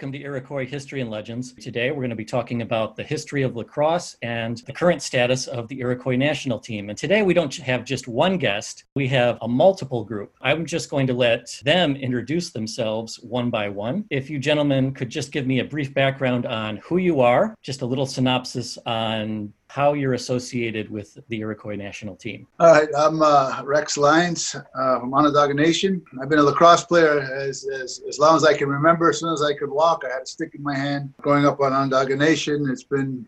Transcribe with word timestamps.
Welcome 0.00 0.12
to 0.12 0.24
Iroquois 0.24 0.64
History 0.64 1.02
and 1.02 1.10
Legends. 1.10 1.52
Today 1.52 1.90
we're 1.90 1.98
going 1.98 2.08
to 2.08 2.16
be 2.16 2.24
talking 2.24 2.62
about 2.62 2.96
the 2.96 3.02
history 3.02 3.42
of 3.42 3.54
lacrosse 3.54 4.16
and 4.22 4.56
the 4.66 4.72
current 4.72 5.02
status 5.02 5.46
of 5.46 5.68
the 5.68 5.78
Iroquois 5.80 6.16
national 6.16 6.58
team. 6.58 6.88
And 6.88 6.96
today 6.96 7.20
we 7.20 7.34
don't 7.34 7.54
have 7.56 7.84
just 7.84 8.08
one 8.08 8.38
guest, 8.38 8.84
we 8.94 9.06
have 9.08 9.36
a 9.42 9.46
multiple 9.46 10.02
group. 10.02 10.34
I'm 10.40 10.64
just 10.64 10.88
going 10.88 11.06
to 11.08 11.12
let 11.12 11.60
them 11.66 11.96
introduce 11.96 12.48
themselves 12.48 13.16
one 13.16 13.50
by 13.50 13.68
one. 13.68 14.06
If 14.08 14.30
you 14.30 14.38
gentlemen 14.38 14.94
could 14.94 15.10
just 15.10 15.32
give 15.32 15.46
me 15.46 15.58
a 15.58 15.66
brief 15.66 15.92
background 15.92 16.46
on 16.46 16.78
who 16.78 16.96
you 16.96 17.20
are, 17.20 17.54
just 17.60 17.82
a 17.82 17.86
little 17.86 18.06
synopsis 18.06 18.78
on 18.86 19.52
how 19.70 19.92
you're 19.92 20.14
associated 20.14 20.90
with 20.90 21.16
the 21.28 21.38
Iroquois 21.38 21.76
national 21.76 22.16
team. 22.16 22.44
All 22.58 22.72
right, 22.72 22.88
I'm 22.98 23.22
uh, 23.22 23.62
Rex 23.64 23.96
Lyons 23.96 24.56
uh, 24.56 24.98
from 24.98 25.14
Onondaga 25.14 25.54
Nation. 25.54 26.02
I've 26.20 26.28
been 26.28 26.40
a 26.40 26.42
lacrosse 26.42 26.84
player 26.84 27.20
as, 27.20 27.64
as, 27.72 28.02
as 28.08 28.18
long 28.18 28.34
as 28.34 28.44
I 28.44 28.52
can 28.52 28.68
remember. 28.68 29.10
As 29.10 29.20
soon 29.20 29.32
as 29.32 29.42
I 29.42 29.54
could 29.54 29.70
walk, 29.70 30.02
I 30.04 30.12
had 30.12 30.22
a 30.22 30.26
stick 30.26 30.56
in 30.56 30.62
my 30.64 30.76
hand. 30.76 31.14
Growing 31.20 31.46
up 31.46 31.60
on 31.60 31.72
Onondaga 31.72 32.16
Nation, 32.16 32.68
it's 32.68 32.82
been 32.82 33.24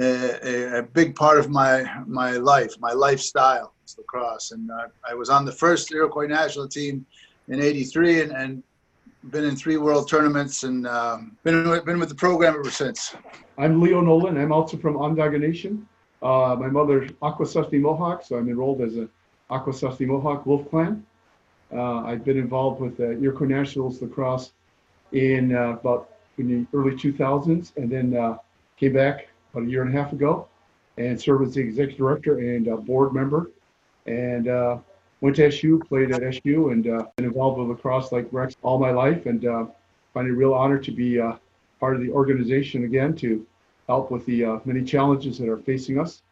a, 0.00 0.76
a, 0.76 0.78
a 0.78 0.82
big 0.82 1.14
part 1.14 1.38
of 1.38 1.50
my 1.50 1.84
my 2.06 2.38
life, 2.38 2.80
my 2.80 2.92
lifestyle 2.92 3.74
is 3.84 3.98
lacrosse. 3.98 4.52
And 4.52 4.70
uh, 4.70 4.88
I 5.06 5.12
was 5.12 5.28
on 5.28 5.44
the 5.44 5.52
first 5.52 5.92
Iroquois 5.92 6.26
national 6.26 6.68
team 6.68 7.04
in 7.48 7.60
'83, 7.60 8.22
and, 8.22 8.32
and 8.32 8.62
been 9.30 9.44
in 9.44 9.56
three 9.56 9.76
world 9.76 10.08
tournaments 10.08 10.62
and 10.62 10.86
um, 10.86 11.36
been 11.42 11.64
been 11.84 11.98
with 11.98 12.08
the 12.08 12.14
program 12.14 12.54
ever 12.54 12.70
since. 12.70 13.14
I'm 13.58 13.80
Leo 13.80 14.00
Nolan. 14.00 14.36
I'm 14.36 14.52
also 14.52 14.76
from 14.76 14.96
Onondaga 14.96 15.38
Nation. 15.38 15.86
Uh, 16.22 16.56
my 16.58 16.68
mother's 16.68 17.10
Akwesasne 17.22 17.80
Mohawk, 17.80 18.24
so 18.24 18.36
I'm 18.36 18.48
enrolled 18.48 18.80
as 18.80 18.96
a 18.96 19.08
Akwesasne 19.50 20.06
Mohawk 20.06 20.46
Wolf 20.46 20.68
Clan. 20.70 21.04
Uh, 21.72 22.04
I've 22.04 22.24
been 22.24 22.38
involved 22.38 22.80
with 22.80 22.96
the 22.96 23.18
Iroquois 23.20 23.46
Nationals 23.46 24.00
lacrosse 24.00 24.52
in 25.12 25.54
uh, 25.54 25.70
about 25.72 26.10
in 26.38 26.48
the 26.48 26.76
early 26.76 26.92
2000s, 26.92 27.76
and 27.76 27.90
then 27.90 28.16
uh, 28.16 28.38
came 28.76 28.92
back 28.92 29.28
about 29.52 29.66
a 29.66 29.70
year 29.70 29.82
and 29.82 29.96
a 29.96 30.00
half 30.00 30.12
ago 30.12 30.48
and 30.98 31.20
served 31.20 31.46
as 31.48 31.54
the 31.54 31.60
executive 31.60 31.98
director 31.98 32.38
and 32.38 32.66
board 32.86 33.12
member. 33.12 33.50
And 34.06 34.48
uh, 34.48 34.78
went 35.20 35.36
to 35.36 35.46
SU, 35.46 35.80
played 35.88 36.12
at 36.12 36.22
SU, 36.22 36.70
and 36.70 36.86
uh, 36.88 37.06
been 37.16 37.26
involved 37.26 37.58
with 37.58 37.68
lacrosse 37.68 38.12
like 38.12 38.28
Rex 38.32 38.56
all 38.62 38.78
my 38.78 38.90
life, 38.90 39.26
and 39.26 39.46
uh, 39.46 39.66
find 40.12 40.28
it 40.28 40.32
a 40.32 40.34
real 40.34 40.54
honor 40.54 40.78
to 40.78 40.90
be 40.90 41.20
uh, 41.20 41.36
part 41.80 41.94
of 41.94 42.02
the 42.02 42.10
organization 42.10 42.84
again 42.84 43.14
to 43.16 43.46
help 43.86 44.10
with 44.10 44.24
the 44.26 44.44
uh, 44.44 44.58
many 44.64 44.82
challenges 44.82 45.38
that 45.38 45.48
are 45.48 45.58
facing 45.58 45.98
us. 45.98 46.22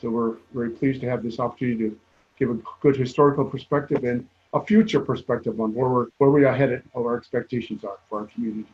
So 0.00 0.10
we're 0.10 0.36
very 0.52 0.70
pleased 0.70 1.00
to 1.02 1.08
have 1.08 1.22
this 1.22 1.38
opportunity 1.38 1.90
to 1.90 1.98
give 2.38 2.50
a 2.50 2.58
good 2.80 2.96
historical 2.96 3.44
perspective 3.44 4.04
and 4.04 4.26
a 4.52 4.64
future 4.64 5.00
perspective 5.00 5.60
on 5.60 5.74
where 5.74 5.88
we're 5.88 6.06
where 6.18 6.30
we 6.30 6.44
are 6.44 6.54
headed, 6.54 6.82
what 6.92 7.04
our 7.04 7.16
expectations 7.16 7.84
are 7.84 7.98
for 8.08 8.20
our 8.20 8.26
communities. 8.26 8.66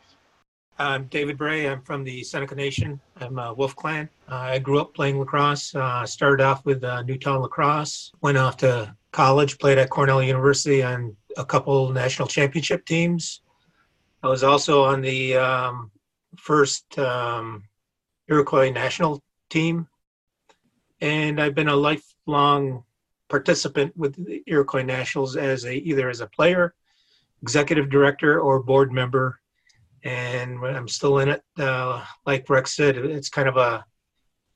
I'm 0.78 1.04
David 1.06 1.36
Bray. 1.36 1.68
I'm 1.68 1.82
from 1.82 2.02
the 2.02 2.24
Seneca 2.24 2.54
Nation. 2.54 3.00
I'm 3.20 3.38
a 3.38 3.52
Wolf 3.52 3.76
Clan. 3.76 4.08
Uh, 4.28 4.34
I 4.34 4.58
grew 4.58 4.80
up 4.80 4.94
playing 4.94 5.18
lacrosse. 5.18 5.74
Uh, 5.74 6.04
started 6.06 6.42
off 6.42 6.64
with 6.64 6.82
uh, 6.82 7.02
Newtown 7.02 7.42
Lacrosse. 7.42 8.10
Went 8.20 8.38
off 8.38 8.56
to 8.58 8.94
college, 9.12 9.58
played 9.58 9.78
at 9.78 9.90
Cornell 9.90 10.22
University 10.22 10.82
on 10.82 11.16
a 11.36 11.44
couple 11.44 11.90
national 11.90 12.28
championship 12.28 12.84
teams. 12.84 13.42
I 14.22 14.28
was 14.28 14.42
also 14.42 14.84
on 14.84 15.00
the 15.00 15.36
um, 15.36 15.90
first 16.36 16.98
um, 16.98 17.64
Iroquois 18.28 18.70
national 18.70 19.22
team, 19.50 19.86
and 21.00 21.40
I've 21.40 21.54
been 21.54 21.68
a 21.68 21.76
lifelong 21.76 22.84
participant 23.28 23.96
with 23.96 24.14
the 24.24 24.42
Iroquois 24.46 24.82
Nationals 24.82 25.36
as 25.36 25.64
a 25.64 25.74
either 25.74 26.08
as 26.08 26.20
a 26.20 26.26
player, 26.26 26.74
executive 27.42 27.90
director, 27.90 28.40
or 28.40 28.62
board 28.62 28.92
member. 28.92 29.40
And 30.04 30.58
I'm 30.64 30.88
still 30.88 31.18
in 31.18 31.28
it. 31.28 31.42
Uh, 31.58 32.04
like 32.26 32.50
Rex 32.50 32.74
said, 32.74 32.96
it's 32.96 33.28
kind 33.28 33.48
of 33.48 33.56
a, 33.56 33.84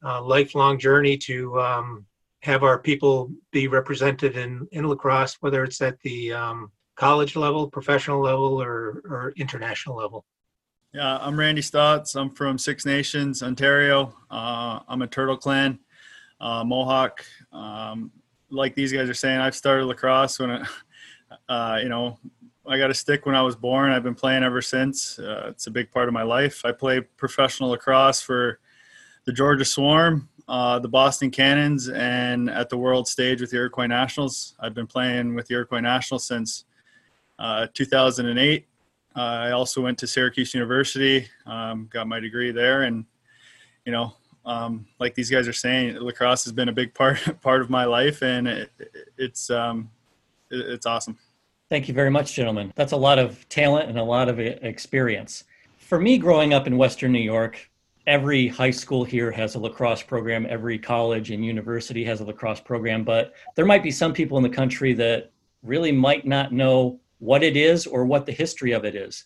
a 0.02 0.20
lifelong 0.20 0.78
journey 0.78 1.16
to 1.18 1.60
um, 1.60 2.06
have 2.42 2.62
our 2.62 2.78
people 2.78 3.30
be 3.50 3.68
represented 3.68 4.36
in, 4.36 4.66
in 4.72 4.86
lacrosse, 4.86 5.36
whether 5.40 5.64
it's 5.64 5.80
at 5.80 6.00
the 6.00 6.32
um, 6.32 6.70
college 6.96 7.36
level, 7.36 7.70
professional 7.70 8.20
level, 8.20 8.62
or, 8.62 9.02
or 9.08 9.32
international 9.36 9.96
level. 9.96 10.24
Yeah, 10.92 11.18
I'm 11.18 11.38
Randy 11.38 11.62
Staats. 11.62 12.16
I'm 12.16 12.30
from 12.30 12.56
Six 12.58 12.86
Nations, 12.86 13.42
Ontario. 13.42 14.14
Uh, 14.30 14.80
I'm 14.88 15.02
a 15.02 15.06
Turtle 15.06 15.36
Clan, 15.36 15.78
uh, 16.40 16.64
Mohawk. 16.64 17.24
Um, 17.52 18.12
like 18.50 18.74
these 18.74 18.92
guys 18.92 19.08
are 19.08 19.14
saying, 19.14 19.38
I've 19.38 19.54
started 19.54 19.86
lacrosse 19.86 20.38
when, 20.38 20.50
it, 20.50 20.66
uh, 21.48 21.80
you 21.82 21.88
know, 21.88 22.18
I 22.66 22.78
got 22.78 22.90
a 22.90 22.94
stick 22.94 23.26
when 23.26 23.34
I 23.34 23.42
was 23.42 23.56
born. 23.56 23.90
I've 23.92 24.02
been 24.02 24.14
playing 24.14 24.42
ever 24.42 24.62
since. 24.62 25.18
Uh, 25.18 25.48
it's 25.50 25.66
a 25.66 25.70
big 25.70 25.90
part 25.90 26.08
of 26.08 26.14
my 26.14 26.22
life. 26.22 26.64
I 26.64 26.72
played 26.72 27.04
professional 27.16 27.70
lacrosse 27.70 28.22
for 28.22 28.58
the 29.24 29.32
Georgia 29.32 29.64
Swarm, 29.64 30.28
uh, 30.48 30.78
the 30.78 30.88
Boston 30.88 31.30
Cannons, 31.30 31.88
and 31.88 32.48
at 32.48 32.68
the 32.68 32.76
world 32.76 33.08
stage 33.08 33.40
with 33.40 33.50
the 33.50 33.56
Iroquois 33.56 33.86
Nationals. 33.86 34.54
I've 34.60 34.74
been 34.74 34.86
playing 34.86 35.34
with 35.34 35.48
the 35.48 35.54
Iroquois 35.54 35.80
Nationals 35.80 36.24
since 36.24 36.64
uh, 37.38 37.66
2008. 37.74 38.66
Uh, 39.16 39.20
I 39.20 39.50
also 39.52 39.82
went 39.82 39.98
to 39.98 40.06
Syracuse 40.06 40.54
University, 40.54 41.26
um, 41.46 41.88
got 41.90 42.06
my 42.06 42.20
degree 42.20 42.52
there, 42.52 42.82
and 42.82 43.04
you 43.84 43.92
know, 43.92 44.14
um, 44.44 44.86
like 45.00 45.14
these 45.14 45.30
guys 45.30 45.48
are 45.48 45.52
saying, 45.52 45.96
lacrosse 45.96 46.44
has 46.44 46.52
been 46.52 46.68
a 46.68 46.72
big 46.72 46.94
part 46.94 47.18
part 47.40 47.60
of 47.60 47.70
my 47.70 47.84
life, 47.84 48.22
and 48.22 48.46
it, 48.46 48.70
it's 49.16 49.50
um, 49.50 49.90
it, 50.50 50.60
it's 50.60 50.86
awesome. 50.86 51.18
Thank 51.68 51.88
you 51.88 51.94
very 51.94 52.10
much, 52.10 52.34
gentlemen. 52.34 52.72
That's 52.76 52.92
a 52.92 52.96
lot 52.96 53.18
of 53.18 53.48
talent 53.48 53.88
and 53.88 53.98
a 53.98 54.04
lot 54.04 54.28
of 54.28 54.38
experience. 54.38 55.44
For 55.78 55.98
me, 55.98 56.18
growing 56.18 56.54
up 56.54 56.66
in 56.66 56.76
Western 56.76 57.10
New 57.10 57.18
York, 57.18 57.70
every 58.06 58.46
high 58.46 58.70
school 58.70 59.04
here 59.04 59.30
has 59.30 59.54
a 59.54 59.58
lacrosse 59.58 60.02
program 60.02 60.46
every 60.48 60.78
college 60.78 61.30
and 61.30 61.44
university 61.44 62.04
has 62.04 62.20
a 62.20 62.24
lacrosse 62.24 62.60
program 62.60 63.04
but 63.04 63.34
there 63.54 63.66
might 63.66 63.82
be 63.82 63.90
some 63.90 64.12
people 64.12 64.36
in 64.36 64.42
the 64.42 64.48
country 64.48 64.92
that 64.94 65.32
really 65.62 65.92
might 65.92 66.26
not 66.26 66.52
know 66.52 66.98
what 67.18 67.42
it 67.42 67.56
is 67.56 67.86
or 67.86 68.04
what 68.04 68.26
the 68.26 68.32
history 68.32 68.72
of 68.72 68.84
it 68.84 68.94
is. 68.94 69.24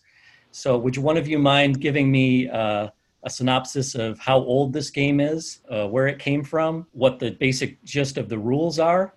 So 0.51 0.77
would 0.77 0.97
one 0.97 1.17
of 1.17 1.27
you 1.27 1.39
mind 1.39 1.79
giving 1.79 2.11
me 2.11 2.49
uh, 2.49 2.89
a 3.23 3.29
synopsis 3.29 3.95
of 3.95 4.19
how 4.19 4.37
old 4.37 4.73
this 4.73 4.89
game 4.89 5.19
is 5.19 5.59
uh, 5.69 5.87
where 5.87 6.07
it 6.07 6.19
came 6.19 6.43
from 6.43 6.87
what 6.91 7.19
the 7.19 7.31
basic 7.31 7.81
gist 7.83 8.17
of 8.17 8.27
the 8.27 8.37
rules 8.37 8.79
are? 8.79 9.13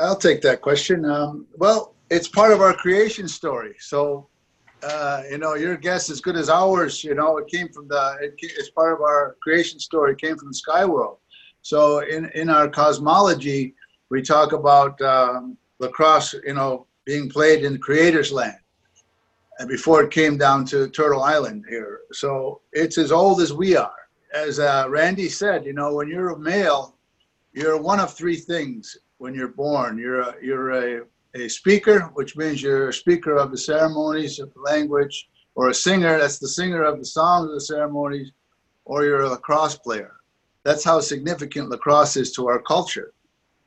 I'll 0.00 0.16
take 0.16 0.42
that 0.42 0.60
question. 0.60 1.04
Um, 1.04 1.46
well 1.56 1.94
it's 2.08 2.28
part 2.28 2.52
of 2.52 2.60
our 2.60 2.72
creation 2.72 3.26
story. 3.26 3.74
So 3.78 4.28
uh, 4.86 5.22
you 5.30 5.38
know, 5.38 5.54
your 5.54 5.76
guess 5.76 6.10
as 6.10 6.20
good 6.20 6.36
as 6.36 6.48
ours. 6.48 7.02
You 7.02 7.14
know, 7.14 7.38
it 7.38 7.48
came 7.48 7.68
from 7.68 7.88
the, 7.88 8.18
it, 8.20 8.34
it's 8.40 8.70
part 8.70 8.92
of 8.92 9.00
our 9.00 9.36
creation 9.42 9.78
story. 9.80 10.12
It 10.12 10.20
came 10.20 10.36
from 10.36 10.48
the 10.48 10.54
sky 10.54 10.84
world. 10.84 11.18
So 11.62 12.00
in, 12.00 12.30
in 12.34 12.48
our 12.48 12.68
cosmology, 12.68 13.74
we 14.10 14.22
talk 14.22 14.52
about 14.52 15.00
um, 15.02 15.56
lacrosse, 15.80 16.34
you 16.46 16.54
know, 16.54 16.86
being 17.04 17.28
played 17.28 17.64
in 17.64 17.78
creator's 17.78 18.32
land 18.32 18.58
and 19.58 19.68
before 19.68 20.02
it 20.02 20.10
came 20.10 20.36
down 20.36 20.64
to 20.66 20.88
Turtle 20.88 21.22
Island 21.22 21.64
here. 21.68 22.00
So 22.12 22.60
it's 22.72 22.98
as 22.98 23.10
old 23.10 23.40
as 23.40 23.52
we 23.52 23.76
are. 23.76 23.92
As 24.34 24.58
uh, 24.58 24.86
Randy 24.88 25.28
said, 25.28 25.64
you 25.64 25.72
know, 25.72 25.94
when 25.94 26.08
you're 26.08 26.30
a 26.30 26.38
male, 26.38 26.96
you're 27.52 27.80
one 27.80 28.00
of 28.00 28.12
three 28.12 28.36
things 28.36 28.96
when 29.18 29.34
you're 29.34 29.48
born. 29.48 29.98
You're 29.98 30.20
a, 30.20 30.34
you're 30.42 30.72
a 30.72 31.04
a 31.42 31.48
speaker, 31.48 32.10
which 32.14 32.36
means 32.36 32.62
you're 32.62 32.88
a 32.88 32.92
speaker 32.92 33.36
of 33.36 33.50
the 33.50 33.58
ceremonies 33.58 34.38
of 34.38 34.52
the 34.54 34.60
language, 34.60 35.28
or 35.54 35.70
a 35.70 35.74
singer, 35.74 36.18
that's 36.18 36.38
the 36.38 36.48
singer 36.48 36.82
of 36.82 36.98
the 36.98 37.04
songs 37.04 37.48
of 37.48 37.54
the 37.54 37.60
ceremonies, 37.60 38.30
or 38.84 39.04
you're 39.04 39.22
a 39.22 39.28
lacrosse 39.28 39.76
player. 39.76 40.12
That's 40.64 40.84
how 40.84 41.00
significant 41.00 41.70
lacrosse 41.70 42.16
is 42.16 42.32
to 42.32 42.48
our 42.48 42.60
culture, 42.60 43.12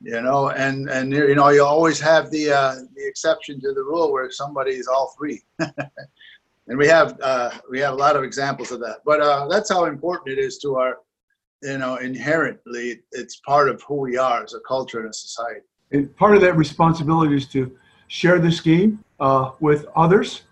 you 0.01 0.21
know. 0.21 0.49
And 0.49 0.89
and 0.89 1.11
you 1.11 1.35
know 1.35 1.49
you 1.49 1.63
always 1.63 1.99
have 1.99 2.29
the 2.29 2.51
uh, 2.51 2.75
the 2.95 3.07
exception 3.07 3.59
to 3.61 3.73
the 3.73 3.81
rule 3.81 4.11
where 4.11 4.29
somebody 4.29 4.71
is 4.71 4.87
all 4.87 5.13
three. 5.17 5.41
and 5.59 6.77
we 6.77 6.87
have 6.87 7.19
uh, 7.21 7.51
we 7.69 7.79
have 7.79 7.93
a 7.93 7.97
lot 7.97 8.15
of 8.15 8.23
examples 8.23 8.71
of 8.71 8.79
that. 8.81 8.97
But 9.05 9.21
uh, 9.21 9.47
that's 9.49 9.71
how 9.71 9.85
important 9.85 10.37
it 10.37 10.39
is 10.39 10.59
to 10.59 10.75
our, 10.75 10.97
you 11.63 11.77
know, 11.77 11.95
inherently 11.95 13.01
it's 13.11 13.37
part 13.37 13.69
of 13.69 13.81
who 13.83 13.95
we 13.95 14.17
are 14.17 14.43
as 14.43 14.53
a 14.53 14.59
culture 14.67 14.99
and 14.99 15.09
a 15.09 15.13
society. 15.13 15.61
And 15.91 16.15
part 16.15 16.35
of 16.35 16.41
that 16.41 16.55
responsibility 16.55 17.35
is 17.35 17.47
to 17.47 17.75
share 18.07 18.39
the 18.39 18.49
game 18.63 19.03
uh, 19.19 19.51
with 19.59 19.85
others, 19.95 20.43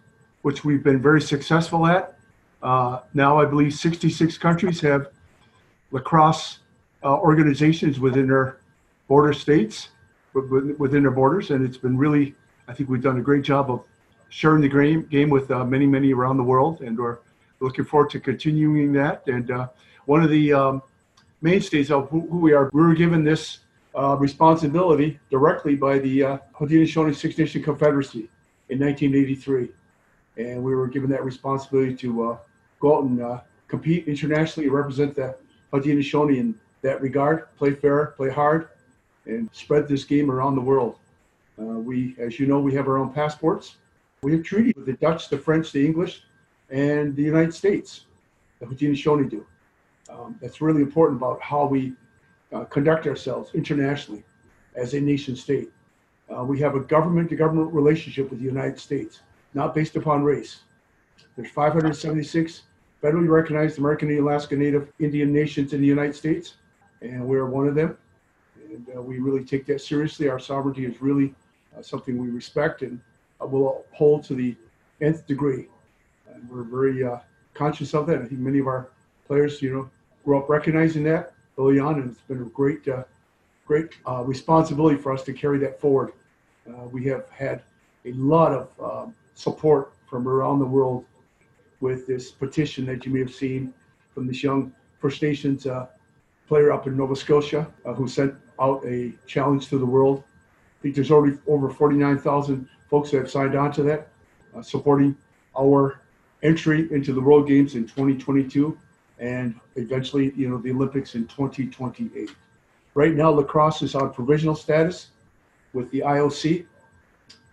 which 0.42 0.63
we've 0.63 0.84
been 0.84 1.01
very 1.01 1.22
successful 1.22 1.86
at. 1.86 2.18
Uh, 2.62 3.01
now, 3.13 3.39
I 3.39 3.45
believe 3.45 3.74
66 3.74 4.38
countries 4.38 4.81
have 4.81 5.07
lacrosse 5.92 6.60
uh, 7.04 7.18
organizations 7.18 8.00
within 8.00 8.28
their 8.28 8.60
border 9.07 9.34
states, 9.34 9.89
within 10.34 11.04
their 11.04 11.12
borders, 11.12 11.51
and 11.51 11.66
it's 11.66 11.78
been 11.78 11.98
really, 11.98 12.36
I 12.68 12.74
think 12.74 12.89
we've 12.89 13.01
done 13.01 13.18
a 13.18 13.22
great 13.22 13.44
job 13.44 13.72
of 13.72 13.84
sharing 14.30 14.62
the 14.62 14.68
game, 14.68 15.04
game 15.04 15.30
with 15.30 15.50
uh, 15.51 15.63
many, 15.63 15.86
many 15.86 16.13
around 16.13 16.38
the 16.38 16.44
world, 16.44 16.81
and 16.81 16.98
we're 16.98 17.19
looking 17.60 17.86
forward 17.86 18.10
to 18.12 18.19
continuing 18.19 18.92
that. 18.94 19.25
And 19.28 19.50
uh, 19.51 19.68
one 20.06 20.24
of 20.24 20.30
the 20.30 20.54
um, 20.54 20.81
mainstays 21.42 21.92
of 21.92 22.10
who, 22.10 22.22
who 22.28 22.39
we 22.39 22.54
are, 22.54 22.69
we 22.74 22.81
were 22.81 22.94
given 22.94 23.24
this 23.24 23.60
uh, 23.97 24.15
responsibility 24.15 25.19
directly 25.31 25.75
by 25.75 25.97
the 25.97 26.23
uh, 26.23 26.38
Haudenosaunee 26.55 27.15
Six 27.15 27.38
Nation 27.38 27.63
Confederacy 27.63 28.29
in 28.69 28.79
1983. 28.79 29.69
and 30.38 30.63
we 30.63 30.75
were 30.75 30.88
given 30.88 31.09
that 31.09 31.25
responsibility 31.25 31.95
to 31.95 32.31
uh, 32.31 32.38
go 32.79 32.97
out 32.97 33.03
and 33.05 33.21
uh, 33.21 33.39
compete 33.67 34.07
internationally, 34.07 34.69
represent 34.69 35.15
the 35.15 35.35
Haudenosaunee 35.73 36.38
in 36.38 36.55
that 36.83 37.01
regard, 37.01 37.47
play 37.57 37.73
fair, 37.73 38.07
play 38.17 38.29
hard, 38.29 38.69
and 39.25 39.49
spread 39.51 39.88
this 39.88 40.03
game 40.03 40.29
around 40.29 40.55
the 40.55 40.61
world. 40.61 40.97
Uh, 41.59 41.63
we, 41.63 42.15
as 42.19 42.39
you 42.39 42.45
know, 42.45 42.59
we 42.59 42.73
have 42.75 42.88
our 42.88 42.97
own 42.97 43.11
passports. 43.11 43.77
We 44.21 44.31
have 44.33 44.43
treaties 44.43 44.75
with 44.75 44.85
the 44.85 44.93
Dutch, 44.93 45.27
the 45.29 45.39
French, 45.39 45.71
the 45.71 45.83
English, 45.83 46.23
and 46.69 47.15
the 47.15 47.23
United 47.23 47.53
States. 47.53 48.05
The 48.59 48.67
Haudenosaunee 48.67 49.29
do. 49.29 49.45
Um, 50.09 50.38
that's 50.39 50.61
really 50.61 50.81
important 50.81 51.17
about 51.19 51.41
how 51.41 51.65
we 51.65 51.93
uh, 52.53 52.63
conduct 52.65 53.07
ourselves 53.07 53.51
internationally 53.53 54.23
as 54.75 54.94
a 54.94 55.01
nation 55.01 55.35
state. 55.35 55.71
Uh, 56.35 56.44
we 56.44 56.59
have 56.59 56.75
a 56.75 56.79
government 56.79 57.29
to 57.29 57.35
government 57.35 57.73
relationship 57.73 58.29
with 58.29 58.39
the 58.39 58.45
United 58.45 58.79
States, 58.79 59.21
not 59.53 59.73
based 59.73 59.95
upon 59.95 60.23
race. 60.23 60.61
There's 61.35 61.51
576 61.51 62.63
federally 63.01 63.29
recognized 63.29 63.77
American 63.77 64.09
and 64.09 64.19
Alaska 64.19 64.55
Native 64.55 64.91
Indian 64.99 65.31
nations 65.31 65.73
in 65.73 65.81
the 65.81 65.88
United 65.88 66.15
States, 66.15 66.55
and 67.01 67.25
we're 67.25 67.45
one 67.45 67.67
of 67.67 67.75
them. 67.75 67.97
And 68.69 68.85
uh, 68.95 69.01
we 69.01 69.19
really 69.19 69.45
take 69.45 69.65
that 69.67 69.81
seriously. 69.81 70.27
Our 70.27 70.39
sovereignty 70.39 70.85
is 70.85 71.01
really 71.01 71.33
uh, 71.77 71.81
something 71.81 72.17
we 72.17 72.29
respect 72.29 72.81
and 72.81 73.00
uh, 73.41 73.45
will 73.45 73.85
hold 73.91 74.23
to 74.25 74.35
the 74.35 74.55
nth 75.00 75.25
degree. 75.27 75.67
And 76.33 76.50
we're 76.50 76.63
very 76.63 77.03
uh, 77.03 77.19
conscious 77.53 77.93
of 77.93 78.07
that. 78.07 78.21
I 78.21 78.25
think 78.25 78.41
many 78.41 78.59
of 78.59 78.67
our 78.67 78.89
players, 79.25 79.61
you 79.61 79.73
know, 79.73 79.89
grew 80.25 80.39
up 80.39 80.50
recognizing 80.50 81.03
that 81.03 81.33
early 81.57 81.80
on, 81.80 81.95
and 81.95 82.12
it's 82.12 82.21
been 82.21 82.42
a 82.42 82.45
great, 82.45 82.88
uh, 82.88 83.04
great 83.65 83.92
uh, 84.07 84.24
responsibility 84.24 84.98
for 84.98 85.13
us 85.13 85.24
to 85.24 85.33
carry 85.33 85.57
that 85.59 85.80
forward. 85.80 86.13
we 86.92 87.06
have 87.06 87.30
had 87.30 87.62
a 88.06 88.12
lot 88.13 88.51
of 88.51 88.69
um, 88.80 89.15
support 89.33 89.94
from 90.09 90.27
around 90.27 90.59
the 90.59 90.65
world 90.65 91.06
with 91.80 92.07
this 92.07 92.31
petition 92.31 92.86
that 92.86 93.06
you 93.06 93.13
may 93.13 93.19
have 93.19 93.33
seen 93.33 93.74
from 94.13 94.25
this 94.27 94.44
young 94.44 94.74
First 95.00 95.21
Nations 95.21 95.68
uh, 95.68 95.88
player 96.48 96.71
up 96.71 96.88
in 96.88 96.98
Nova 96.98 97.15
Scotia 97.15 97.68
uh, 97.86 97.94
who 97.94 98.07
sent 98.07 98.33
out 98.60 98.83
a 98.86 99.13
challenge 99.27 99.68
to 99.68 99.77
the 99.77 99.86
world. 99.86 100.24
I 100.80 100.81
think 100.81 100.95
there's 100.95 101.12
already 101.12 101.38
over 101.48 101.69
49,000 101.69 102.68
folks 102.89 103.12
that 103.12 103.18
have 103.18 103.30
signed 103.30 103.56
on 103.56 103.71
to 103.74 103.83
that, 103.83 104.07
uh, 104.56 104.62
supporting 104.62 105.15
our 105.57 106.01
entry 106.42 106.92
into 106.92 107.13
the 107.13 107.21
World 107.21 107.48
Games 107.48 107.75
in 107.75 107.83
2022 107.83 108.77
and 109.19 109.59
eventually, 109.75 110.33
you 110.35 110.49
know, 110.49 110.57
the 110.57 110.71
Olympics 110.71 111.15
in 111.15 111.27
2028. 111.27 112.31
Right 112.93 113.13
now, 113.13 113.29
lacrosse 113.29 113.81
is 113.81 113.95
on 113.95 114.13
provisional 114.13 114.55
status 114.55 115.11
with 115.73 115.89
the 115.91 116.01
IOC, 116.01 116.65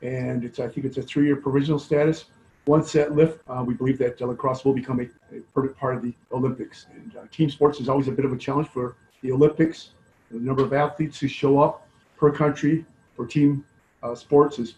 and 0.02 0.44
it's 0.44 0.58
I 0.58 0.68
think 0.68 0.86
it's 0.86 0.98
a 0.98 1.02
three-year 1.02 1.36
provisional 1.36 1.78
status. 1.78 2.26
Once 2.66 2.92
that 2.92 3.14
lift, 3.14 3.40
uh, 3.48 3.62
we 3.66 3.74
believe 3.74 3.98
that 3.98 4.20
uh, 4.22 4.26
lacrosse 4.26 4.64
will 4.64 4.72
become 4.72 5.00
a, 5.00 5.36
a 5.36 5.68
part 5.68 5.96
of 5.96 6.02
the 6.02 6.14
Olympics. 6.32 6.86
And 6.94 7.14
uh, 7.16 7.26
team 7.30 7.50
sports 7.50 7.78
is 7.78 7.88
always 7.88 8.08
a 8.08 8.12
bit 8.12 8.24
of 8.24 8.32
a 8.32 8.38
challenge 8.38 8.68
for 8.68 8.96
the 9.22 9.32
Olympics. 9.32 9.90
The 10.30 10.38
number 10.38 10.64
of 10.64 10.72
athletes 10.72 11.18
who 11.20 11.28
show 11.28 11.58
up 11.58 11.86
per 12.16 12.30
country 12.30 12.86
for 13.14 13.26
team 13.26 13.64
uh, 14.02 14.14
sports 14.14 14.58
is 14.58 14.76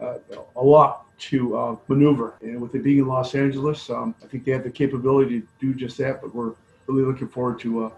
uh, 0.00 0.18
a 0.56 0.62
lot 0.62 1.06
to 1.18 1.56
uh, 1.56 1.76
maneuver. 1.88 2.34
And 2.42 2.60
with 2.60 2.74
it 2.74 2.82
being 2.82 2.98
in 2.98 3.06
Los 3.06 3.34
Angeles, 3.34 3.88
um, 3.90 4.14
I 4.22 4.26
think 4.26 4.44
they 4.44 4.52
have 4.52 4.64
the 4.64 4.70
capability 4.70 5.40
to 5.40 5.46
do 5.60 5.74
just 5.74 5.98
that. 5.98 6.20
But 6.20 6.34
we're 6.34 6.52
really 6.86 7.04
looking 7.04 7.28
forward 7.28 7.60
to 7.60 7.92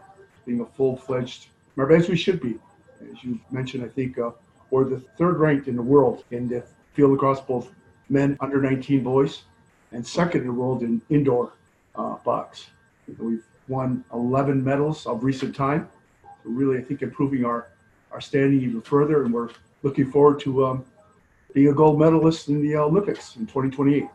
being 0.45 0.61
a 0.61 0.67
full-fledged, 0.67 1.49
as 1.79 2.09
we 2.09 2.17
should 2.17 2.41
be. 2.41 2.59
As 3.01 3.25
you 3.25 3.41
mentioned, 3.51 3.85
I 3.85 3.89
think 3.89 4.17
we're 4.71 4.85
the 4.85 5.01
third 5.19 5.39
ranked 5.39 5.69
in 5.69 5.77
the 5.77 5.83
world 5.83 6.25
in 6.31 6.49
the 6.49 6.63
field 6.95 7.13
lacrosse 7.13 7.41
both 7.41 7.71
men 8.09 8.37
under 8.41 8.61
19 8.61 9.03
boys, 9.03 9.43
and 9.93 10.07
second 10.07 10.43
in 10.43 10.47
the 10.47 10.53
world 10.53 10.83
in 10.83 11.01
indoor 11.11 11.53
uh, 11.95 12.17
box. 12.25 12.67
We've 13.19 13.45
won 13.69 14.05
11 14.13 14.63
medals 14.63 15.07
of 15.07 15.25
recent 15.25 15.55
time. 15.55 15.89
So 16.23 16.51
really, 16.51 16.79
I 16.79 16.83
think 16.83 17.03
improving 17.03 17.45
our, 17.45 17.69
our 18.13 18.21
standing 18.21 18.61
even 18.63 18.81
further, 18.83 19.25
and 19.25 19.33
we're 19.33 19.51
looking 19.83 20.11
forward 20.11 20.41
to 20.41 20.67
um, 20.67 20.85
being 21.55 21.69
a 21.69 21.73
gold 21.73 21.99
medalist 21.99 22.49
in 22.49 22.63
the 22.63 22.77
Olympics 22.77 23.37
in 23.37 23.47
2028. 23.47 24.09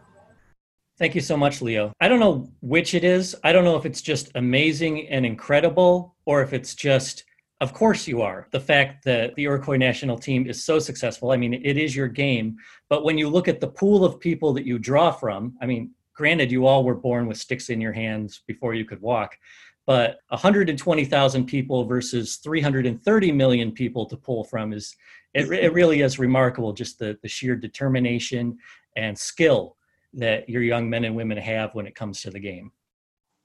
Thank 0.97 1.15
you 1.15 1.21
so 1.21 1.35
much, 1.35 1.61
Leo. 1.61 1.93
I 1.99 2.07
don't 2.07 2.19
know 2.19 2.51
which 2.61 2.93
it 2.93 3.03
is. 3.03 3.35
I 3.43 3.51
don't 3.51 3.63
know 3.63 3.75
if 3.75 3.85
it's 3.85 4.01
just 4.01 4.29
amazing 4.35 5.07
and 5.07 5.25
incredible 5.25 6.15
or 6.25 6.43
if 6.43 6.53
it's 6.53 6.75
just 6.75 7.23
of 7.61 7.73
course 7.75 8.07
you 8.07 8.23
are. 8.23 8.47
The 8.51 8.59
fact 8.59 9.05
that 9.05 9.35
the 9.35 9.43
Iroquois 9.43 9.77
national 9.77 10.17
team 10.17 10.47
is 10.47 10.63
so 10.63 10.79
successful, 10.79 11.31
I 11.31 11.37
mean, 11.37 11.53
it 11.53 11.77
is 11.77 11.95
your 11.95 12.07
game. 12.07 12.57
But 12.89 13.03
when 13.03 13.19
you 13.19 13.29
look 13.29 13.47
at 13.47 13.61
the 13.61 13.67
pool 13.67 14.03
of 14.03 14.19
people 14.19 14.51
that 14.53 14.65
you 14.65 14.79
draw 14.79 15.11
from, 15.11 15.55
I 15.61 15.67
mean, 15.67 15.91
granted, 16.15 16.51
you 16.51 16.65
all 16.65 16.83
were 16.83 16.95
born 16.95 17.27
with 17.27 17.37
sticks 17.37 17.69
in 17.69 17.79
your 17.79 17.93
hands 17.93 18.41
before 18.47 18.73
you 18.73 18.83
could 18.83 18.99
walk, 18.99 19.37
but 19.85 20.17
120,000 20.29 21.45
people 21.45 21.85
versus 21.85 22.37
330 22.37 23.31
million 23.31 23.71
people 23.71 24.07
to 24.07 24.17
pull 24.17 24.43
from 24.43 24.73
is, 24.73 24.95
it, 25.33 25.49
it 25.51 25.73
really 25.73 26.01
is 26.01 26.19
remarkable, 26.19 26.73
just 26.73 26.99
the, 26.99 27.17
the 27.21 27.27
sheer 27.27 27.55
determination 27.55 28.57
and 28.95 29.17
skill 29.17 29.77
that 30.13 30.49
your 30.49 30.61
young 30.61 30.89
men 30.89 31.05
and 31.05 31.15
women 31.15 31.37
have 31.37 31.73
when 31.73 31.87
it 31.87 31.95
comes 31.95 32.21
to 32.21 32.29
the 32.29 32.39
game. 32.39 32.71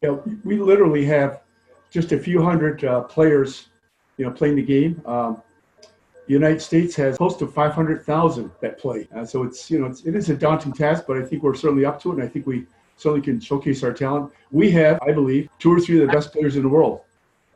Yeah, 0.02 0.16
we 0.44 0.58
literally 0.58 1.04
have 1.06 1.40
just 1.90 2.12
a 2.12 2.18
few 2.18 2.42
hundred 2.42 2.84
uh, 2.84 3.02
players 3.02 3.68
you 4.16 4.24
know, 4.24 4.30
playing 4.30 4.56
the 4.56 4.62
game. 4.62 5.00
Um, 5.06 5.42
the 6.26 6.32
United 6.32 6.60
States 6.60 6.96
has 6.96 7.16
close 7.16 7.36
to 7.36 7.46
500,000 7.46 8.50
that 8.60 8.78
play. 8.78 9.08
Uh, 9.14 9.24
so 9.24 9.44
it's, 9.44 9.70
you 9.70 9.78
know, 9.78 9.86
it's, 9.86 10.04
it 10.04 10.16
is 10.16 10.28
a 10.28 10.36
daunting 10.36 10.72
task, 10.72 11.04
but 11.06 11.16
I 11.18 11.22
think 11.22 11.42
we're 11.42 11.54
certainly 11.54 11.84
up 11.84 12.02
to 12.02 12.10
it. 12.10 12.14
And 12.16 12.22
I 12.24 12.28
think 12.28 12.46
we 12.46 12.66
certainly 12.96 13.22
can 13.22 13.38
showcase 13.38 13.84
our 13.84 13.92
talent. 13.92 14.32
We 14.50 14.70
have, 14.72 14.98
I 15.02 15.12
believe, 15.12 15.48
two 15.58 15.72
or 15.72 15.80
three 15.80 16.00
of 16.00 16.06
the 16.06 16.12
best 16.12 16.32
players 16.32 16.56
in 16.56 16.62
the 16.62 16.68
world 16.68 17.02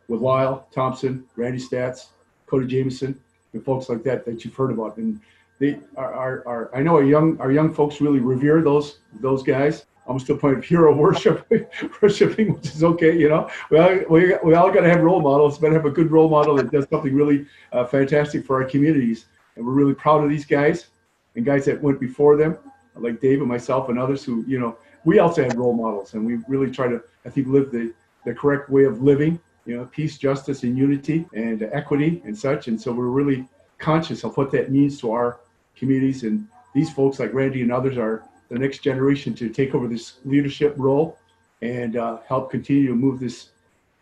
with 0.07 0.21
Lyle, 0.21 0.69
Thompson, 0.73 1.25
Randy 1.37 1.59
Staats, 1.59 2.09
Cody 2.47 2.67
Jamieson, 2.67 3.19
and 3.53 3.65
folks 3.65 3.89
like 3.89 4.03
that 4.05 4.25
that 4.25 4.45
you've 4.45 4.55
heard 4.55 4.71
about. 4.71 4.97
And 4.97 5.21
they 5.59 5.79
are, 5.97 6.13
are, 6.13 6.49
are 6.49 6.71
I 6.75 6.83
know 6.83 6.97
our 6.97 7.05
young, 7.05 7.39
our 7.41 7.53
young 7.53 7.73
folks 7.73 8.01
really 8.01 8.21
revere 8.21 8.63
those, 8.63 8.99
those 9.21 9.43
guys 9.43 9.87
almost 10.07 10.27
to 10.27 10.35
a 10.35 10.37
point 10.37 10.59
of 10.59 10.65
hero 10.65 10.93
worship, 10.95 11.49
worshiping, 12.03 12.55
which 12.55 12.67
is 12.67 12.83
okay, 12.83 13.17
you 13.17 13.29
know. 13.29 13.49
We 13.71 13.79
all, 13.79 14.01
we, 14.09 14.35
we 14.43 14.55
all 14.55 14.73
got 14.73 14.81
to 14.81 14.89
have 14.89 15.03
role 15.03 15.21
models, 15.21 15.59
but 15.59 15.71
have 15.71 15.85
a 15.85 15.91
good 15.91 16.11
role 16.11 16.29
model 16.29 16.57
that 16.57 16.73
does 16.73 16.89
something 16.91 17.15
really 17.15 17.47
uh, 17.73 17.85
fantastic 17.85 18.45
for 18.45 18.61
our 18.61 18.69
communities. 18.69 19.27
And 19.55 19.65
we're 19.65 19.73
really 19.73 19.95
proud 19.95 20.25
of 20.25 20.31
these 20.31 20.45
guys 20.45 20.89
and 21.37 21.45
guys 21.45 21.65
that 21.67 21.81
went 21.81 22.01
before 22.01 22.37
them, 22.37 22.59
like 22.97 23.21
Dave 23.21 23.39
and 23.39 23.49
myself 23.49 23.89
and 23.89 23.99
others 23.99 24.25
who, 24.25 24.45
you 24.49 24.59
know, 24.59 24.77
we 25.05 25.21
also 25.21 25.45
had 25.45 25.57
role 25.57 25.75
models 25.75 26.15
and 26.15 26.27
we 26.27 26.39
really 26.49 26.71
try 26.71 26.89
to, 26.89 27.01
I 27.25 27.31
think, 27.31 27.47
live 27.47 27.71
the, 27.71 27.93
the 28.25 28.35
correct 28.35 28.69
way 28.69 28.85
of 28.85 29.03
living, 29.03 29.39
you 29.67 29.77
know, 29.77 29.85
peace, 29.87 30.19
justice, 30.19 30.63
and 30.63 30.77
unity 30.77 31.27
and 31.35 31.63
equity 31.73 32.23
and 32.25 32.37
such. 32.37 32.69
And 32.69 32.81
so 32.81 32.93
we're 32.93 33.07
really 33.07 33.47
conscious 33.79 34.25
of 34.25 34.37
what 34.37 34.51
that 34.53 34.71
means 34.71 35.01
to 35.01 35.13
our 35.13 35.41
communities. 35.77 36.23
And 36.23 36.47
these 36.75 36.93
folks 36.93 37.19
like 37.19 37.33
Randy 37.35 37.63
and 37.63 37.73
others 37.73 37.99
are 37.99 38.25
the 38.49 38.59
next 38.59 38.79
generation 38.79 39.35
to 39.35 39.49
take 39.49 39.75
over 39.75 39.87
this 39.87 40.15
leadership 40.25 40.75
role 40.77 41.19
and 41.63 41.97
uh, 41.97 42.19
help 42.27 42.51
continue 42.51 42.89
to 42.89 42.95
move 42.95 43.21
this, 43.21 43.51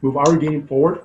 move 0.02 0.16
our 0.16 0.36
game 0.36 0.66
forward. 0.66 1.02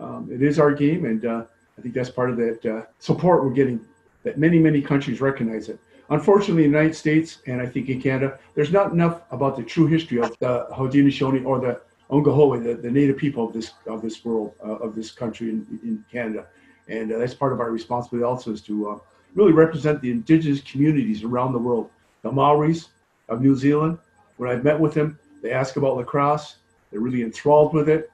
Um, 0.00 0.28
it 0.30 0.42
is 0.42 0.58
our 0.58 0.72
game, 0.72 1.04
and 1.04 1.24
uh, 1.24 1.44
I 1.78 1.82
think 1.82 1.94
that's 1.94 2.10
part 2.10 2.30
of 2.30 2.36
that 2.36 2.66
uh, 2.66 2.82
support 2.98 3.44
we're 3.44 3.50
getting. 3.50 3.80
That 4.24 4.38
many 4.38 4.58
many 4.58 4.80
countries 4.80 5.20
recognize 5.20 5.68
it. 5.68 5.78
Unfortunately, 6.10 6.64
in 6.64 6.72
the 6.72 6.78
United 6.78 6.96
States 6.96 7.38
and 7.46 7.60
I 7.60 7.66
think 7.66 7.88
in 7.88 8.00
Canada, 8.00 8.38
there's 8.54 8.72
not 8.72 8.92
enough 8.92 9.22
about 9.30 9.56
the 9.56 9.62
true 9.62 9.86
history 9.86 10.18
of 10.20 10.36
the 10.38 10.66
Haudenosaunee 10.72 11.44
or 11.44 11.60
the 11.60 11.80
Onkwehonwe, 12.10 12.62
the, 12.62 12.74
the 12.74 12.90
native 12.90 13.16
people 13.16 13.46
of 13.46 13.52
this 13.52 13.72
of 13.86 14.02
this 14.02 14.24
world 14.24 14.54
uh, 14.64 14.76
of 14.76 14.94
this 14.94 15.10
country 15.10 15.48
in, 15.48 15.66
in 15.82 16.04
Canada, 16.10 16.46
and 16.88 17.12
uh, 17.12 17.18
that's 17.18 17.34
part 17.34 17.52
of 17.52 17.60
our 17.60 17.70
responsibility 17.70 18.24
also 18.24 18.52
is 18.52 18.60
to 18.62 18.90
uh, 18.90 18.98
really 19.34 19.52
represent 19.52 20.00
the 20.00 20.10
indigenous 20.10 20.60
communities 20.60 21.24
around 21.24 21.52
the 21.52 21.58
world 21.58 21.90
the 22.22 22.30
Maoris 22.30 22.88
of 23.28 23.40
New 23.40 23.54
Zealand. 23.54 23.98
When 24.36 24.50
I've 24.50 24.64
met 24.64 24.78
with 24.78 24.94
them, 24.94 25.18
they 25.42 25.52
ask 25.52 25.76
about 25.76 25.96
lacrosse. 25.96 26.56
They're 26.90 27.00
really 27.00 27.22
enthralled 27.22 27.72
with 27.72 27.88
it. 27.88 28.10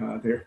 Uh, 0.00 0.18
they're 0.18 0.46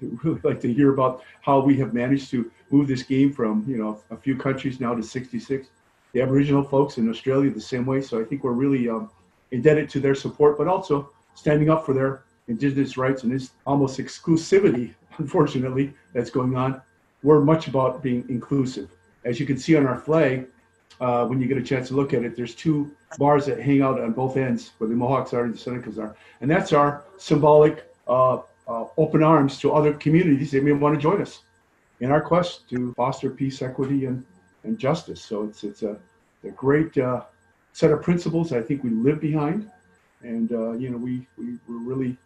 they 0.00 0.08
really 0.22 0.40
like 0.42 0.60
to 0.60 0.72
hear 0.72 0.92
about 0.92 1.22
how 1.42 1.60
we 1.60 1.76
have 1.76 1.92
managed 1.92 2.30
to 2.30 2.50
move 2.70 2.88
this 2.88 3.02
game 3.02 3.32
from 3.32 3.64
you 3.68 3.76
know 3.76 4.00
a 4.10 4.16
few 4.16 4.36
countries 4.36 4.80
now 4.80 4.94
to 4.94 5.02
66. 5.02 5.68
The 6.12 6.22
Aboriginal 6.22 6.62
folks 6.62 6.98
in 6.98 7.08
Australia 7.08 7.50
the 7.50 7.60
same 7.60 7.86
way. 7.86 8.00
So 8.00 8.20
I 8.20 8.24
think 8.24 8.44
we're 8.44 8.52
really 8.52 8.88
um, 8.88 9.10
indebted 9.50 9.88
to 9.90 10.00
their 10.00 10.14
support, 10.14 10.56
but 10.56 10.68
also 10.68 11.10
standing 11.34 11.70
up 11.70 11.84
for 11.84 11.92
their 11.92 12.22
indigenous 12.48 12.96
rights 12.96 13.22
and 13.22 13.32
this 13.32 13.50
almost 13.66 13.98
exclusivity, 13.98 14.94
unfortunately, 15.18 15.94
that's 16.12 16.30
going 16.30 16.56
on. 16.56 16.80
We're 17.22 17.40
much 17.40 17.68
about 17.68 18.02
being 18.02 18.24
inclusive. 18.28 18.90
As 19.24 19.40
you 19.40 19.46
can 19.46 19.56
see 19.56 19.76
on 19.76 19.86
our 19.86 19.98
flag, 19.98 20.46
uh, 21.00 21.26
when 21.26 21.40
you 21.40 21.48
get 21.48 21.58
a 21.58 21.62
chance 21.62 21.88
to 21.88 21.94
look 21.94 22.14
at 22.14 22.22
it, 22.22 22.36
there's 22.36 22.54
two 22.54 22.94
bars 23.18 23.46
that 23.46 23.58
hang 23.58 23.82
out 23.82 24.00
on 24.00 24.12
both 24.12 24.36
ends 24.36 24.72
where 24.78 24.88
the 24.88 24.94
Mohawks 24.94 25.32
are 25.32 25.44
and 25.44 25.54
the 25.54 25.58
Senecas 25.58 25.98
are. 25.98 26.14
And 26.40 26.50
that's 26.50 26.72
our 26.72 27.02
symbolic 27.16 27.90
uh, 28.06 28.38
uh, 28.68 28.84
open 28.96 29.22
arms 29.22 29.58
to 29.58 29.72
other 29.72 29.92
communities 29.92 30.50
that 30.52 30.62
may 30.62 30.72
want 30.72 30.94
to 30.94 31.00
join 31.00 31.20
us 31.20 31.40
in 32.00 32.10
our 32.10 32.20
quest 32.20 32.68
to 32.70 32.92
foster 32.94 33.30
peace, 33.30 33.62
equity, 33.62 34.06
and, 34.06 34.24
and 34.64 34.78
justice. 34.78 35.22
So 35.22 35.44
it's, 35.44 35.64
it's 35.64 35.82
a, 35.82 35.96
a 36.44 36.50
great 36.50 36.96
uh, 36.98 37.22
set 37.72 37.90
of 37.90 38.02
principles 38.02 38.52
I 38.52 38.62
think 38.62 38.84
we 38.84 38.90
live 38.90 39.20
behind. 39.20 39.70
And, 40.22 40.52
uh, 40.52 40.72
you 40.72 40.90
know, 40.90 40.96
we, 40.96 41.26
we, 41.36 41.58
we're 41.68 41.78
really 41.78 42.16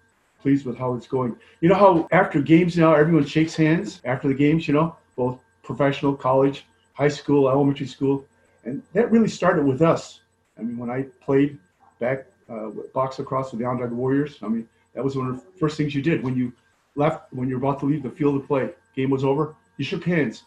pleased 0.40 0.64
with 0.64 0.78
how 0.78 0.94
it's 0.94 1.06
going. 1.06 1.36
You 1.60 1.68
know 1.68 1.74
how 1.74 2.08
after 2.12 2.40
games 2.40 2.76
now, 2.76 2.94
everyone 2.94 3.26
shakes 3.26 3.54
hands 3.54 4.00
after 4.04 4.28
the 4.28 4.34
games, 4.34 4.68
you 4.68 4.74
know, 4.74 4.96
both 5.16 5.38
professional, 5.62 6.14
college, 6.14 6.66
high 6.94 7.08
school, 7.08 7.48
elementary 7.48 7.86
school. 7.86 8.24
And 8.64 8.82
that 8.92 9.10
really 9.10 9.28
started 9.28 9.64
with 9.64 9.82
us. 9.82 10.20
I 10.58 10.62
mean, 10.62 10.78
when 10.78 10.90
I 10.90 11.02
played 11.20 11.58
back 11.98 12.26
uh, 12.48 12.70
box 12.94 13.18
lacrosse 13.18 13.52
with 13.52 13.60
the 13.60 13.66
Onondaga 13.66 13.94
Warriors, 13.94 14.38
I 14.42 14.48
mean, 14.48 14.68
that 14.94 15.04
was 15.04 15.16
one 15.16 15.28
of 15.28 15.36
the 15.36 15.58
first 15.58 15.76
things 15.76 15.94
you 15.94 16.02
did 16.02 16.22
when 16.22 16.36
you 16.36 16.52
left, 16.96 17.32
when 17.32 17.48
you're 17.48 17.58
about 17.58 17.78
to 17.80 17.86
leave 17.86 18.02
the 18.02 18.10
field 18.10 18.36
of 18.36 18.46
play, 18.46 18.70
game 18.96 19.10
was 19.10 19.24
over, 19.24 19.54
you 19.76 19.84
shook 19.84 20.04
hands 20.04 20.44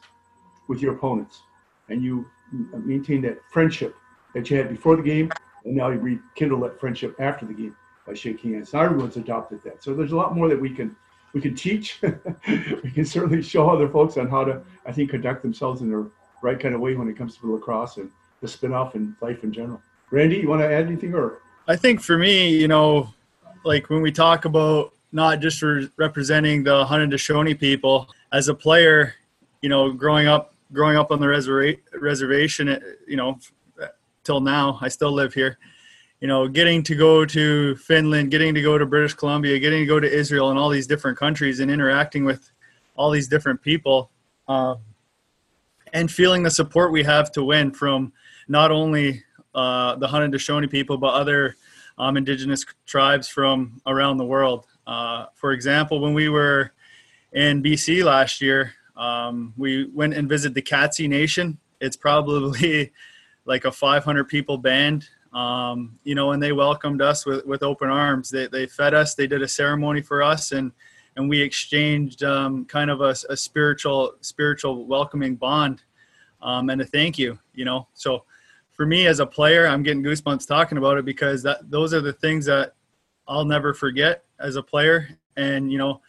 with 0.67 0.81
your 0.81 0.93
opponents 0.93 1.41
and 1.89 2.03
you 2.03 2.25
maintained 2.73 3.23
that 3.23 3.39
friendship 3.51 3.95
that 4.33 4.49
you 4.49 4.57
had 4.57 4.69
before 4.69 4.95
the 4.95 5.03
game. 5.03 5.31
And 5.63 5.75
now 5.75 5.89
you 5.89 5.99
rekindle 5.99 6.59
that 6.61 6.79
friendship 6.79 7.15
after 7.19 7.45
the 7.45 7.53
game 7.53 7.75
by 8.05 8.13
shaking 8.13 8.53
hands. 8.53 8.73
Now 8.73 8.81
everyone's 8.81 9.17
adopted 9.17 9.61
that. 9.63 9.83
So 9.83 9.93
there's 9.93 10.11
a 10.11 10.15
lot 10.15 10.35
more 10.35 10.49
that 10.49 10.59
we 10.59 10.69
can 10.69 10.95
we 11.33 11.41
can 11.41 11.55
teach. 11.55 12.01
we 12.47 12.91
can 12.91 13.05
certainly 13.05 13.41
show 13.41 13.69
other 13.69 13.87
folks 13.87 14.17
on 14.17 14.27
how 14.27 14.43
to, 14.43 14.61
I 14.85 14.91
think, 14.91 15.11
conduct 15.11 15.41
themselves 15.41 15.81
in 15.81 15.89
the 15.89 16.09
right 16.41 16.59
kind 16.59 16.75
of 16.75 16.81
way 16.81 16.95
when 16.95 17.07
it 17.07 17.17
comes 17.17 17.37
to 17.37 17.53
lacrosse 17.53 17.97
and 17.97 18.11
the 18.41 18.47
spin-off 18.47 18.95
and 18.95 19.15
life 19.21 19.43
in 19.43 19.53
general. 19.53 19.81
Randy, 20.09 20.37
you 20.37 20.49
want 20.49 20.61
to 20.61 20.65
add 20.65 20.87
anything 20.87 21.13
or? 21.13 21.39
I 21.67 21.75
think 21.77 22.01
for 22.01 22.17
me, 22.17 22.49
you 22.49 22.67
know, 22.67 23.13
like 23.63 23.89
when 23.89 24.01
we 24.01 24.11
talk 24.11 24.45
about 24.45 24.93
not 25.11 25.39
just 25.39 25.59
for 25.59 25.83
representing 25.97 26.63
the 26.63 26.85
Haudenosaunee 26.85 27.59
people 27.59 28.09
as 28.31 28.47
a 28.47 28.55
player, 28.55 29.13
you 29.61 29.69
know, 29.69 29.91
growing 29.91 30.27
up, 30.27 30.53
growing 30.73 30.97
up 30.97 31.11
on 31.11 31.19
the 31.19 31.27
reserva- 31.27 31.79
reservation, 31.93 32.81
you 33.07 33.15
know, 33.15 33.39
till 34.23 34.39
now, 34.39 34.79
I 34.81 34.87
still 34.87 35.11
live 35.11 35.33
here. 35.33 35.57
You 36.21 36.27
know, 36.27 36.47
getting 36.47 36.83
to 36.83 36.95
go 36.95 37.25
to 37.25 37.75
Finland, 37.75 38.31
getting 38.31 38.53
to 38.53 38.61
go 38.61 38.77
to 38.77 38.85
British 38.85 39.15
Columbia, 39.15 39.59
getting 39.59 39.79
to 39.81 39.85
go 39.85 39.99
to 39.99 40.09
Israel 40.09 40.49
and 40.49 40.57
all 40.59 40.69
these 40.69 40.87
different 40.87 41.17
countries 41.17 41.59
and 41.59 41.69
interacting 41.69 42.23
with 42.23 42.51
all 42.95 43.11
these 43.11 43.27
different 43.27 43.61
people, 43.61 44.11
uh, 44.47 44.75
and 45.93 46.09
feeling 46.09 46.43
the 46.43 46.51
support 46.51 46.91
we 46.91 47.03
have 47.03 47.31
to 47.33 47.43
win 47.43 47.71
from 47.71 48.13
not 48.47 48.71
only 48.71 49.23
uh, 49.53 49.95
the 49.95 50.07
Haudenosaunee 50.07 50.69
people 50.69 50.97
but 50.97 51.13
other 51.13 51.57
um, 51.97 52.17
indigenous 52.17 52.65
tribes 52.85 53.27
from 53.27 53.81
around 53.85 54.17
the 54.17 54.25
world. 54.25 54.65
Uh, 54.87 55.25
for 55.35 55.51
example, 55.51 55.99
when 55.99 56.13
we 56.13 56.29
were 56.29 56.71
in 57.33 57.61
BC 57.61 58.03
last 58.03 58.41
year, 58.41 58.73
um, 58.95 59.53
we 59.57 59.85
went 59.85 60.13
and 60.13 60.27
visited 60.27 60.53
the 60.53 60.61
Katzie 60.61 61.07
Nation. 61.07 61.57
It's 61.79 61.95
probably 61.95 62.91
like 63.45 63.65
a 63.65 63.71
500 63.71 64.27
people 64.27 64.57
band, 64.57 65.07
um, 65.33 65.97
you 66.03 66.15
know, 66.15 66.31
and 66.31 66.43
they 66.43 66.51
welcomed 66.51 67.01
us 67.01 67.25
with, 67.25 67.45
with 67.45 67.63
open 67.63 67.89
arms. 67.89 68.29
They, 68.29 68.47
they 68.47 68.67
fed 68.67 68.93
us, 68.93 69.15
they 69.15 69.27
did 69.27 69.41
a 69.41 69.47
ceremony 69.47 70.01
for 70.01 70.21
us, 70.21 70.51
and 70.51 70.71
and 71.17 71.29
we 71.29 71.41
exchanged 71.41 72.23
um, 72.23 72.63
kind 72.65 72.89
of 72.89 73.01
a, 73.01 73.13
a, 73.29 73.35
spiritual 73.35 74.13
spiritual 74.21 74.85
welcoming 74.85 75.35
bond 75.35 75.83
um, 76.41 76.69
and 76.69 76.81
a 76.81 76.85
thank 76.85 77.19
you. 77.19 77.37
You 77.53 77.65
know, 77.65 77.87
so 77.93 78.23
for 78.71 78.85
me 78.85 79.07
as 79.07 79.19
a 79.19 79.25
player, 79.25 79.67
I'm 79.67 79.83
getting 79.83 80.03
goosebumps 80.03 80.47
talking 80.47 80.77
about 80.77 80.97
it 80.97 81.05
because 81.05 81.43
that 81.43 81.69
those 81.69 81.93
are 81.93 82.01
the 82.01 82.13
things 82.13 82.45
that 82.45 82.75
I'll 83.27 83.45
never 83.45 83.73
forget 83.73 84.23
as 84.39 84.55
a 84.55 84.63
player. 84.63 85.09
And 85.37 85.71
you 85.71 85.77
know, 85.77 86.01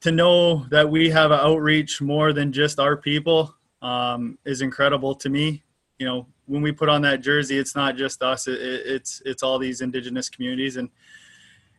to 0.00 0.12
know 0.12 0.66
that 0.70 0.88
we 0.88 1.08
have 1.10 1.30
an 1.30 1.40
outreach 1.40 2.00
more 2.00 2.32
than 2.32 2.52
just 2.52 2.78
our 2.78 2.96
people 2.96 3.54
um, 3.80 4.38
is 4.44 4.60
incredible 4.60 5.14
to 5.16 5.28
me. 5.28 5.62
You 5.98 6.06
know, 6.06 6.26
when 6.52 6.62
we 6.62 6.72
put 6.72 6.88
on 6.88 7.00
that 7.02 7.22
jersey, 7.22 7.58
it's 7.58 7.74
not 7.74 7.96
just 7.96 8.22
us; 8.22 8.46
it, 8.46 8.60
it's 8.60 9.22
it's 9.24 9.42
all 9.42 9.58
these 9.58 9.80
indigenous 9.80 10.28
communities, 10.28 10.76
and 10.76 10.90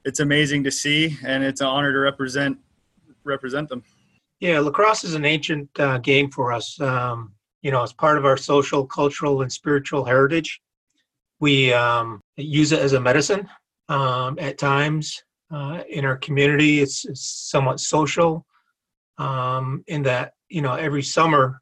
it's 0.03 0.19
amazing 0.19 0.63
to 0.63 0.71
see, 0.71 1.17
and 1.23 1.43
it's 1.43 1.61
an 1.61 1.67
honor 1.67 1.93
to 1.93 1.99
represent 1.99 2.57
represent 3.23 3.69
them. 3.69 3.83
Yeah, 4.39 4.59
lacrosse 4.59 5.03
is 5.03 5.13
an 5.13 5.25
ancient 5.25 5.69
uh, 5.79 5.99
game 5.99 6.29
for 6.31 6.51
us. 6.51 6.79
Um, 6.81 7.33
you 7.61 7.71
know, 7.71 7.81
as 7.81 7.93
part 7.93 8.17
of 8.17 8.25
our 8.25 8.35
social, 8.35 8.85
cultural, 8.85 9.41
and 9.41 9.51
spiritual 9.51 10.03
heritage. 10.03 10.61
We 11.39 11.73
um, 11.73 12.21
use 12.35 12.71
it 12.71 12.79
as 12.79 12.93
a 12.93 12.99
medicine 12.99 13.49
um, 13.89 14.37
at 14.39 14.57
times 14.57 15.23
uh, 15.51 15.83
in 15.89 16.05
our 16.05 16.17
community. 16.17 16.81
It's, 16.81 17.05
it's 17.05 17.25
somewhat 17.51 17.79
social 17.79 18.45
um, 19.17 19.83
in 19.87 20.03
that, 20.03 20.33
you 20.49 20.61
know, 20.61 20.73
every 20.73 21.03
summer, 21.03 21.61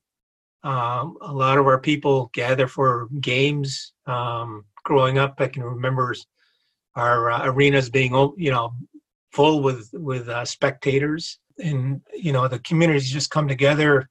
um, 0.63 1.17
a 1.21 1.33
lot 1.33 1.57
of 1.57 1.65
our 1.65 1.79
people 1.79 2.29
gather 2.33 2.67
for 2.67 3.07
games. 3.19 3.93
Um, 4.05 4.65
growing 4.83 5.17
up, 5.17 5.35
I 5.39 5.47
can 5.47 5.63
remember 5.63 6.15
our 6.95 7.31
uh, 7.31 7.45
arenas 7.45 7.89
being, 7.89 8.13
you 8.37 8.51
know, 8.51 8.73
full 9.31 9.61
with 9.61 9.89
with 9.93 10.29
uh, 10.29 10.45
spectators, 10.45 11.39
and 11.57 12.01
you 12.13 12.31
know, 12.31 12.47
the 12.47 12.59
communities 12.59 13.11
just 13.11 13.31
come 13.31 13.47
together 13.47 14.07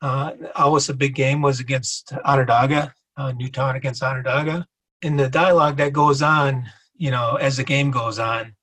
uh, 0.00 0.32
always 0.54 0.88
a 0.88 0.94
big 0.94 1.14
game 1.14 1.42
was 1.42 1.60
against 1.60 2.12
Onondaga, 2.24 2.94
uh, 3.16 3.32
Newtown 3.32 3.76
against 3.76 4.02
Onondaga. 4.02 4.66
In 5.02 5.16
the 5.16 5.28
dialogue 5.28 5.76
that 5.78 5.92
goes 5.92 6.22
on, 6.22 6.68
you 6.96 7.10
know, 7.10 7.36
as 7.36 7.56
the 7.56 7.64
game 7.64 7.90
goes 7.90 8.18
on, 8.18 8.54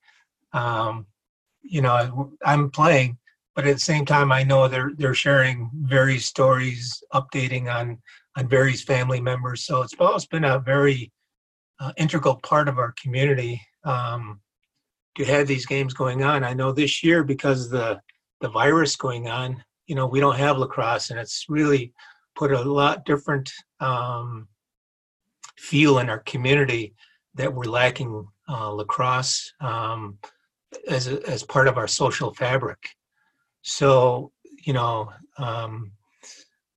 um, 0.52 1.06
you 1.62 1.82
know, 1.82 2.32
I'm 2.44 2.70
playing, 2.70 3.18
but 3.56 3.66
at 3.66 3.74
the 3.74 3.80
same 3.80 4.04
time, 4.04 4.30
I 4.30 4.42
know 4.42 4.68
they're 4.68 4.92
they're 4.98 5.14
sharing 5.14 5.70
various 5.74 6.26
stories, 6.26 7.02
updating 7.14 7.74
on 7.74 7.98
on 8.36 8.48
various 8.48 8.82
family 8.82 9.20
members. 9.20 9.64
So 9.64 9.80
it's 9.80 9.94
always 9.98 10.26
been 10.26 10.44
a 10.44 10.58
very 10.58 11.10
uh, 11.80 11.92
integral 11.96 12.36
part 12.36 12.68
of 12.68 12.78
our 12.78 12.94
community 13.02 13.62
um, 13.84 14.40
to 15.16 15.24
have 15.24 15.46
these 15.46 15.64
games 15.64 15.94
going 15.94 16.22
on. 16.22 16.44
I 16.44 16.52
know 16.52 16.70
this 16.70 17.02
year 17.02 17.24
because 17.24 17.70
the 17.70 17.98
the 18.42 18.50
virus 18.50 18.94
going 18.94 19.28
on, 19.28 19.64
you 19.86 19.94
know 19.94 20.06
we 20.06 20.20
don't 20.20 20.36
have 20.36 20.58
lacrosse 20.58 21.08
and 21.08 21.18
it's 21.18 21.46
really 21.48 21.94
put 22.36 22.52
a 22.52 22.60
lot 22.60 23.06
different 23.06 23.50
um, 23.80 24.48
feel 25.56 25.98
in 26.00 26.10
our 26.10 26.20
community 26.20 26.94
that 27.34 27.54
we're 27.54 27.64
lacking 27.64 28.26
uh, 28.50 28.70
lacrosse 28.70 29.50
um, 29.62 30.18
as, 30.88 31.08
a, 31.08 31.26
as 31.26 31.42
part 31.42 31.68
of 31.68 31.78
our 31.78 31.88
social 31.88 32.34
fabric 32.34 32.95
so 33.66 34.30
you 34.64 34.72
know 34.72 35.10
um, 35.38 35.92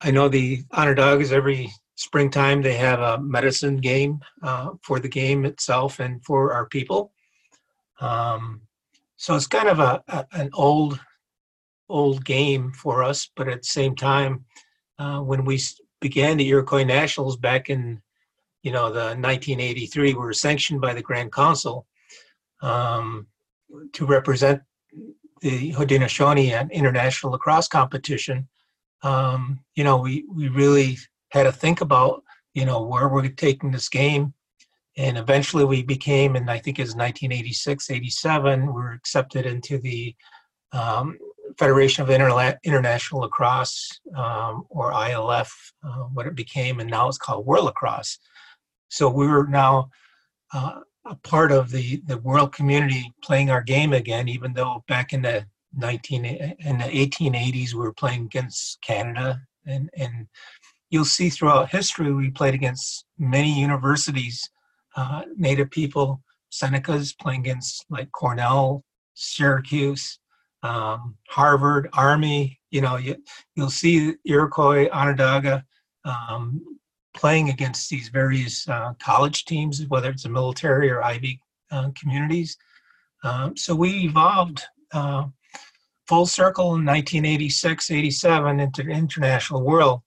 i 0.02 0.12
know 0.12 0.28
the 0.28 0.64
Onondagas 0.74 1.32
every 1.32 1.72
springtime 2.00 2.62
they 2.62 2.76
have 2.76 3.02
a 3.02 3.20
medicine 3.20 3.76
game 3.76 4.22
uh, 4.42 4.70
for 4.82 5.00
the 5.00 5.10
game 5.10 5.44
itself 5.44 6.00
and 6.00 6.24
for 6.24 6.54
our 6.54 6.66
people. 6.66 7.12
Um, 8.00 8.62
so 9.18 9.36
it's 9.36 9.48
kind 9.48 9.68
of 9.68 9.80
a, 9.80 10.02
a, 10.08 10.26
an 10.32 10.50
old 10.54 10.98
old 11.90 12.24
game 12.24 12.72
for 12.72 13.04
us, 13.04 13.30
but 13.36 13.50
at 13.50 13.64
the 13.64 13.68
same 13.68 13.96
time, 13.96 14.46
uh, 14.98 15.20
when 15.20 15.44
we 15.44 15.60
began 16.00 16.38
the 16.38 16.48
Iroquois 16.48 16.84
Nationals 16.84 17.36
back 17.36 17.70
in, 17.70 18.02
you 18.64 18.72
know, 18.72 18.94
the 18.94 19.18
1983, 19.18 20.14
we 20.14 20.20
were 20.20 20.32
sanctioned 20.32 20.80
by 20.80 20.94
the 20.94 21.02
Grand 21.02 21.34
Council 21.34 21.86
um, 22.62 23.28
to 23.92 24.06
represent 24.06 24.62
the 25.42 25.74
Haudenosaunee 25.74 26.52
at 26.52 26.72
international 26.72 27.32
lacrosse 27.32 27.68
competition. 27.68 28.48
Um, 29.02 29.60
you 29.76 29.84
know, 29.84 29.98
we 29.98 30.26
we 30.34 30.50
really 30.50 30.98
had 31.32 31.44
to 31.44 31.52
think 31.52 31.82
about, 31.82 32.24
you 32.54 32.66
know, 32.66 32.82
where 32.82 33.08
we're 33.08 33.30
taking 33.30 33.72
this 33.72 33.90
game. 33.90 34.34
And 34.98 35.18
eventually 35.18 35.64
we 35.64 35.84
became, 35.84 36.36
and 36.36 36.52
I 36.52 36.58
think 36.58 36.78
it 36.78 36.84
was 36.84 36.96
1986, 36.96 37.90
87, 37.90 38.66
we 38.66 38.74
were 38.74 38.92
accepted 38.92 39.46
into 39.46 39.78
the 39.78 40.14
um, 40.74 41.18
Federation 41.58 42.04
of 42.04 42.10
Interla- 42.10 42.58
International 42.64 43.22
Lacrosse, 43.22 44.02
um, 44.16 44.66
or 44.70 44.92
ILF, 44.92 45.50
uh, 45.84 46.04
what 46.14 46.28
it 46.28 46.36
became, 46.36 46.80
and 46.80 46.90
now 46.90 47.08
it's 47.08 47.18
called 47.18 47.46
World 47.46 47.66
Lacrosse. 47.66 48.20
So 48.90 49.10
we 49.10 49.28
were 49.28 49.48
now 49.48 49.90
uh, 50.54 50.80
a 51.06 51.16
part 51.16 51.52
of 51.52 51.72
the, 51.72 52.02
the 52.06 52.18
world 52.20 52.54
community 52.54 53.12
playing 53.24 53.50
our 53.50 53.62
game 53.62 53.94
again, 53.94 54.28
even 54.28 54.54
though 54.54 54.84
back 54.88 55.14
in 55.14 55.22
the 55.22 55.46
19 55.78 56.26
in 56.26 56.78
the 56.78 56.84
1880s 56.86 57.74
we 57.74 57.80
were 57.80 57.94
playing 57.94 58.26
against 58.26 58.82
Canada, 58.82 59.40
and 59.66 59.90
and 59.96 60.28
you'll 60.90 61.06
see 61.06 61.30
throughout 61.30 61.70
history 61.70 62.12
we 62.12 62.32
played 62.32 62.56
against 62.56 63.06
many 63.18 63.60
universities, 63.60 64.50
uh, 64.96 65.24
Native 65.38 65.70
people, 65.70 66.22
Senecas 66.52 67.14
playing 67.20 67.42
against 67.42 67.86
like 67.90 68.12
Cornell, 68.12 68.84
Syracuse, 69.14 70.20
um, 70.64 71.16
Harvard, 71.28 71.90
Army. 71.94 72.60
You 72.72 72.82
know, 72.82 72.98
you, 72.98 73.16
you'll 73.56 73.70
see 73.70 74.16
Iroquois, 74.26 74.90
Onondaga 74.92 75.64
um, 76.06 76.62
playing 77.20 77.50
against 77.50 77.90
these 77.90 78.08
various 78.08 78.68
uh, 78.70 78.94
college 79.04 79.44
teams, 79.44 79.86
whether 79.88 80.10
it's 80.10 80.24
the 80.24 80.30
military 80.30 80.90
or 80.90 81.04
Ivy 81.04 81.42
uh, 81.70 81.90
communities. 82.00 82.58
Um, 83.26 83.58
so 83.58 83.76
we 83.76 84.06
evolved 84.06 84.64
uh, 84.94 85.26
full 86.08 86.26
circle 86.26 86.76
in 86.76 86.86
1986, 86.86 87.92
87 87.92 88.60
into 88.62 88.84
the 88.84 88.92
international 88.92 89.64
world. 89.64 90.02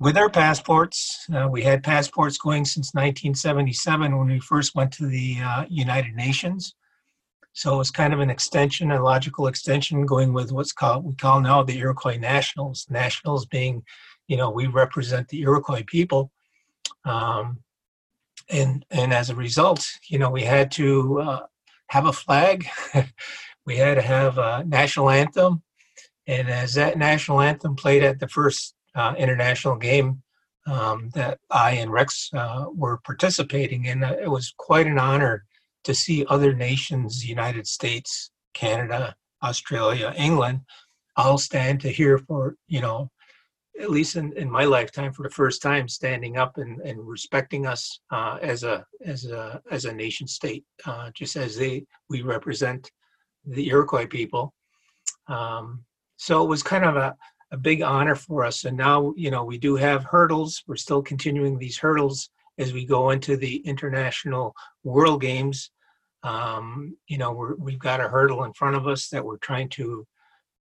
with 0.00 0.16
our 0.16 0.30
passports, 0.30 1.26
uh, 1.34 1.46
we 1.48 1.62
had 1.62 1.82
passports 1.84 2.38
going 2.38 2.64
since 2.64 2.94
1977 2.94 4.18
when 4.18 4.26
we 4.26 4.40
first 4.40 4.74
went 4.74 4.92
to 4.92 5.06
the 5.06 5.36
uh, 5.40 5.64
United 5.68 6.14
Nations. 6.14 6.74
So 7.52 7.74
it 7.74 7.78
was 7.78 7.90
kind 7.92 8.12
of 8.12 8.20
an 8.20 8.30
extension, 8.30 8.90
a 8.90 9.02
logical 9.02 9.46
extension, 9.46 10.04
going 10.06 10.32
with 10.32 10.50
what's 10.50 10.72
called 10.72 11.04
we 11.04 11.14
call 11.14 11.40
now 11.40 11.62
the 11.62 11.78
Iroquois 11.78 12.16
Nationals. 12.16 12.86
Nationals 12.90 13.46
being, 13.46 13.84
you 14.28 14.36
know, 14.36 14.50
we 14.50 14.66
represent 14.66 15.28
the 15.28 15.42
Iroquois 15.42 15.84
people, 15.86 16.30
um, 17.04 17.58
and 18.50 18.84
and 18.90 19.12
as 19.12 19.30
a 19.30 19.34
result, 19.34 19.86
you 20.08 20.18
know, 20.18 20.30
we 20.30 20.42
had 20.42 20.70
to 20.72 21.20
uh, 21.20 21.46
have 21.88 22.06
a 22.06 22.12
flag, 22.12 22.66
we 23.66 23.76
had 23.76 23.94
to 23.94 24.02
have 24.02 24.38
a 24.38 24.64
national 24.66 25.10
anthem, 25.10 25.62
and 26.26 26.48
as 26.48 26.74
that 26.74 26.98
national 26.98 27.40
anthem 27.40 27.76
played 27.76 28.02
at 28.02 28.20
the 28.20 28.28
first 28.28 28.74
uh, 28.94 29.14
international 29.18 29.76
game 29.76 30.22
um, 30.66 31.10
that 31.14 31.38
I 31.50 31.72
and 31.72 31.92
Rex 31.92 32.30
uh, 32.32 32.66
were 32.74 32.98
participating 32.98 33.84
in, 33.86 34.02
uh, 34.02 34.16
it 34.20 34.30
was 34.30 34.54
quite 34.56 34.86
an 34.86 34.98
honor 34.98 35.44
to 35.84 35.94
see 35.94 36.24
other 36.28 36.54
nations, 36.54 37.20
the 37.20 37.28
United 37.28 37.66
States, 37.66 38.30
Canada, 38.54 39.14
Australia, 39.42 40.14
England, 40.16 40.60
all 41.16 41.38
stand 41.38 41.80
to 41.82 41.90
hear 41.90 42.18
for, 42.18 42.56
you 42.66 42.80
know, 42.80 43.10
at 43.80 43.90
least 43.90 44.16
in, 44.16 44.32
in 44.36 44.50
my 44.50 44.64
lifetime 44.64 45.12
for 45.12 45.24
the 45.24 45.34
first 45.34 45.60
time 45.60 45.88
standing 45.88 46.36
up 46.36 46.58
and, 46.58 46.80
and 46.82 47.06
respecting 47.06 47.66
us 47.66 48.00
uh, 48.10 48.38
as 48.40 48.62
a 48.62 48.84
as 49.04 49.24
a 49.26 49.60
as 49.70 49.84
a 49.84 49.92
nation 49.92 50.26
state 50.26 50.64
uh, 50.86 51.10
just 51.14 51.36
as 51.36 51.56
they 51.56 51.84
we 52.08 52.22
represent 52.22 52.90
the 53.44 53.68
Iroquois 53.68 54.06
people. 54.06 54.54
Um, 55.26 55.84
so 56.16 56.42
it 56.44 56.48
was 56.48 56.62
kind 56.62 56.84
of 56.84 56.96
a, 56.96 57.14
a 57.50 57.56
big 57.56 57.82
honor 57.82 58.14
for 58.14 58.44
us. 58.44 58.64
And 58.64 58.76
now 58.76 59.12
you 59.16 59.30
know 59.30 59.44
we 59.44 59.58
do 59.58 59.76
have 59.76 60.04
hurdles. 60.04 60.62
We're 60.66 60.76
still 60.76 61.02
continuing 61.02 61.58
these 61.58 61.78
hurdles 61.78 62.30
as 62.58 62.72
we 62.72 62.86
go 62.86 63.10
into 63.10 63.36
the 63.36 63.56
international 63.56 64.54
world 64.84 65.20
games. 65.20 65.70
Um, 66.22 66.96
you 67.08 67.18
know 67.18 67.32
we're, 67.32 67.56
we've 67.56 67.78
got 67.78 68.00
a 68.00 68.08
hurdle 68.08 68.44
in 68.44 68.52
front 68.52 68.76
of 68.76 68.86
us 68.86 69.08
that 69.08 69.24
we're 69.24 69.38
trying 69.38 69.68
to 69.70 70.06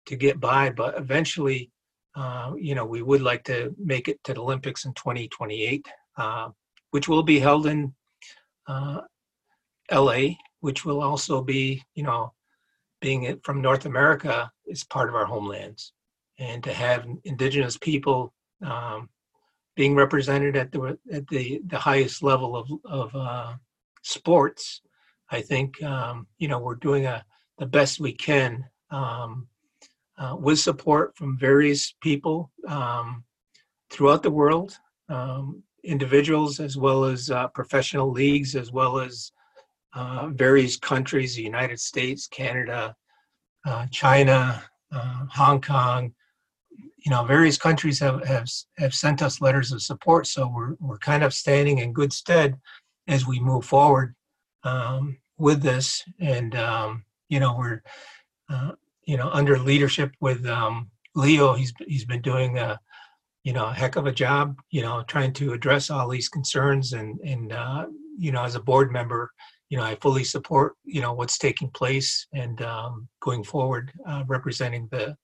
to 0.07 0.15
get 0.15 0.39
by 0.39 0.71
but 0.71 0.97
eventually 0.97 1.69
uh, 2.15 2.51
you 2.57 2.75
know 2.75 2.85
we 2.85 3.01
would 3.01 3.21
like 3.21 3.43
to 3.43 3.73
make 3.77 4.07
it 4.07 4.21
to 4.23 4.33
the 4.33 4.41
olympics 4.41 4.85
in 4.85 4.93
2028 4.93 5.87
uh, 6.17 6.49
which 6.91 7.07
will 7.07 7.23
be 7.23 7.39
held 7.39 7.67
in 7.67 7.93
uh, 8.67 9.01
la 9.91 10.17
which 10.59 10.85
will 10.85 11.01
also 11.01 11.41
be 11.41 11.81
you 11.95 12.03
know 12.03 12.33
being 12.99 13.23
it 13.23 13.43
from 13.43 13.61
north 13.61 13.85
america 13.85 14.51
is 14.71 14.83
part 14.85 15.09
of 15.09 15.15
our 15.15 15.25
homelands. 15.25 15.93
And 16.39 16.63
to 16.63 16.73
have 16.73 17.05
indigenous 17.23 17.77
people 17.77 18.33
um, 18.65 19.09
being 19.75 19.93
represented 19.95 20.55
at 20.55 20.71
the 20.71 20.97
at 21.11 21.27
the 21.27 21.61
the 21.67 21.77
highest 21.77 22.23
level 22.23 22.55
of 22.55 22.67
of 22.85 23.15
uh, 23.15 23.53
sports 24.01 24.81
I 25.29 25.41
think 25.41 25.81
um, 25.83 26.27
you 26.39 26.47
know 26.47 26.59
we're 26.59 26.75
doing 26.75 27.05
a 27.05 27.23
the 27.59 27.67
best 27.67 27.99
we 27.99 28.13
can 28.13 28.65
um, 28.89 29.47
uh, 30.21 30.35
with 30.35 30.59
support 30.59 31.15
from 31.15 31.37
various 31.37 31.95
people 31.99 32.51
um, 32.67 33.23
throughout 33.89 34.21
the 34.21 34.29
world, 34.29 34.77
um, 35.09 35.63
individuals 35.83 36.59
as 36.59 36.77
well 36.77 37.05
as 37.05 37.31
uh, 37.31 37.47
professional 37.47 38.11
leagues, 38.11 38.55
as 38.55 38.71
well 38.71 38.99
as 38.99 39.31
uh, 39.95 40.27
various 40.29 40.77
countries: 40.77 41.35
the 41.35 41.41
United 41.41 41.79
States, 41.79 42.27
Canada, 42.27 42.95
uh, 43.65 43.87
China, 43.91 44.63
uh, 44.91 45.25
Hong 45.31 45.59
Kong. 45.59 46.13
You 46.99 47.09
know, 47.09 47.25
various 47.25 47.57
countries 47.57 47.99
have, 47.99 48.23
have 48.25 48.47
have 48.77 48.93
sent 48.93 49.23
us 49.23 49.41
letters 49.41 49.71
of 49.71 49.81
support, 49.81 50.27
so 50.27 50.47
we're 50.47 50.75
we're 50.79 50.99
kind 50.99 51.23
of 51.23 51.33
standing 51.33 51.79
in 51.79 51.93
good 51.93 52.13
stead 52.13 52.59
as 53.07 53.25
we 53.25 53.39
move 53.39 53.65
forward 53.65 54.15
um, 54.63 55.17
with 55.39 55.63
this, 55.63 56.03
and 56.19 56.55
um, 56.55 57.05
you 57.27 57.39
know 57.39 57.55
we're 57.57 57.81
uh, 58.49 58.73
you 59.05 59.17
know 59.17 59.29
under 59.31 59.57
leadership 59.57 60.11
with 60.19 60.45
um, 60.45 60.89
Leo. 61.15 61.53
He's 61.53 61.73
he's 61.87 62.05
been 62.05 62.21
doing 62.21 62.57
a 62.57 62.79
you 63.43 63.53
know 63.53 63.65
a 63.65 63.73
heck 63.73 63.95
of 63.95 64.07
a 64.07 64.11
job. 64.11 64.57
You 64.69 64.81
know 64.81 65.03
trying 65.07 65.33
to 65.33 65.53
address 65.53 65.89
all 65.89 66.07
these 66.09 66.29
concerns, 66.29 66.93
and 66.93 67.19
and 67.21 67.53
uh, 67.53 67.85
you 68.17 68.31
know 68.31 68.43
as 68.43 68.55
a 68.55 68.61
board 68.61 68.91
member, 68.91 69.31
you 69.69 69.77
know 69.77 69.83
I 69.83 69.95
fully 69.95 70.23
support 70.23 70.75
you 70.83 71.01
know 71.01 71.13
what's 71.13 71.37
taking 71.37 71.69
place 71.69 72.27
and 72.33 72.61
um, 72.61 73.07
going 73.21 73.43
forward, 73.43 73.91
uh, 74.05 74.23
representing 74.27 74.87
the 74.91 75.15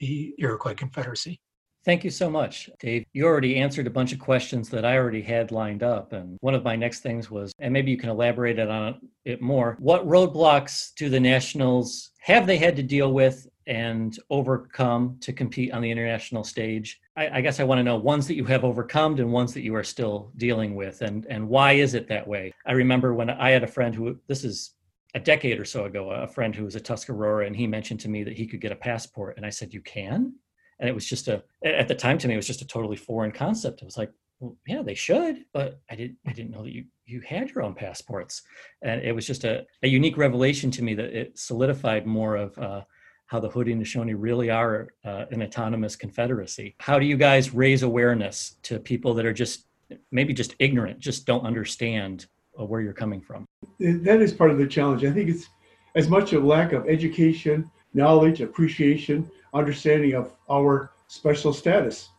the 0.00 0.34
Iroquois 0.38 0.74
Confederacy. 0.74 1.40
Thank 1.88 2.04
you 2.04 2.10
so 2.10 2.28
much, 2.28 2.68
Dave. 2.80 3.06
You 3.14 3.24
already 3.24 3.56
answered 3.56 3.86
a 3.86 3.90
bunch 3.90 4.12
of 4.12 4.18
questions 4.18 4.68
that 4.68 4.84
I 4.84 4.98
already 4.98 5.22
had 5.22 5.50
lined 5.50 5.82
up. 5.82 6.12
And 6.12 6.36
one 6.42 6.54
of 6.54 6.62
my 6.62 6.76
next 6.76 7.00
things 7.00 7.30
was, 7.30 7.50
and 7.60 7.72
maybe 7.72 7.90
you 7.90 7.96
can 7.96 8.10
elaborate 8.10 8.58
on 8.58 9.00
it 9.24 9.40
more. 9.40 9.74
What 9.80 10.06
roadblocks 10.06 10.92
do 10.96 11.08
the 11.08 11.18
Nationals 11.18 12.10
have 12.18 12.46
they 12.46 12.58
had 12.58 12.76
to 12.76 12.82
deal 12.82 13.14
with 13.14 13.48
and 13.66 14.14
overcome 14.28 15.16
to 15.22 15.32
compete 15.32 15.72
on 15.72 15.80
the 15.80 15.90
international 15.90 16.44
stage? 16.44 17.00
I, 17.16 17.38
I 17.38 17.40
guess 17.40 17.58
I 17.58 17.64
want 17.64 17.78
to 17.78 17.84
know 17.84 17.96
ones 17.96 18.26
that 18.26 18.36
you 18.36 18.44
have 18.44 18.64
overcome 18.64 19.18
and 19.18 19.32
ones 19.32 19.54
that 19.54 19.62
you 19.62 19.74
are 19.74 19.82
still 19.82 20.30
dealing 20.36 20.74
with. 20.74 21.00
And, 21.00 21.24
and 21.30 21.48
why 21.48 21.72
is 21.72 21.94
it 21.94 22.06
that 22.08 22.28
way? 22.28 22.52
I 22.66 22.72
remember 22.72 23.14
when 23.14 23.30
I 23.30 23.48
had 23.48 23.64
a 23.64 23.66
friend 23.66 23.94
who, 23.94 24.18
this 24.26 24.44
is 24.44 24.74
a 25.14 25.20
decade 25.20 25.58
or 25.58 25.64
so 25.64 25.86
ago, 25.86 26.10
a 26.10 26.28
friend 26.28 26.54
who 26.54 26.64
was 26.64 26.76
a 26.76 26.80
Tuscarora, 26.80 27.46
and 27.46 27.56
he 27.56 27.66
mentioned 27.66 28.00
to 28.00 28.10
me 28.10 28.24
that 28.24 28.36
he 28.36 28.46
could 28.46 28.60
get 28.60 28.72
a 28.72 28.76
passport. 28.76 29.38
And 29.38 29.46
I 29.46 29.48
said, 29.48 29.72
You 29.72 29.80
can? 29.80 30.34
And 30.80 30.88
it 30.88 30.94
was 30.94 31.06
just 31.06 31.28
a 31.28 31.42
at 31.64 31.88
the 31.88 31.94
time 31.94 32.18
to 32.18 32.28
me 32.28 32.34
it 32.34 32.38
was 32.38 32.46
just 32.46 32.62
a 32.62 32.66
totally 32.66 32.96
foreign 32.96 33.32
concept. 33.32 33.82
It 33.82 33.84
was 33.84 33.96
like 33.96 34.10
well, 34.40 34.56
yeah 34.68 34.82
they 34.82 34.94
should 34.94 35.44
but 35.52 35.80
i 35.90 35.96
didn't 35.96 36.16
i 36.24 36.32
didn't 36.32 36.52
know 36.52 36.62
that 36.62 36.72
you 36.72 36.84
you 37.08 37.20
had 37.22 37.50
your 37.50 37.62
own 37.62 37.74
passports. 37.74 38.42
And 38.82 39.02
it 39.02 39.12
was 39.12 39.26
just 39.26 39.44
a, 39.44 39.64
a 39.82 39.88
unique 39.88 40.16
revelation 40.16 40.70
to 40.72 40.82
me 40.82 40.94
that 40.94 41.18
it 41.18 41.38
solidified 41.38 42.06
more 42.06 42.36
of 42.36 42.56
uh, 42.58 42.82
how 43.26 43.40
the 43.40 43.48
Haudenosaunee 43.48 44.14
really 44.16 44.50
are 44.50 44.88
uh, 45.04 45.24
an 45.30 45.42
autonomous 45.42 45.96
confederacy. 45.96 46.76
How 46.80 46.98
do 46.98 47.06
you 47.06 47.16
guys 47.16 47.54
raise 47.54 47.82
awareness 47.82 48.56
to 48.64 48.78
people 48.78 49.14
that 49.14 49.26
are 49.26 49.32
just 49.32 49.66
maybe 50.12 50.34
just 50.34 50.54
ignorant 50.58 50.98
just 50.98 51.24
don't 51.24 51.46
understand 51.46 52.26
uh, 52.60 52.64
where 52.64 52.80
you're 52.82 52.92
coming 52.92 53.20
from? 53.20 53.46
That 53.80 54.20
is 54.20 54.32
part 54.32 54.50
of 54.50 54.58
the 54.58 54.66
challenge. 54.66 55.04
I 55.04 55.10
think 55.10 55.30
it's 55.30 55.46
as 55.94 56.08
much 56.08 56.34
a 56.34 56.40
lack 56.40 56.72
of 56.72 56.86
education 56.88 57.70
knowledge 57.94 58.42
appreciation 58.42 59.30
understanding 59.54 60.14
of 60.14 60.34
our 60.50 60.90
special 61.08 61.52
status, 61.52 62.10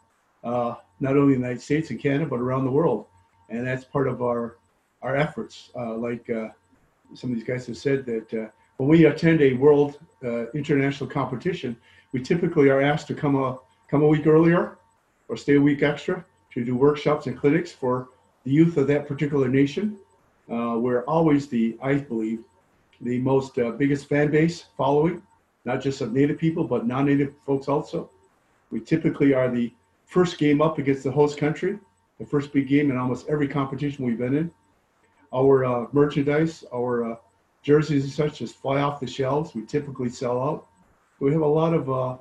uh, 0.43 0.75
not 0.99 1.15
only 1.15 1.33
in 1.33 1.41
the 1.41 1.47
United 1.47 1.61
States 1.61 1.89
and 1.89 1.99
Canada, 1.99 2.25
but 2.25 2.39
around 2.39 2.65
the 2.65 2.71
world. 2.71 3.05
And 3.49 3.65
that's 3.65 3.85
part 3.85 4.07
of 4.07 4.21
our 4.21 4.57
our 5.01 5.15
efforts. 5.15 5.69
Uh, 5.75 5.95
like 5.95 6.29
uh, 6.29 6.49
some 7.13 7.31
of 7.31 7.37
these 7.37 7.45
guys 7.45 7.65
have 7.67 7.77
said 7.77 8.05
that 8.05 8.33
uh, 8.33 8.47
when 8.77 8.89
we 8.89 9.05
attend 9.05 9.41
a 9.41 9.53
world 9.53 9.99
uh, 10.23 10.49
international 10.51 11.09
competition, 11.09 11.75
we 12.11 12.21
typically 12.21 12.69
are 12.69 12.81
asked 12.81 13.07
to 13.07 13.13
come 13.13 13.35
a 13.35 13.57
come 13.89 14.03
a 14.03 14.07
week 14.07 14.27
earlier 14.27 14.77
or 15.27 15.37
stay 15.37 15.55
a 15.55 15.61
week 15.61 15.83
extra 15.83 16.23
to 16.51 16.65
do 16.65 16.75
workshops 16.75 17.27
and 17.27 17.37
clinics 17.37 17.71
for 17.71 18.09
the 18.43 18.51
youth 18.51 18.77
of 18.77 18.87
that 18.87 19.07
particular 19.07 19.47
nation. 19.47 19.97
Uh, 20.51 20.75
we're 20.77 21.03
always 21.03 21.47
the, 21.47 21.77
I 21.81 21.95
believe, 21.95 22.43
the 23.01 23.19
most 23.19 23.55
biggest 23.77 24.09
fan 24.09 24.31
base 24.31 24.65
following 24.75 25.21
not 25.69 25.81
just 25.81 26.01
of 26.01 26.13
native 26.13 26.39
people, 26.39 26.63
but 26.63 26.87
non-native 26.87 27.33
folks 27.45 27.67
also. 27.67 28.09
We 28.71 28.79
typically 28.79 29.33
are 29.33 29.49
the 29.49 29.71
first 30.05 30.39
game 30.39 30.61
up 30.61 30.79
against 30.79 31.03
the 31.03 31.11
host 31.11 31.37
country, 31.37 31.77
the 32.17 32.25
first 32.25 32.51
big 32.51 32.67
game 32.67 32.89
in 32.89 32.97
almost 32.97 33.29
every 33.29 33.47
competition 33.47 34.05
we've 34.05 34.17
been 34.17 34.35
in. 34.35 34.51
Our 35.31 35.65
uh, 35.65 35.85
merchandise, 35.91 36.63
our 36.73 37.11
uh, 37.11 37.15
jerseys 37.61 38.03
and 38.03 38.11
such 38.11 38.39
just 38.39 38.55
fly 38.55 38.81
off 38.81 38.99
the 38.99 39.05
shelves. 39.05 39.53
We 39.53 39.63
typically 39.65 40.09
sell 40.09 40.41
out. 40.41 40.67
We 41.19 41.31
have 41.33 41.41
a 41.41 41.53
lot 41.61 41.75
of 41.75 41.89
uh, 41.89 42.17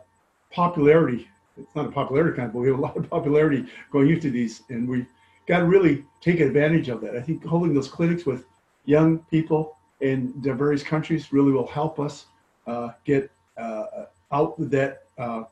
popularity. 0.50 1.26
It's 1.56 1.74
not 1.74 1.87
a 1.87 1.90
popularity 1.90 2.37
kind, 2.37 2.52
but 2.52 2.58
we 2.58 2.68
have 2.68 2.78
a 2.78 2.82
lot 2.82 2.96
of 2.98 3.08
popularity 3.08 3.64
going 3.90 4.11
into 4.11 4.30
these, 4.30 4.62
and 4.68 4.87
we 4.87 5.06
got 5.46 5.61
to 5.61 5.64
really 5.64 6.04
take 6.20 6.40
advantage 6.40 6.88
of 6.90 7.00
that. 7.00 7.16
I 7.16 7.22
think 7.22 7.44
holding 7.44 7.72
those 7.72 7.88
clinics 7.88 8.26
with 8.26 8.44
young 8.84 9.20
people 9.30 9.76
in 10.00 10.34
various 10.37 10.82
countries 10.82 11.32
really 11.32 11.50
will 11.50 11.66
help 11.66 11.98
us 11.98 12.26
uh, 12.66 12.90
get 13.04 13.30
Uh, 13.58 14.06
out 14.30 14.58
with 14.58 14.70
that 14.70 15.04
uh, 15.16 15.44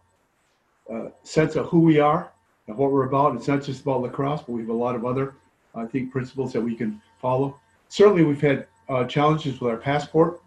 uh, 0.93 1.09
sense 1.23 1.57
of 1.57 1.67
who 1.67 1.81
we 1.81 1.99
are 1.99 2.31
and 2.69 2.77
what 2.77 2.93
we're 2.93 3.07
about. 3.07 3.35
It's 3.35 3.49
not 3.49 3.63
just 3.63 3.83
about 3.83 4.03
lacrosse, 4.03 4.43
but 4.43 4.53
we 4.53 4.61
have 4.61 4.69
a 4.69 4.75
lot 4.75 4.95
of 4.95 5.05
other, 5.05 5.35
I 5.75 5.87
think, 5.87 6.13
principles 6.13 6.53
that 6.53 6.61
we 6.61 6.75
can 6.75 7.01
follow. 7.21 7.59
Certainly, 7.89 8.25
we've 8.25 8.41
had 8.41 8.67
uh, 8.89 9.05
challenges 9.05 9.61
with 9.61 9.71
our 9.71 9.79
passport, 9.79 10.41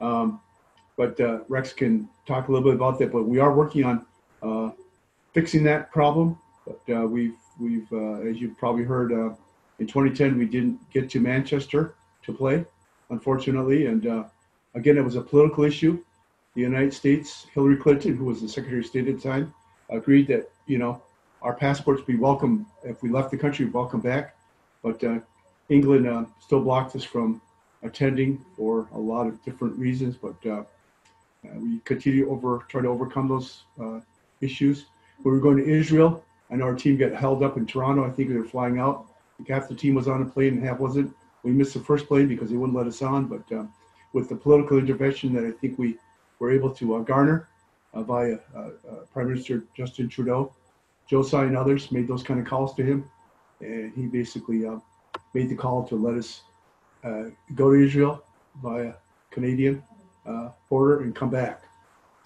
um, 0.00 0.40
but 0.96 1.18
Rex 1.48 1.72
can 1.72 2.08
talk 2.26 2.48
a 2.48 2.52
little 2.52 2.66
bit 2.68 2.76
about 2.76 2.98
that. 3.00 3.10
But 3.10 3.24
we 3.24 3.38
are 3.40 3.52
working 3.52 3.84
on 3.84 4.74
fixing 5.32 5.64
that 5.64 5.90
problem. 5.90 6.38
But 6.64 7.10
we've 7.10 7.36
we've 7.60 7.92
as 7.92 8.40
you've 8.40 8.56
probably 8.56 8.84
heard 8.84 9.10
in 9.80 9.86
2010 9.86 10.38
we 10.38 10.46
didn't 10.46 10.78
get 10.92 11.10
to 11.10 11.20
Manchester 11.20 11.96
to 12.22 12.32
play, 12.32 12.64
unfortunately, 13.10 13.86
and 13.86 14.06
uh, 14.06 14.24
Again, 14.74 14.98
it 14.98 15.04
was 15.04 15.16
a 15.16 15.20
political 15.20 15.64
issue. 15.64 16.02
The 16.54 16.60
United 16.60 16.94
States, 16.94 17.46
Hillary 17.52 17.76
Clinton, 17.76 18.16
who 18.16 18.26
was 18.26 18.40
the 18.40 18.48
Secretary 18.48 18.80
of 18.80 18.86
State 18.86 19.08
at 19.08 19.16
the 19.16 19.20
time, 19.20 19.52
agreed 19.90 20.28
that, 20.28 20.50
you 20.66 20.78
know, 20.78 21.02
our 21.42 21.52
passports 21.52 22.02
be 22.02 22.16
welcome 22.16 22.66
if 22.84 23.02
we 23.02 23.10
left 23.10 23.30
the 23.30 23.36
country, 23.36 23.66
welcome 23.66 24.00
back. 24.00 24.36
But 24.82 25.02
uh, 25.02 25.18
England 25.68 26.06
uh, 26.06 26.24
still 26.40 26.60
blocked 26.60 26.94
us 26.96 27.04
from 27.04 27.40
attending 27.82 28.44
for 28.56 28.88
a 28.92 28.98
lot 28.98 29.26
of 29.26 29.42
different 29.44 29.76
reasons. 29.78 30.16
But 30.16 30.36
uh, 30.46 30.62
uh, 31.44 31.58
we 31.58 31.80
continue 31.84 32.30
over 32.30 32.64
try 32.68 32.82
to 32.82 32.88
overcome 32.88 33.28
those 33.28 33.64
uh, 33.80 34.00
issues. 34.40 34.86
We 35.22 35.30
were 35.30 35.40
going 35.40 35.58
to 35.58 35.66
Israel. 35.66 36.24
I 36.50 36.56
know 36.56 36.64
our 36.64 36.74
team 36.74 36.96
got 36.96 37.12
held 37.12 37.42
up 37.42 37.56
in 37.56 37.66
Toronto. 37.66 38.06
I 38.06 38.10
think 38.10 38.28
they 38.28 38.36
were 38.36 38.44
flying 38.44 38.78
out. 38.78 39.06
half 39.48 39.68
the 39.68 39.74
team 39.74 39.94
was 39.94 40.08
on 40.08 40.22
a 40.22 40.24
plane 40.24 40.54
and 40.54 40.64
half 40.64 40.78
wasn't. 40.78 41.14
We 41.42 41.50
missed 41.50 41.74
the 41.74 41.80
first 41.80 42.06
plane 42.06 42.28
because 42.28 42.50
they 42.50 42.56
wouldn't 42.56 42.76
let 42.76 42.86
us 42.86 43.02
on. 43.02 43.26
But 43.26 43.50
uh, 43.54 43.64
with 44.12 44.28
the 44.28 44.36
political 44.36 44.78
intervention 44.78 45.32
that 45.34 45.44
I 45.44 45.50
think 45.50 45.78
we 45.78 45.98
were 46.44 46.52
able 46.52 46.70
to 46.70 47.02
garner 47.04 47.48
via 47.94 48.36
Prime 49.12 49.28
Minister 49.28 49.64
Justin 49.76 50.08
Trudeau, 50.08 50.52
Josiah 51.08 51.46
and 51.46 51.56
others 51.56 51.90
made 51.90 52.06
those 52.08 52.22
kind 52.22 52.40
of 52.40 52.46
calls 52.46 52.74
to 52.74 52.82
him, 52.82 53.10
and 53.60 53.92
he 53.94 54.06
basically 54.06 54.66
uh, 54.66 54.78
made 55.32 55.48
the 55.48 55.54
call 55.54 55.86
to 55.88 55.96
let 55.96 56.14
us 56.14 56.42
uh, 57.02 57.24
go 57.54 57.70
to 57.70 57.78
Israel 57.82 58.22
via 58.62 58.94
Canadian 59.30 59.82
uh, 60.26 60.50
border 60.68 61.02
and 61.02 61.14
come 61.14 61.30
back. 61.30 61.62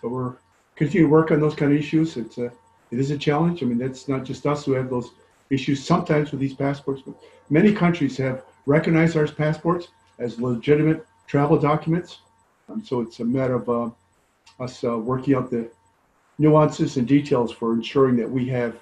So 0.00 0.08
we're 0.08 0.34
continuing 0.76 1.10
to 1.10 1.12
work 1.12 1.30
on 1.30 1.40
those 1.40 1.54
kind 1.54 1.72
of 1.72 1.78
issues. 1.78 2.16
It's 2.16 2.38
a 2.38 2.52
it 2.90 2.98
is 2.98 3.10
a 3.10 3.18
challenge. 3.18 3.62
I 3.62 3.66
mean, 3.66 3.78
that's 3.78 4.08
not 4.08 4.24
just 4.24 4.46
us 4.46 4.64
who 4.64 4.72
have 4.72 4.88
those 4.88 5.10
issues 5.50 5.84
sometimes 5.84 6.30
with 6.30 6.40
these 6.40 6.54
passports, 6.54 7.02
but 7.04 7.14
many 7.50 7.72
countries 7.72 8.16
have 8.16 8.44
recognized 8.66 9.16
our 9.16 9.26
passports 9.26 9.88
as 10.18 10.40
legitimate 10.40 11.06
travel 11.26 11.58
documents. 11.58 12.20
Um, 12.68 12.82
so 12.82 13.00
it's 13.00 13.20
a 13.20 13.24
matter 13.24 13.54
of 13.54 13.68
uh, 13.68 13.90
us 14.60 14.84
uh, 14.84 14.96
working 14.98 15.34
out 15.34 15.50
the 15.50 15.70
nuances 16.38 16.96
and 16.96 17.06
details 17.06 17.52
for 17.52 17.72
ensuring 17.72 18.16
that 18.16 18.30
we 18.30 18.46
have 18.48 18.76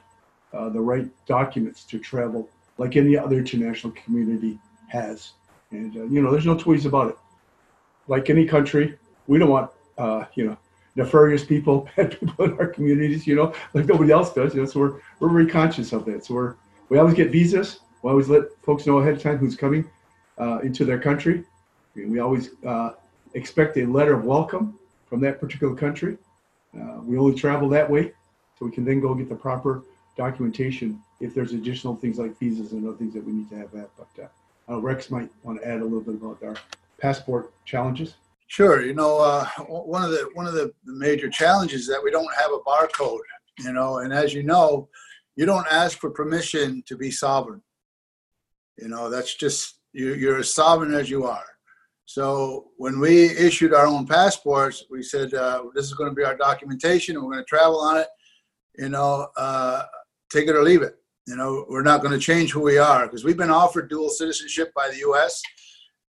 uh, 0.52 0.68
the 0.68 0.80
right 0.80 1.08
documents 1.26 1.84
to 1.84 1.98
travel 1.98 2.48
like 2.78 2.96
any 2.96 3.16
other 3.16 3.38
international 3.38 3.92
community 3.92 4.58
has. 4.88 5.32
And, 5.70 5.96
uh, 5.96 6.04
you 6.04 6.22
know, 6.22 6.30
there's 6.30 6.46
no 6.46 6.56
two 6.56 6.72
about 6.86 7.10
it. 7.10 7.16
Like 8.08 8.30
any 8.30 8.46
country, 8.46 8.98
we 9.26 9.38
don't 9.38 9.50
want, 9.50 9.70
uh, 9.98 10.24
you 10.34 10.46
know, 10.46 10.56
nefarious 10.94 11.44
people, 11.44 11.88
bad 11.96 12.18
people 12.18 12.44
in 12.44 12.58
our 12.58 12.68
communities, 12.68 13.26
you 13.26 13.34
know, 13.34 13.52
like 13.74 13.86
nobody 13.86 14.12
else 14.12 14.32
does. 14.32 14.54
You 14.54 14.60
know, 14.60 14.66
so 14.66 14.80
we're, 14.80 15.00
we're 15.20 15.30
very 15.30 15.46
conscious 15.46 15.92
of 15.92 16.04
that. 16.06 16.24
So 16.24 16.34
we're, 16.34 16.54
we 16.88 16.98
always 16.98 17.14
get 17.14 17.30
visas. 17.30 17.80
We 18.02 18.10
always 18.10 18.28
let 18.28 18.44
folks 18.62 18.86
know 18.86 18.98
ahead 18.98 19.14
of 19.14 19.22
time 19.22 19.38
who's 19.38 19.56
coming 19.56 19.90
uh, 20.38 20.58
into 20.58 20.84
their 20.84 21.00
country. 21.00 21.44
We 21.94 22.20
always 22.20 22.50
uh, 22.64 22.90
expect 23.34 23.76
a 23.78 23.86
letter 23.86 24.14
of 24.14 24.24
welcome 24.24 24.78
from 25.06 25.20
that 25.20 25.40
particular 25.40 25.74
country. 25.74 26.18
Uh, 26.74 27.00
we 27.02 27.16
only 27.16 27.34
travel 27.34 27.68
that 27.70 27.88
way, 27.88 28.12
so 28.58 28.66
we 28.66 28.72
can 28.72 28.84
then 28.84 29.00
go 29.00 29.14
get 29.14 29.28
the 29.28 29.34
proper 29.34 29.82
documentation 30.16 31.00
if 31.20 31.34
there's 31.34 31.52
additional 31.52 31.96
things 31.96 32.18
like 32.18 32.38
visas 32.38 32.72
and 32.72 32.86
other 32.86 32.96
things 32.96 33.14
that 33.14 33.24
we 33.24 33.32
need 33.32 33.48
to 33.48 33.56
have 33.56 33.70
that. 33.72 33.88
But 33.96 34.30
uh, 34.68 34.80
Rex 34.80 35.10
might 35.10 35.30
want 35.42 35.60
to 35.60 35.68
add 35.68 35.80
a 35.80 35.84
little 35.84 36.00
bit 36.00 36.14
about 36.14 36.42
our 36.42 36.56
passport 36.98 37.52
challenges. 37.64 38.14
Sure. 38.48 38.82
You 38.82 38.94
know, 38.94 39.18
uh, 39.18 39.46
one 39.66 40.02
of 40.02 40.10
the 40.10 40.28
one 40.34 40.46
of 40.46 40.54
the 40.54 40.72
major 40.84 41.28
challenges 41.28 41.82
is 41.82 41.88
that 41.88 42.02
we 42.02 42.10
don't 42.10 42.32
have 42.36 42.52
a 42.52 42.58
barcode. 42.58 43.18
You 43.58 43.72
know, 43.72 43.98
and 43.98 44.12
as 44.12 44.34
you 44.34 44.42
know, 44.42 44.88
you 45.34 45.46
don't 45.46 45.66
ask 45.70 45.98
for 45.98 46.10
permission 46.10 46.82
to 46.86 46.96
be 46.96 47.10
sovereign. 47.10 47.62
You 48.78 48.88
know, 48.88 49.08
that's 49.08 49.34
just 49.34 49.76
you, 49.92 50.14
you're 50.14 50.38
as 50.38 50.52
sovereign 50.52 50.94
as 50.94 51.08
you 51.08 51.24
are. 51.24 51.44
So 52.06 52.68
when 52.76 53.00
we 53.00 53.30
issued 53.30 53.74
our 53.74 53.86
own 53.86 54.06
passports, 54.06 54.84
we 54.88 55.02
said 55.02 55.34
uh, 55.34 55.64
this 55.74 55.86
is 55.86 55.94
going 55.94 56.08
to 56.08 56.14
be 56.14 56.24
our 56.24 56.36
documentation, 56.36 57.16
and 57.16 57.24
we're 57.24 57.32
going 57.32 57.44
to 57.44 57.48
travel 57.48 57.80
on 57.80 57.98
it. 57.98 58.06
You 58.78 58.88
know, 58.90 59.28
uh, 59.36 59.82
take 60.30 60.48
it 60.48 60.54
or 60.54 60.62
leave 60.62 60.82
it. 60.82 60.94
You 61.26 61.34
know, 61.34 61.66
we're 61.68 61.82
not 61.82 62.02
going 62.02 62.12
to 62.12 62.24
change 62.24 62.52
who 62.52 62.60
we 62.60 62.78
are 62.78 63.06
because 63.06 63.24
we've 63.24 63.36
been 63.36 63.50
offered 63.50 63.90
dual 63.90 64.08
citizenship 64.08 64.72
by 64.74 64.88
the 64.88 64.98
U.S. 64.98 65.42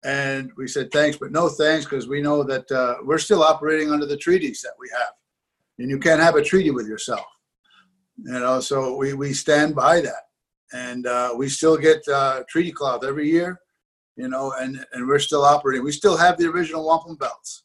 And 0.05 0.51
we 0.57 0.67
said 0.67 0.91
thanks, 0.91 1.17
but 1.17 1.31
no 1.31 1.49
thanks 1.49 1.85
because 1.85 2.09
we 2.09 2.21
know 2.21 2.43
that 2.43 2.71
uh, 2.73 2.97
we're 3.05 3.19
still 3.19 3.45
operating 3.45 3.93
under 3.93 4.05
the 4.05 4.17
treaties 4.17 4.61
that 4.63 4.75
we 4.81 4.89
have, 4.91 5.13
and 5.79 5.89
you 5.89 6.01
can't 6.01 6.21
have 6.21 6.35
a 6.35 6.43
treaty 6.43 6.73
with 6.73 6.89
yourself. 6.89 7.25
You 8.19 8.33
know, 8.33 8.59
so 8.59 8.97
we 8.97 9.15
we 9.15 9.33
stand 9.33 9.77
by 9.77 10.01
that, 10.01 10.25
and 10.73 11.07
uh, 11.07 11.35
we 11.37 11.49
still 11.49 11.77
get 11.77 12.07
uh, 12.09 12.43
treaty 12.49 12.73
cloth 12.73 13.05
every 13.05 13.31
year 13.31 13.61
you 14.17 14.29
know, 14.29 14.53
and, 14.59 14.85
and 14.93 15.07
we're 15.07 15.19
still 15.19 15.45
operating. 15.45 15.85
We 15.85 15.93
still 15.93 16.17
have 16.17 16.39
the 16.39 16.47
original 16.47 16.87
wampum 16.87 17.17
belts. 17.17 17.65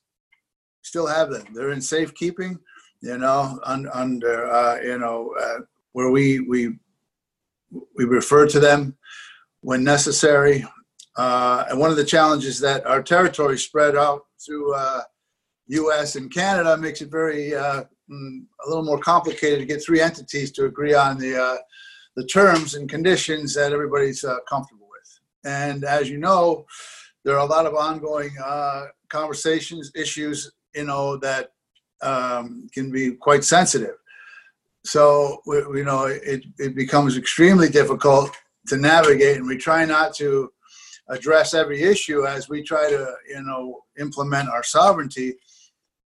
Still 0.81 1.07
have 1.07 1.29
them. 1.29 1.45
They're 1.53 1.71
in 1.71 1.81
safekeeping, 1.81 2.57
you 3.01 3.17
know, 3.17 3.59
un, 3.63 3.87
under, 3.93 4.49
uh, 4.49 4.79
you 4.81 4.97
know, 4.97 5.33
uh, 5.39 5.59
where 5.93 6.09
we, 6.09 6.39
we, 6.39 6.75
we 7.95 8.05
refer 8.05 8.47
to 8.47 8.59
them 8.59 8.97
when 9.61 9.83
necessary. 9.83 10.65
Uh, 11.17 11.65
and 11.69 11.79
one 11.79 11.91
of 11.91 11.97
the 11.97 12.05
challenges 12.05 12.59
that 12.59 12.85
our 12.85 13.03
territory 13.03 13.57
spread 13.57 13.95
out 13.95 14.25
through 14.43 14.73
U.S. 15.67 16.15
Uh, 16.15 16.19
and 16.19 16.33
Canada 16.33 16.77
makes 16.77 17.01
it 17.01 17.11
very 17.11 17.53
uh, 17.53 17.83
mm, 18.09 18.45
a 18.65 18.69
little 18.69 18.85
more 18.85 18.99
complicated 18.99 19.59
to 19.59 19.65
get 19.65 19.83
three 19.83 20.01
entities 20.01 20.51
to 20.53 20.65
agree 20.65 20.93
on 20.93 21.17
the 21.17 21.37
uh, 21.37 21.57
the 22.15 22.25
terms 22.25 22.73
and 22.73 22.89
conditions 22.89 23.53
that 23.53 23.71
everybody's 23.71 24.25
comfortable 24.49 24.78
and 25.45 25.83
as 25.83 26.09
you 26.09 26.17
know, 26.17 26.65
there 27.23 27.35
are 27.35 27.45
a 27.45 27.49
lot 27.49 27.65
of 27.65 27.75
ongoing 27.75 28.31
uh, 28.43 28.85
conversations, 29.09 29.91
issues, 29.95 30.51
you 30.73 30.85
know, 30.85 31.17
that 31.17 31.51
um, 32.01 32.69
can 32.73 32.91
be 32.91 33.11
quite 33.11 33.43
sensitive. 33.43 33.95
So, 34.85 35.41
you 35.45 35.83
know, 35.83 36.05
it, 36.05 36.43
it 36.57 36.75
becomes 36.75 37.17
extremely 37.17 37.69
difficult 37.69 38.31
to 38.67 38.77
navigate, 38.77 39.37
and 39.37 39.47
we 39.47 39.57
try 39.57 39.85
not 39.85 40.15
to 40.15 40.51
address 41.09 41.53
every 41.53 41.81
issue 41.81 42.25
as 42.25 42.49
we 42.49 42.63
try 42.63 42.89
to, 42.89 43.13
you 43.27 43.43
know, 43.43 43.81
implement 43.99 44.49
our 44.49 44.63
sovereignty. 44.63 45.35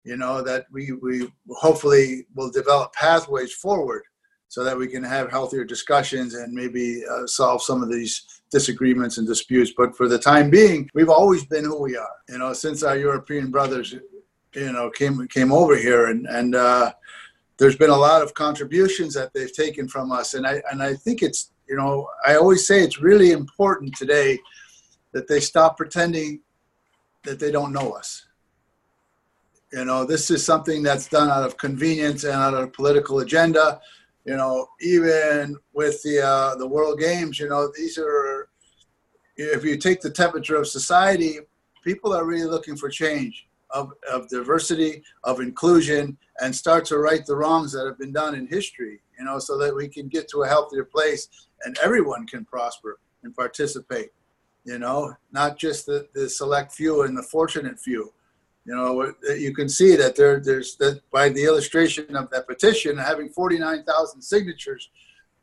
You 0.04 0.18
know 0.18 0.42
that 0.42 0.66
we 0.70 0.92
we 1.02 1.30
hopefully 1.50 2.26
will 2.36 2.52
develop 2.52 2.92
pathways 2.94 3.54
forward 3.54 4.04
so 4.50 4.64
that 4.64 4.78
we 4.78 4.88
can 4.88 5.04
have 5.04 5.32
healthier 5.32 5.64
discussions 5.64 6.34
and 6.34 6.54
maybe 6.54 7.04
uh, 7.10 7.26
solve 7.26 7.64
some 7.64 7.82
of 7.82 7.90
these 7.90 8.26
disagreements 8.54 9.18
and 9.18 9.28
disputes. 9.28 9.74
But 9.76 9.98
for 9.98 10.08
the 10.08 10.20
time 10.20 10.50
being, 10.50 10.90
we've 10.94 11.10
always 11.10 11.44
been 11.46 11.66
who 11.66 11.82
we 11.82 11.98
are. 11.98 12.16
You 12.30 12.38
know, 12.38 12.54
since 12.54 12.84
our 12.84 12.98
European 12.98 13.52
brothers, 13.52 13.94
you 14.54 14.72
know, 14.72 14.90
came 14.92 15.28
came 15.28 15.52
over 15.52 15.76
here, 15.76 16.06
and 16.12 16.26
and 16.28 16.56
uh, 16.56 16.94
there's 17.58 17.76
been 17.76 17.90
a 17.90 18.06
lot 18.10 18.22
of 18.22 18.34
contributions 18.34 19.14
that 19.16 19.34
they've 19.34 19.52
taken 19.66 19.88
from 19.88 20.12
us, 20.12 20.36
and 20.36 20.48
I 20.48 20.62
and 20.72 20.82
I 20.82 20.94
think 20.94 21.22
it's 21.22 21.52
you 21.68 21.76
know 21.76 22.08
I 22.26 22.36
always 22.36 22.66
say 22.66 22.82
it's 22.82 23.02
really 23.02 23.32
important 23.32 23.98
today 23.98 24.40
that 25.14 25.28
they 25.28 25.40
stop 25.40 25.76
pretending 25.76 26.42
that 27.24 27.40
they 27.40 27.52
don't 27.52 27.74
know 27.74 27.92
us. 27.92 28.26
You 29.72 29.86
know, 29.86 30.06
this 30.06 30.30
is 30.30 30.46
something 30.46 30.84
that's 30.84 31.08
done 31.08 31.30
out 31.30 31.44
of 31.44 31.58
convenience 31.58 32.24
and 32.26 32.34
out 32.34 32.54
of 32.54 32.74
political 32.74 33.20
agenda 33.20 33.82
you 34.26 34.38
know, 34.38 34.68
even 34.82 35.58
with 35.74 36.02
the 36.04 36.22
uh, 36.22 36.56
the 36.56 36.68
World 36.68 37.00
Games, 37.00 37.40
you 37.40 37.50
know, 37.50 37.72
these 37.76 37.98
are 37.98 38.50
if 39.36 39.64
you 39.64 39.78
take 39.78 40.02
the 40.02 40.10
temperature 40.10 40.56
of 40.56 40.68
society, 40.68 41.40
people 41.84 42.14
are 42.14 42.26
really 42.26 42.46
looking 42.46 42.76
for 42.76 42.90
change 42.90 43.48
of, 43.72 43.92
of 44.12 44.30
diversity, 44.30 45.04
of 45.24 45.40
inclusion, 45.40 46.18
and 46.40 46.56
start 46.56 46.86
to 46.86 46.98
right 46.98 47.26
the 47.26 47.36
wrongs 47.36 47.72
that 47.74 47.86
have 47.86 47.98
been 47.98 48.14
done 48.14 48.36
in 48.36 48.48
history, 48.48 49.02
you 49.18 49.26
know, 49.26 49.40
so 49.40 49.58
that 49.58 49.76
we 49.76 49.88
can 49.88 50.08
get 50.08 50.28
to 50.30 50.44
a 50.44 50.48
healthier 50.48 50.86
place 50.86 51.28
and 51.66 51.78
everyone 51.84 52.28
can 52.28 52.46
prosper 52.46 53.00
and 53.24 53.36
participate, 53.36 54.12
you 54.66 54.78
know, 54.78 55.14
not 55.32 55.58
just 55.58 55.86
the, 55.86 56.08
the 56.14 56.30
select 56.30 56.72
few 56.72 57.04
and 57.04 57.18
the 57.18 57.24
fortunate 57.24 57.80
few. 57.80 58.14
You 58.66 58.76
know, 58.76 59.14
you 59.36 59.54
can 59.54 59.68
see 59.68 59.96
that 59.98 60.16
there, 60.16 60.40
there's 60.40 60.78
that 60.78 61.02
by 61.12 61.30
the 61.30 61.44
illustration 61.44 62.16
of 62.16 62.30
that 62.30 62.48
petition, 62.48 62.98
having 62.98 63.30
49,000 63.30 64.22
signatures 64.22 64.90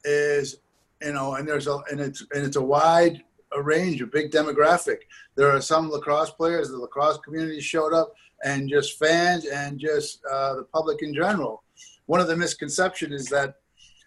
is, 0.04 0.56
you 1.02 1.12
know, 1.12 1.34
and 1.34 1.46
there's 1.46 1.66
a, 1.66 1.80
and 1.90 2.00
it's, 2.00 2.24
and 2.32 2.44
it's 2.46 2.56
a 2.56 2.62
wide 2.62 3.22
a 3.52 3.62
range, 3.62 4.00
a 4.00 4.06
big 4.06 4.30
demographic. 4.30 4.98
There 5.34 5.50
are 5.50 5.60
some 5.60 5.90
lacrosse 5.90 6.30
players, 6.30 6.68
the 6.68 6.76
lacrosse 6.76 7.18
community 7.18 7.60
showed 7.60 7.92
up, 7.92 8.14
and 8.44 8.68
just 8.68 8.98
fans 8.98 9.46
and 9.46 9.78
just 9.78 10.20
uh, 10.30 10.54
the 10.56 10.64
public 10.64 11.02
in 11.02 11.14
general. 11.14 11.62
One 12.06 12.20
of 12.20 12.28
the 12.28 12.36
misconceptions 12.36 13.12
is 13.22 13.28
that 13.28 13.56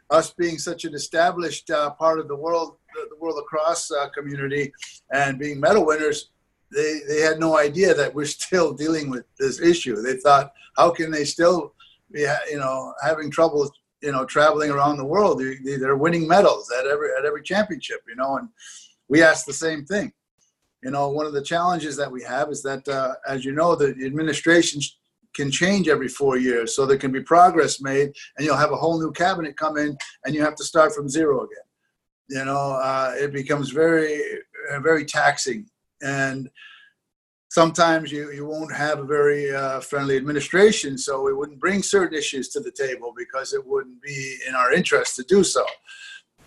us 0.09 0.31
being 0.31 0.57
such 0.57 0.85
an 0.85 0.93
established 0.93 1.69
uh, 1.69 1.91
part 1.91 2.19
of 2.19 2.27
the 2.27 2.35
world, 2.35 2.77
the 2.93 3.15
world 3.19 3.35
lacrosse 3.35 3.91
uh, 3.91 4.09
community, 4.09 4.71
and 5.11 5.39
being 5.39 5.59
medal 5.59 5.85
winners, 5.85 6.29
they, 6.73 6.99
they 7.07 7.21
had 7.21 7.39
no 7.39 7.57
idea 7.57 7.93
that 7.93 8.13
we're 8.13 8.25
still 8.39 8.73
dealing 8.73 9.09
with 9.09 9.25
this 9.39 9.61
issue. 9.61 10.01
They 10.01 10.17
thought, 10.17 10.51
how 10.77 10.91
can 10.91 11.11
they 11.11 11.25
still 11.25 11.73
be, 12.11 12.21
you 12.49 12.57
know, 12.57 12.93
having 13.03 13.31
trouble, 13.31 13.71
you 14.01 14.11
know, 14.11 14.25
traveling 14.25 14.71
around 14.71 14.97
the 14.97 15.05
world? 15.05 15.39
They, 15.39 15.77
they're 15.77 15.97
winning 15.97 16.27
medals 16.27 16.71
at 16.77 16.87
every 16.87 17.09
at 17.17 17.25
every 17.25 17.43
championship, 17.43 18.01
you 18.07 18.15
know, 18.15 18.37
and 18.37 18.49
we 19.07 19.21
ask 19.21 19.45
the 19.45 19.53
same 19.53 19.85
thing. 19.85 20.11
You 20.81 20.91
know, 20.91 21.09
one 21.09 21.25
of 21.25 21.33
the 21.33 21.41
challenges 21.41 21.95
that 21.97 22.11
we 22.11 22.21
have 22.23 22.49
is 22.49 22.61
that, 22.63 22.85
uh, 22.89 23.13
as 23.27 23.45
you 23.45 23.53
know, 23.53 23.75
the 23.75 23.95
administration 24.05 24.81
can 25.33 25.49
change 25.49 25.87
every 25.87 26.07
four 26.07 26.37
years. 26.37 26.75
So 26.75 26.85
there 26.85 26.97
can 26.97 27.11
be 27.11 27.21
progress 27.21 27.81
made, 27.81 28.13
and 28.37 28.45
you'll 28.45 28.57
have 28.57 28.71
a 28.71 28.77
whole 28.77 28.99
new 28.99 29.11
cabinet 29.11 29.57
come 29.57 29.77
in, 29.77 29.97
and 30.25 30.35
you 30.35 30.41
have 30.41 30.55
to 30.55 30.63
start 30.63 30.93
from 30.93 31.09
zero 31.09 31.39
again. 31.43 31.63
You 32.29 32.45
know, 32.45 32.79
uh, 32.81 33.13
it 33.15 33.31
becomes 33.33 33.69
very, 33.69 34.21
very 34.81 35.05
taxing, 35.05 35.67
and 36.03 36.49
sometimes 37.53 38.11
you, 38.11 38.31
you 38.31 38.45
won't 38.45 38.73
have 38.73 38.99
a 38.99 39.05
very 39.05 39.53
uh, 39.53 39.79
friendly 39.79 40.17
administration, 40.17 40.97
so 40.97 41.21
we 41.21 41.33
wouldn't 41.33 41.59
bring 41.59 41.83
certain 41.83 42.17
issues 42.17 42.49
to 42.49 42.59
the 42.59 42.71
table 42.71 43.13
because 43.15 43.53
it 43.53 43.65
wouldn't 43.65 44.01
be 44.01 44.37
in 44.47 44.55
our 44.55 44.73
interest 44.73 45.15
to 45.15 45.23
do 45.23 45.43
so. 45.43 45.63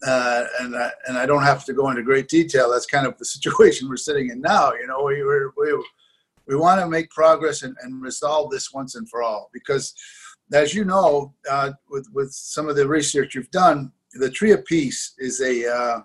Uh, 0.05 0.45
and 0.61 0.77
I, 0.77 0.91
and 1.07 1.17
I 1.17 1.25
don't 1.25 1.45
have 1.45 1.65
to 1.67 1.73
go 1.73 1.89
into 1.91 2.03
great 2.03 2.29
detail. 2.29 2.71
That's 2.71 2.87
kind 2.87 3.07
of 3.07 3.17
the 3.19 3.25
situation 3.37 3.89
we're 3.89 3.97
sitting 3.97 4.31
in 4.31 4.41
now. 4.41 4.73
You 4.75 4.89
know, 4.89 5.03
we 5.05 5.23
we 5.23 5.85
we 6.49 6.57
want 6.57 6.81
to 6.81 6.89
make 6.89 7.11
progress 7.11 7.63
and, 7.63 7.77
and 7.83 8.03
resolve 8.03 8.51
this 8.51 8.73
once 8.73 8.95
and 8.95 9.09
for 9.09 9.23
all 9.23 9.49
because, 9.53 9.95
as 10.53 10.75
you 10.75 10.85
know, 10.85 11.35
uh, 11.49 11.71
with 11.89 12.09
with 12.13 12.33
some 12.33 12.69
of 12.69 12.77
the 12.77 12.87
research 12.87 13.35
you've 13.35 13.51
done, 13.53 13.93
the 14.15 14.31
tree 14.31 14.53
of 14.53 14.65
peace 14.65 15.15
is 15.19 15.41
a 15.41 15.73
uh, 15.73 16.01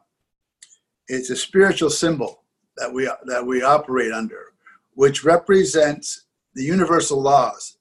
it's 1.07 1.31
a 1.31 1.35
spiritual 1.35 1.89
symbol 1.89 2.40
that 2.77 2.91
we 2.91 3.09
that 3.25 3.45
we 3.45 3.63
operate 3.63 4.11
under 4.11 4.51
which 4.95 5.23
represents 5.23 6.25
the 6.55 6.63
universal 6.63 7.21
laws 7.21 7.77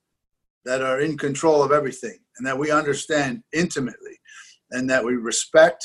that 0.64 0.82
are 0.82 1.00
in 1.00 1.18
control 1.18 1.62
of 1.62 1.72
everything 1.72 2.18
and 2.38 2.46
that 2.46 2.58
we 2.58 2.70
understand 2.70 3.42
intimately 3.52 4.18
and 4.70 4.88
that 4.88 5.04
we 5.04 5.14
respect 5.14 5.84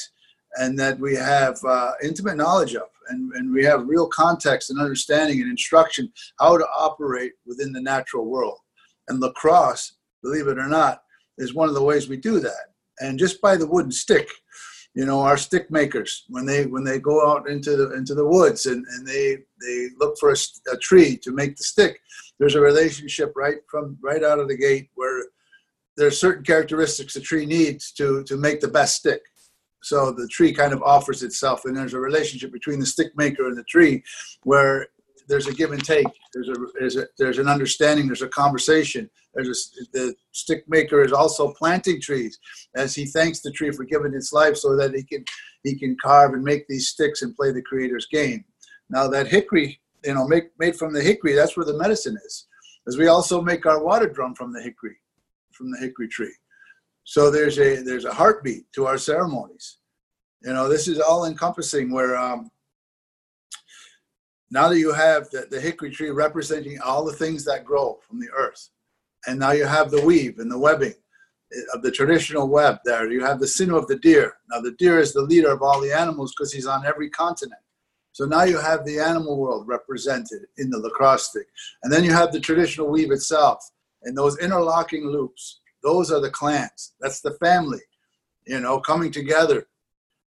and 0.57 0.77
that 0.77 0.99
we 0.99 1.15
have 1.15 1.57
uh, 1.67 1.91
intimate 2.03 2.37
knowledge 2.37 2.75
of 2.75 2.87
and, 3.09 3.31
and 3.33 3.51
we 3.51 3.63
have 3.63 3.87
real 3.87 4.07
context 4.07 4.69
and 4.69 4.79
understanding 4.79 5.41
and 5.41 5.49
instruction 5.49 6.11
how 6.39 6.57
to 6.57 6.65
operate 6.75 7.33
within 7.45 7.71
the 7.71 7.81
natural 7.81 8.25
world. 8.25 8.57
And 9.07 9.19
lacrosse 9.19 9.97
believe 10.23 10.47
it 10.47 10.57
or 10.57 10.67
not 10.67 11.01
is 11.37 11.53
one 11.53 11.67
of 11.69 11.75
the 11.75 11.83
ways 11.83 12.07
we 12.07 12.17
do 12.17 12.39
that. 12.39 12.73
And 12.99 13.19
just 13.19 13.41
by 13.41 13.57
the 13.57 13.67
wooden 13.67 13.91
stick 13.91 14.29
you 14.95 15.05
know 15.05 15.19
our 15.19 15.37
stick 15.37 15.69
makers 15.69 16.23
when 16.29 16.45
they 16.45 16.65
when 16.65 16.83
they 16.83 16.99
go 16.99 17.29
out 17.29 17.47
into 17.47 17.75
the 17.75 17.93
into 17.93 18.15
the 18.15 18.25
woods 18.25 18.65
and, 18.65 18.85
and 18.93 19.07
they 19.07 19.37
they 19.61 19.89
look 19.99 20.17
for 20.17 20.31
a, 20.31 20.35
a 20.73 20.77
tree 20.77 21.17
to 21.17 21.31
make 21.31 21.55
the 21.55 21.63
stick 21.63 21.99
there's 22.39 22.55
a 22.55 22.59
relationship 22.59 23.33
right 23.35 23.57
from 23.69 23.97
right 24.01 24.23
out 24.23 24.39
of 24.39 24.47
the 24.47 24.57
gate 24.57 24.89
where 24.95 25.23
there's 25.97 26.19
certain 26.19 26.43
characteristics 26.43 27.15
a 27.15 27.21
tree 27.21 27.45
needs 27.45 27.91
to 27.93 28.23
to 28.23 28.37
make 28.37 28.59
the 28.59 28.67
best 28.67 28.95
stick. 28.95 29.21
So 29.81 30.11
the 30.11 30.27
tree 30.27 30.51
kind 30.51 30.73
of 30.73 30.81
offers 30.81 31.21
itself 31.21 31.65
and 31.65 31.77
there's 31.77 31.93
a 31.93 31.99
relationship 31.99 32.51
between 32.51 32.79
the 32.79 32.85
stick 32.85 33.15
maker 33.15 33.47
and 33.47 33.57
the 33.57 33.63
tree 33.63 34.03
where 34.43 34.87
there's 35.27 35.47
a 35.47 35.53
give 35.53 35.71
and 35.71 35.83
take. 35.83 36.07
There's 36.33 36.49
a 36.49 36.55
there's 36.79 36.95
a 36.97 37.07
there's 37.17 37.37
an 37.37 37.47
understanding. 37.47 38.07
There's 38.07 38.21
a 38.21 38.27
conversation. 38.27 39.09
There's 39.33 39.49
a, 39.49 39.85
the 39.91 40.15
stick 40.31 40.63
maker 40.67 41.03
is 41.03 41.11
also 41.11 41.53
planting 41.53 42.01
trees 42.01 42.39
as 42.75 42.95
he 42.95 43.05
thanks 43.05 43.41
the 43.41 43.51
tree 43.51 43.71
for 43.71 43.83
giving 43.83 44.13
its 44.13 44.31
life 44.31 44.55
so 44.57 44.75
that 44.77 44.93
he 44.93 45.03
can 45.03 45.25
he 45.63 45.77
can 45.77 45.97
carve 46.01 46.33
and 46.33 46.43
make 46.43 46.67
these 46.67 46.89
sticks 46.89 47.21
and 47.21 47.35
play 47.35 47.51
the 47.51 47.61
creator's 47.61 48.07
game. 48.07 48.45
Now 48.89 49.07
that 49.07 49.27
hickory, 49.27 49.81
you 50.03 50.13
know, 50.13 50.27
make, 50.27 50.51
made 50.59 50.75
from 50.75 50.93
the 50.93 51.01
hickory, 51.01 51.33
that's 51.33 51.57
where 51.57 51.65
the 51.65 51.77
medicine 51.77 52.17
is. 52.25 52.47
As 52.87 52.97
we 52.97 53.07
also 53.07 53.41
make 53.41 53.65
our 53.65 53.83
water 53.83 54.07
drum 54.07 54.35
from 54.35 54.53
the 54.53 54.61
hickory, 54.61 54.97
from 55.51 55.71
the 55.71 55.79
hickory 55.79 56.07
tree. 56.07 56.33
So 57.03 57.31
there's 57.31 57.57
a 57.59 57.81
there's 57.81 58.05
a 58.05 58.13
heartbeat 58.13 58.71
to 58.73 58.85
our 58.85 58.97
ceremonies. 58.97 59.77
You 60.43 60.53
know, 60.53 60.69
this 60.69 60.87
is 60.87 60.99
all 60.99 61.25
encompassing 61.25 61.91
where 61.91 62.15
um, 62.15 62.51
now 64.55 64.69
that 64.69 64.79
you 64.79 64.93
have 64.93 65.29
the, 65.31 65.45
the 65.51 65.59
hickory 65.59 65.91
tree 65.91 66.11
representing 66.11 66.79
all 66.79 67.03
the 67.03 67.11
things 67.11 67.43
that 67.43 67.65
grow 67.65 67.99
from 68.07 68.21
the 68.21 68.29
earth, 68.33 68.69
and 69.27 69.37
now 69.37 69.51
you 69.51 69.65
have 69.65 69.91
the 69.91 70.01
weave 70.01 70.39
and 70.39 70.49
the 70.49 70.57
webbing 70.57 70.93
eh, 71.53 71.61
of 71.73 71.81
the 71.81 71.91
traditional 71.91 72.47
web 72.47 72.77
there. 72.85 73.11
You 73.11 73.21
have 73.25 73.41
the 73.41 73.47
sinew 73.49 73.75
of 73.75 73.87
the 73.87 73.97
deer. 73.97 74.35
Now, 74.49 74.61
the 74.61 74.71
deer 74.79 74.97
is 74.99 75.11
the 75.11 75.23
leader 75.23 75.51
of 75.51 75.61
all 75.61 75.81
the 75.81 75.91
animals 75.91 76.33
because 76.33 76.53
he's 76.53 76.67
on 76.67 76.85
every 76.85 77.09
continent. 77.09 77.59
So 78.13 78.23
now 78.23 78.43
you 78.43 78.57
have 78.57 78.85
the 78.85 78.97
animal 78.97 79.37
world 79.37 79.67
represented 79.67 80.43
in 80.57 80.69
the 80.69 80.79
lacrosse 80.79 81.31
stick. 81.31 81.47
And 81.83 81.91
then 81.91 82.05
you 82.05 82.13
have 82.13 82.31
the 82.31 82.39
traditional 82.39 82.87
weave 82.87 83.11
itself. 83.11 83.59
And 84.03 84.17
those 84.17 84.39
interlocking 84.39 85.07
loops, 85.07 85.59
those 85.83 86.13
are 86.13 86.21
the 86.21 86.29
clans. 86.29 86.93
That's 87.01 87.19
the 87.19 87.33
family, 87.41 87.81
you 88.47 88.61
know, 88.61 88.79
coming 88.79 89.11
together, 89.11 89.67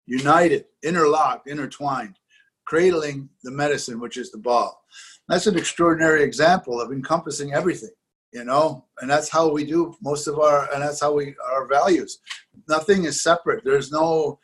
united, 0.06 0.66
interlocked, 0.84 1.48
intertwined 1.48 2.18
cradling 2.67 3.30
the 3.43 3.51
medicine, 3.51 3.99
which 3.99 4.17
is 4.17 4.30
the 4.30 4.38
ball. 4.38 4.84
That's 5.30 5.47
an 5.47 5.58
extraordinary 5.58 6.21
example 6.21 6.82
of 6.82 6.91
encompassing 6.91 7.53
everything, 7.53 7.95
you 8.34 8.43
know, 8.43 8.86
and 8.99 9.10
that's 9.10 9.30
how 9.30 9.49
we 9.49 9.65
do 9.65 9.95
most 10.01 10.27
of 10.27 10.38
our, 10.39 10.71
and 10.73 10.84
that's 10.84 10.99
how 10.99 11.13
we, 11.13 11.34
our 11.49 11.65
values. 11.65 12.19
Nothing 12.67 13.06
is 13.06 13.23
separate. 13.23 13.63
There's 13.63 13.91
no 13.91 14.39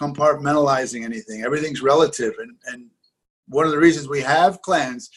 compartmentalizing 0.00 1.04
anything. 1.04 1.42
Everything's 1.42 1.80
relative. 1.80 2.34
And, 2.40 2.56
and 2.66 2.86
one 3.46 3.64
of 3.64 3.70
the 3.70 3.78
reasons 3.78 4.08
we 4.08 4.22
have 4.22 4.62
clans 4.62 5.08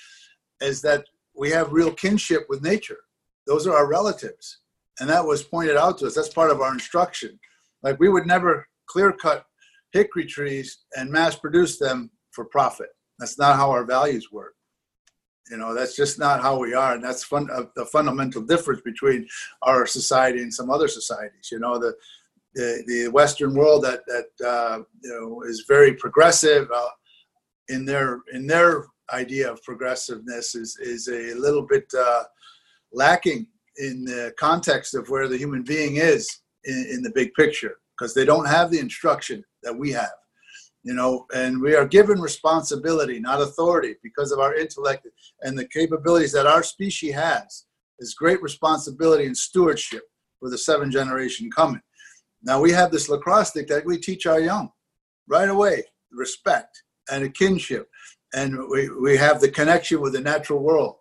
is 0.62 0.82
that 0.82 1.06
we 1.36 1.50
have 1.50 1.74
real 1.74 1.92
kinship 1.92 2.46
with 2.48 2.64
nature. 2.64 3.00
Those 3.48 3.66
are 3.66 3.76
our 3.76 3.88
relatives. 3.88 4.60
And 5.00 5.10
that 5.10 5.26
was 5.26 5.44
pointed 5.44 5.78
out 5.78 5.98
to 6.00 6.08
us. 6.08 6.16
That's 6.16 6.30
part 6.30 6.52
of 6.52 6.62
our 6.62 6.74
instruction. 6.74 7.40
Like 7.82 8.00
we 8.00 8.10
would 8.10 8.28
never 8.28 8.68
clear 8.86 9.12
cut 9.12 9.46
hickory 9.94 10.26
trees 10.26 10.80
and 10.96 11.10
mass 11.10 11.36
produce 11.36 11.80
them 11.80 12.12
for 12.32 12.46
profit. 12.46 12.90
That's 13.20 13.38
not 13.38 13.56
how 13.56 13.70
our 13.72 13.86
values 13.86 14.32
work. 14.32 14.56
You 15.50 15.58
know, 15.58 15.74
that's 15.74 15.96
just 15.96 16.18
not 16.18 16.42
how 16.42 16.58
we 16.58 16.74
are, 16.74 16.94
and 16.94 17.04
that's 17.04 17.24
fun, 17.24 17.50
uh, 17.52 17.64
the 17.76 17.86
fundamental 17.86 18.42
difference 18.42 18.82
between 18.82 19.28
our 19.64 19.86
society 19.86 20.42
and 20.42 20.54
some 20.54 20.70
other 20.70 20.88
societies. 20.88 21.50
You 21.52 21.60
know, 21.60 21.78
the 21.78 21.94
the, 22.54 22.84
the 22.88 23.08
Western 23.10 23.54
world 23.54 23.84
that 23.84 24.02
that 24.08 24.48
uh, 24.48 24.80
you 25.04 25.10
know 25.10 25.42
is 25.44 25.66
very 25.68 25.94
progressive 25.96 26.70
uh, 26.74 26.90
in 27.70 27.86
their 27.86 28.22
in 28.34 28.48
their 28.48 28.86
idea 29.14 29.52
of 29.52 29.62
progressiveness 29.64 30.56
is 30.56 30.78
is 30.82 31.08
a 31.08 31.34
little 31.34 31.64
bit 31.64 31.92
uh, 31.98 32.24
lacking 32.94 33.48
in 33.78 34.06
the 34.06 34.34
context 34.38 34.96
of 34.96 35.10
where 35.10 35.28
the 35.28 35.38
human 35.38 35.64
being 35.64 35.98
is 35.98 36.40
in, 36.66 36.88
in 36.92 37.02
the 37.02 37.12
big 37.12 37.34
picture 37.34 37.78
because 37.98 38.14
they 38.14 38.26
don't 38.26 38.48
have 38.48 38.70
the 38.72 38.80
instruction 38.80 39.44
that 39.64 39.76
we 39.76 39.92
have 39.92 40.12
you 40.84 40.94
know, 40.94 41.26
and 41.34 41.62
we 41.62 41.76
are 41.76 41.86
given 41.86 42.20
responsibility, 42.20 43.20
not 43.20 43.42
authority, 43.42 43.96
because 44.02 44.32
of 44.32 44.40
our 44.40 44.56
intellect 44.56 45.08
and 45.42 45.58
the 45.58 45.68
capabilities 45.68 46.32
that 46.32 46.48
our 46.48 46.64
species 46.64 47.14
has. 47.14 47.66
Is 48.00 48.16
great 48.16 48.42
responsibility 48.42 49.26
and 49.26 49.38
stewardship 49.38 50.02
for 50.40 50.50
the 50.50 50.58
seven 50.58 50.90
generation 50.90 51.52
coming. 51.52 51.82
Now 52.42 52.60
we 52.60 52.72
have 52.72 52.92
this 52.92 53.10
lacrosse 53.10 53.50
stick 53.50 53.68
that 53.68 53.86
we 53.86 54.00
teach 54.00 54.26
our 54.26 54.40
young 54.40 54.72
right 55.28 55.48
away 55.48 55.84
respect 56.12 56.82
and 57.12 57.24
a 57.24 57.30
kinship, 57.30 57.88
and 58.34 58.58
we, 58.70 58.90
we 58.90 59.16
have 59.18 59.40
the 59.40 59.50
connection 59.50 60.02
with 60.02 60.14
the 60.14 60.22
natural 60.22 60.64
world. 60.64 60.96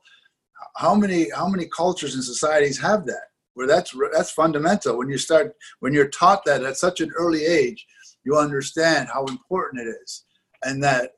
How 0.76 0.94
many 0.94 1.30
how 1.30 1.48
many 1.48 1.66
cultures 1.66 2.14
and 2.14 2.22
societies 2.22 2.78
have 2.80 3.06
that? 3.06 3.28
Where 3.54 3.66
that's 3.66 3.96
that's 4.12 4.30
fundamental. 4.30 4.98
When 4.98 5.08
you 5.08 5.16
start 5.16 5.56
when 5.78 5.94
you're 5.94 6.08
taught 6.08 6.44
that 6.44 6.62
at 6.62 6.76
such 6.76 7.00
an 7.00 7.10
early 7.16 7.46
age, 7.46 7.86
you 8.24 8.36
understand 8.36 9.08
how 9.12 9.24
important 9.26 9.86
it 9.86 9.94
is 10.02 10.24
and 10.64 10.82
that 10.82 11.12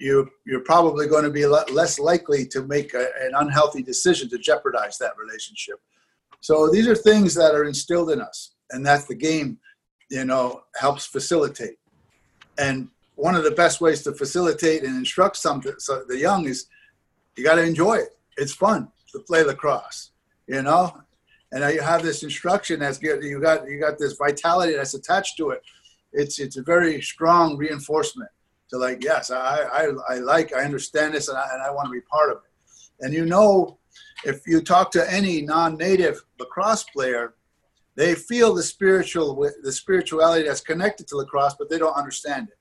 you, 0.00 0.28
you're 0.46 0.60
probably 0.60 1.06
going 1.06 1.24
to 1.24 1.30
be 1.30 1.46
less 1.46 1.98
likely 1.98 2.46
to 2.46 2.62
make 2.62 2.94
a, 2.94 3.06
an 3.20 3.32
unhealthy 3.36 3.82
decision 3.82 4.28
to 4.30 4.38
jeopardize 4.38 4.98
that 4.98 5.16
relationship. 5.16 5.76
So 6.40 6.68
these 6.68 6.86
are 6.88 6.94
things 6.94 7.34
that 7.34 7.54
are 7.54 7.64
instilled 7.64 8.10
in 8.10 8.20
us, 8.20 8.54
and 8.70 8.84
that's 8.84 9.06
the 9.06 9.14
game, 9.14 9.58
you 10.10 10.24
know, 10.24 10.62
helps 10.76 11.06
facilitate. 11.06 11.78
And 12.58 12.88
one 13.14 13.34
of 13.34 13.44
the 13.44 13.50
best 13.52 13.80
ways 13.80 14.02
to 14.02 14.12
facilitate 14.12 14.82
and 14.82 14.96
instruct 14.96 15.36
something 15.36 15.74
so 15.78 16.04
the 16.06 16.18
young 16.18 16.46
is 16.46 16.66
you 17.36 17.44
got 17.44 17.54
to 17.54 17.62
enjoy 17.62 17.94
it. 17.94 18.16
It's 18.36 18.52
fun 18.52 18.88
to 19.12 19.20
play 19.20 19.42
lacrosse, 19.42 20.10
you 20.46 20.62
know. 20.62 21.00
And 21.52 21.62
now 21.62 21.68
you 21.68 21.80
have 21.80 22.02
this 22.02 22.24
instruction 22.24 22.80
that's 22.80 23.00
you 23.00 23.40
got 23.40 23.68
you 23.68 23.78
got 23.78 23.98
this 23.98 24.14
vitality 24.14 24.74
that's 24.74 24.94
attached 24.94 25.36
to 25.36 25.50
it 25.50 25.62
it's 26.14 26.38
it's 26.38 26.56
a 26.56 26.62
very 26.62 27.02
strong 27.02 27.56
reinforcement 27.56 28.30
to 28.70 28.78
like 28.78 29.02
yes 29.02 29.30
I 29.30 29.62
I, 29.62 29.90
I 30.08 30.14
like 30.18 30.54
I 30.54 30.64
understand 30.64 31.14
this 31.14 31.28
and 31.28 31.36
I, 31.36 31.46
and 31.52 31.62
I 31.62 31.70
want 31.70 31.86
to 31.86 31.92
be 31.92 32.00
part 32.00 32.30
of 32.30 32.38
it. 32.38 33.04
And 33.04 33.12
you 33.12 33.26
know 33.26 33.78
if 34.24 34.46
you 34.46 34.62
talk 34.62 34.90
to 34.92 35.12
any 35.12 35.42
non-native 35.42 36.24
lacrosse 36.38 36.84
player 36.84 37.34
they 37.96 38.14
feel 38.14 38.54
the 38.54 38.62
spiritual 38.62 39.50
the 39.62 39.72
spirituality 39.72 40.46
that's 40.46 40.60
connected 40.60 41.06
to 41.08 41.16
lacrosse 41.16 41.54
but 41.58 41.68
they 41.68 41.78
don't 41.78 41.96
understand 41.96 42.48
it. 42.48 42.58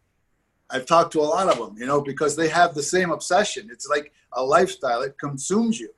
I've 0.70 0.86
talked 0.86 1.14
to 1.14 1.22
a 1.22 1.32
lot 1.36 1.48
of 1.48 1.58
them 1.58 1.76
you 1.78 1.86
know 1.86 2.02
because 2.02 2.36
they 2.36 2.50
have 2.50 2.74
the 2.74 2.84
same 2.84 3.12
obsession. 3.12 3.70
It's 3.72 3.88
like 3.88 4.12
a 4.34 4.44
lifestyle. 4.44 5.04
It 5.04 5.18
consumes 5.20 5.80
you. 5.80 5.90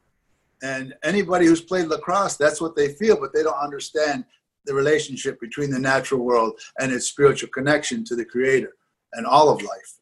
And 0.61 0.93
anybody 1.03 1.45
who's 1.45 1.61
played 1.61 1.87
lacrosse 1.87 2.35
that's 2.35 2.59
what 2.59 2.75
they 2.75 2.89
feel 2.89 3.17
but 3.19 3.33
they 3.33 3.43
don't 3.43 3.63
understand 3.63 4.25
the 4.65 4.73
relationship 4.73 5.39
between 5.39 5.69
the 5.69 5.79
natural 5.79 6.21
world 6.21 6.59
and 6.79 6.91
its 6.91 7.07
spiritual 7.07 7.49
connection 7.49 8.03
to 8.05 8.15
the 8.15 8.25
creator 8.25 8.75
and 9.13 9.25
all 9.25 9.49
of 9.49 9.61
life. 9.61 9.99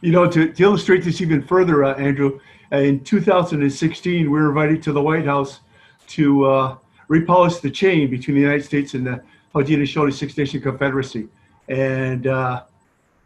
You 0.00 0.12
know, 0.12 0.30
to, 0.30 0.52
to 0.52 0.62
illustrate 0.62 1.04
this 1.04 1.20
even 1.20 1.42
further, 1.42 1.84
uh, 1.84 1.94
Andrew, 1.94 2.40
uh, 2.72 2.78
in 2.78 3.04
2016, 3.04 4.22
we 4.22 4.28
were 4.28 4.48
invited 4.48 4.82
to 4.84 4.92
the 4.92 5.02
White 5.02 5.26
House 5.26 5.60
to 6.08 6.44
uh, 6.44 6.76
repolished 7.08 7.62
the 7.62 7.70
chain 7.70 8.10
between 8.10 8.34
the 8.34 8.42
United 8.42 8.64
States 8.64 8.94
and 8.94 9.06
the 9.06 9.22
Haudenosaunee 9.54 10.12
Six 10.12 10.36
Nation 10.36 10.60
Confederacy. 10.60 11.28
And 11.68 12.26
uh, 12.26 12.64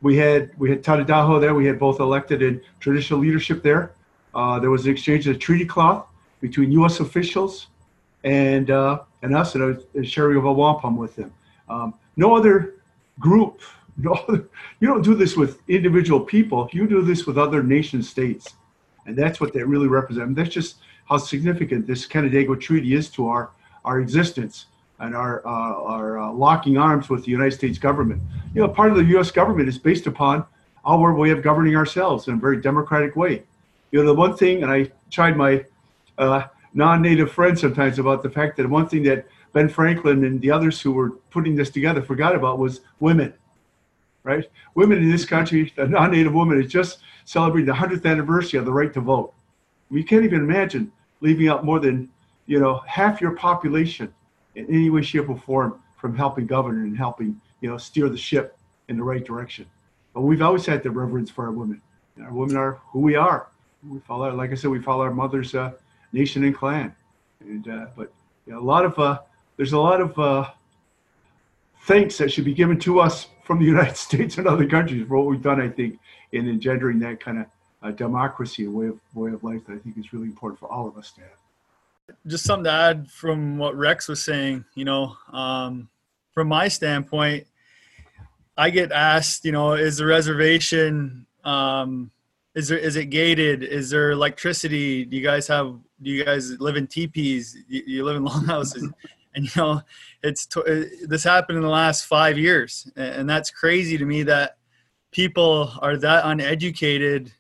we 0.02 0.16
had 0.16 0.50
we 0.58 0.68
had 0.70 0.82
Tadodaho 0.82 1.40
there. 1.40 1.54
We 1.54 1.66
had 1.66 1.78
both 1.78 2.00
elected 2.00 2.42
and 2.42 2.60
traditional 2.80 3.20
leadership 3.20 3.62
there. 3.62 3.92
Uh, 4.34 4.58
there 4.58 4.70
was 4.70 4.84
an 4.84 4.92
exchange 4.92 5.26
of 5.28 5.38
treaty 5.38 5.64
cloth 5.64 6.06
between 6.40 6.70
U.S. 6.72 7.00
officials 7.00 7.68
and 8.24 8.70
uh, 8.70 9.00
and 9.22 9.34
us, 9.34 9.54
and 9.54 9.82
a, 9.94 10.04
sharing 10.04 10.36
of 10.36 10.44
a 10.44 10.52
wampum 10.52 10.96
with 10.96 11.16
them. 11.16 11.32
Um, 11.68 11.94
no 12.16 12.36
other 12.36 12.74
group, 13.18 13.60
no 13.96 14.12
other, 14.12 14.48
you 14.80 14.88
don't 14.88 15.02
do 15.02 15.14
this 15.14 15.36
with 15.36 15.60
individual 15.68 16.20
people. 16.20 16.68
You 16.72 16.86
do 16.86 17.02
this 17.02 17.26
with 17.26 17.38
other 17.38 17.62
nation 17.62 18.02
states, 18.02 18.54
and 19.06 19.16
that's 19.16 19.40
what 19.40 19.52
they 19.52 19.62
really 19.62 19.88
represent. 19.88 20.34
that's 20.34 20.50
just 20.50 20.76
how 21.06 21.16
significant 21.16 21.86
this 21.86 22.04
Canandaigua 22.06 22.56
Treaty 22.56 22.94
is 22.94 23.08
to 23.10 23.28
our 23.28 23.50
our 23.84 24.00
existence 24.00 24.66
and 24.98 25.14
our 25.14 25.46
uh, 25.46 25.74
our 25.84 26.18
uh, 26.18 26.32
locking 26.32 26.76
arms 26.76 27.08
with 27.08 27.24
the 27.24 27.30
United 27.30 27.52
States 27.52 27.78
government. 27.78 28.20
You 28.54 28.62
know, 28.62 28.68
part 28.68 28.90
of 28.90 28.96
the 28.96 29.04
U.S. 29.04 29.30
government 29.30 29.68
is 29.68 29.78
based 29.78 30.06
upon 30.06 30.44
our 30.84 31.14
way 31.14 31.30
of 31.30 31.42
governing 31.42 31.76
ourselves 31.76 32.28
in 32.28 32.34
a 32.34 32.36
very 32.36 32.60
democratic 32.60 33.16
way. 33.16 33.42
You 33.90 34.00
know, 34.00 34.06
the 34.06 34.14
one 34.14 34.36
thing, 34.36 34.62
and 34.62 34.70
I 34.70 34.90
tried 35.10 35.36
my 35.36 35.64
uh, 36.18 36.44
non-native 36.76 37.32
friends 37.32 37.62
sometimes 37.62 37.98
about 37.98 38.22
the 38.22 38.28
fact 38.30 38.56
that 38.58 38.68
one 38.68 38.86
thing 38.86 39.02
that 39.04 39.26
Ben 39.54 39.68
Franklin 39.68 40.24
and 40.24 40.40
the 40.40 40.50
others 40.50 40.80
who 40.80 40.92
were 40.92 41.10
putting 41.30 41.56
this 41.56 41.70
together 41.70 42.02
forgot 42.02 42.34
about 42.34 42.58
was 42.58 42.82
women. 43.00 43.32
Right? 44.22 44.44
Women 44.74 44.98
in 44.98 45.10
this 45.10 45.24
country, 45.24 45.72
the 45.74 45.86
non-native 45.86 46.34
woman, 46.34 46.60
is 46.60 46.70
just 46.70 46.98
celebrating 47.24 47.66
the 47.66 47.72
100th 47.72 48.04
anniversary 48.04 48.58
of 48.58 48.66
the 48.66 48.72
right 48.72 48.92
to 48.92 49.00
vote. 49.00 49.32
We 49.90 50.02
can't 50.02 50.24
even 50.24 50.40
imagine 50.40 50.92
leaving 51.20 51.48
out 51.48 51.64
more 51.64 51.80
than 51.80 52.10
you 52.46 52.60
know 52.60 52.82
half 52.86 53.20
your 53.20 53.32
population 53.32 54.12
in 54.54 54.66
any 54.66 54.90
way, 54.90 55.02
shape, 55.02 55.30
or 55.30 55.38
form 55.38 55.80
from 55.96 56.14
helping 56.16 56.46
govern 56.46 56.82
and 56.82 56.96
helping 56.96 57.40
you 57.60 57.70
know 57.70 57.78
steer 57.78 58.08
the 58.08 58.18
ship 58.18 58.58
in 58.88 58.96
the 58.96 59.02
right 59.02 59.24
direction. 59.24 59.64
But 60.12 60.22
we've 60.22 60.42
always 60.42 60.66
had 60.66 60.82
the 60.82 60.90
reverence 60.90 61.30
for 61.30 61.46
our 61.46 61.52
women. 61.52 61.80
Our 62.22 62.32
women 62.32 62.56
are 62.56 62.80
who 62.88 63.00
we 63.00 63.14
are. 63.14 63.46
We 63.88 64.00
follow, 64.00 64.34
like 64.34 64.50
I 64.50 64.54
said, 64.54 64.70
we 64.70 64.82
follow 64.82 65.04
our 65.04 65.14
mother's 65.14 65.54
uh, 65.54 65.72
nation 66.12 66.44
and 66.44 66.56
clan. 66.56 66.94
And 67.40 67.68
uh, 67.68 67.86
but 67.96 68.12
you 68.46 68.52
know, 68.52 68.60
a 68.60 68.62
lot 68.62 68.84
of 68.84 68.98
uh, 68.98 69.20
there's 69.56 69.72
a 69.72 69.78
lot 69.78 70.00
of 70.00 70.18
uh, 70.18 70.50
thanks 71.82 72.18
that 72.18 72.32
should 72.32 72.44
be 72.44 72.54
given 72.54 72.78
to 72.80 73.00
us 73.00 73.28
from 73.44 73.58
the 73.58 73.64
United 73.76 73.96
States 73.96 74.38
and 74.38 74.46
other 74.46 74.66
countries 74.66 75.06
for 75.06 75.18
what 75.18 75.26
we've 75.26 75.42
done. 75.42 75.60
I 75.60 75.68
think 75.68 75.98
in 76.32 76.48
engendering 76.48 76.98
that 77.00 77.20
kind 77.20 77.38
of 77.38 77.46
uh, 77.82 77.90
democracy 77.90 78.64
and 78.64 78.74
way 78.74 78.88
of 78.88 78.98
way 79.14 79.32
of 79.32 79.44
life 79.44 79.64
that 79.66 79.74
I 79.74 79.78
think 79.78 79.98
is 79.98 80.12
really 80.12 80.26
important 80.26 80.58
for 80.58 80.70
all 80.70 80.88
of 80.88 80.96
us 80.96 81.12
to 81.12 81.20
have 81.22 81.30
just 82.26 82.44
something 82.44 82.64
to 82.64 82.70
add 82.70 83.10
from 83.10 83.58
what 83.58 83.76
Rex 83.76 84.08
was 84.08 84.22
saying, 84.22 84.64
you 84.74 84.84
know, 84.84 85.16
um, 85.32 85.88
from 86.32 86.48
my 86.48 86.68
standpoint, 86.68 87.46
I 88.56 88.70
get 88.70 88.92
asked, 88.92 89.44
you 89.44 89.52
know, 89.52 89.74
is 89.74 89.98
the 89.98 90.06
reservation, 90.06 91.26
um, 91.44 92.10
is 92.54 92.68
there, 92.68 92.78
is 92.78 92.96
it 92.96 93.06
gated? 93.06 93.62
Is 93.62 93.90
there 93.90 94.10
electricity? 94.10 95.04
Do 95.04 95.16
you 95.16 95.22
guys 95.22 95.46
have, 95.48 95.78
you 96.00 96.24
guys 96.24 96.58
live 96.60 96.76
in 96.76 96.86
teepees? 96.86 97.56
You, 97.68 97.82
you 97.86 98.04
live 98.04 98.16
in 98.16 98.24
longhouses? 98.32 98.90
and, 99.34 99.44
you 99.44 99.50
know, 99.62 99.82
it's, 100.22 100.46
this 101.06 101.24
happened 101.24 101.56
in 101.56 101.62
the 101.62 101.70
last 101.70 102.06
five 102.06 102.38
years. 102.38 102.90
And 102.96 103.28
that's 103.28 103.50
crazy 103.50 103.98
to 103.98 104.04
me 104.04 104.22
that 104.24 104.58
people 105.10 105.72
are 105.80 105.96
that 105.96 106.26
uneducated 106.26 107.32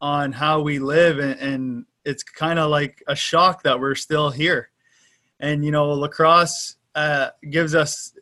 on 0.00 0.32
how 0.32 0.60
we 0.60 0.78
live 0.78 1.18
and, 1.18 1.38
and 1.40 1.86
it's 2.04 2.22
kind 2.22 2.58
of 2.58 2.70
like 2.70 3.02
a 3.06 3.14
shock 3.14 3.62
that 3.64 3.78
we're 3.78 3.94
still 3.94 4.30
here. 4.30 4.70
And 5.40 5.64
you 5.64 5.70
know, 5.70 5.90
lacrosse 5.92 6.76
uh, 6.94 7.30
gives 7.50 7.74
us 7.74 8.14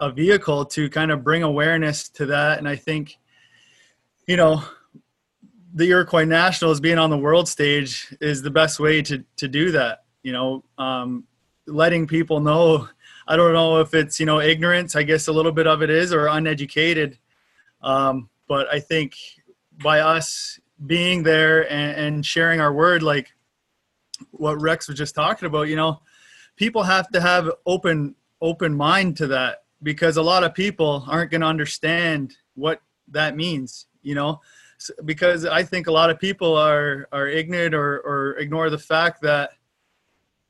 a 0.00 0.10
vehicle 0.10 0.64
to 0.64 0.88
kind 0.88 1.10
of 1.10 1.22
bring 1.22 1.42
awareness 1.42 2.08
to 2.10 2.26
that. 2.26 2.58
And 2.58 2.68
I 2.68 2.76
think, 2.76 3.18
you 4.26 4.36
know, 4.36 4.64
the 5.74 5.90
Iroquois 5.90 6.24
Nationals 6.24 6.80
being 6.80 6.98
on 6.98 7.10
the 7.10 7.18
world 7.18 7.48
stage 7.48 8.14
is 8.20 8.40
the 8.40 8.50
best 8.50 8.80
way 8.80 9.02
to 9.02 9.24
to 9.36 9.48
do 9.48 9.72
that. 9.72 10.04
You 10.22 10.32
know, 10.32 10.64
um, 10.78 11.24
letting 11.66 12.06
people 12.06 12.40
know. 12.40 12.88
I 13.26 13.36
don't 13.36 13.52
know 13.52 13.80
if 13.80 13.92
it's 13.92 14.20
you 14.20 14.26
know 14.26 14.40
ignorance. 14.40 14.96
I 14.96 15.02
guess 15.02 15.28
a 15.28 15.32
little 15.32 15.52
bit 15.52 15.66
of 15.66 15.82
it 15.82 15.90
is, 15.90 16.12
or 16.12 16.28
uneducated. 16.28 17.18
Um, 17.82 18.30
but 18.48 18.72
I 18.72 18.80
think 18.80 19.16
by 19.82 20.00
us 20.00 20.58
being 20.86 21.22
there 21.22 21.70
and, 21.70 21.96
and 21.96 22.26
sharing 22.26 22.60
our 22.60 22.72
word, 22.72 23.02
like 23.02 23.34
what 24.30 24.60
Rex 24.60 24.88
was 24.88 24.96
just 24.96 25.14
talking 25.14 25.46
about, 25.46 25.68
you 25.68 25.76
know, 25.76 26.00
people 26.56 26.82
have 26.82 27.08
to 27.10 27.20
have 27.20 27.50
open 27.66 28.14
open 28.40 28.74
mind 28.74 29.16
to 29.16 29.26
that 29.26 29.64
because 29.82 30.16
a 30.16 30.22
lot 30.22 30.44
of 30.44 30.54
people 30.54 31.04
aren't 31.08 31.30
going 31.30 31.40
to 31.40 31.46
understand 31.46 32.36
what 32.54 32.80
that 33.08 33.36
means, 33.36 33.86
you 34.02 34.14
know, 34.14 34.40
because 35.04 35.44
I 35.44 35.62
think 35.62 35.86
a 35.86 35.92
lot 35.92 36.10
of 36.10 36.18
people 36.18 36.56
are 36.56 37.08
are 37.12 37.28
ignorant 37.28 37.74
or 37.74 38.00
or 38.00 38.36
ignore 38.38 38.70
the 38.70 38.78
fact 38.78 39.22
that 39.22 39.50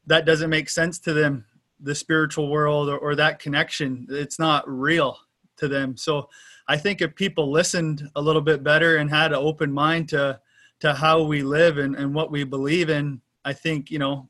that 0.07 0.27
doesn't 0.27 0.51
make 0.51 0.69
sense 0.69 0.99
to 1.01 1.13
them, 1.13 1.45
the 1.81 1.95
spiritual 1.95 2.51
world 2.51 2.89
or, 2.89 2.99
or 2.99 3.15
that 3.15 3.39
connection. 3.39 4.07
It's 4.11 4.39
not 4.39 4.69
real 4.69 5.19
to 5.57 5.69
them. 5.69 5.97
So 5.97 6.29
I 6.69 6.77
think 6.77 7.01
if 7.01 7.15
people 7.15 7.51
listened 7.51 8.11
a 8.17 8.21
little 8.21 8.43
bit 8.43 8.63
better 8.63 8.97
and 8.97 9.11
had 9.11 9.33
an 9.33 9.39
open 9.39 9.73
mind 9.73 10.09
to 10.11 10.41
to 10.81 10.93
how 10.93 11.23
we 11.23 11.43
live 11.43 11.79
and, 11.79 11.95
and 11.95 12.15
what 12.15 12.31
we 12.31 12.45
believe 12.45 12.91
in, 12.91 13.21
I 13.45 13.53
think 13.53 13.91
you 13.91 13.99
know 13.99 14.29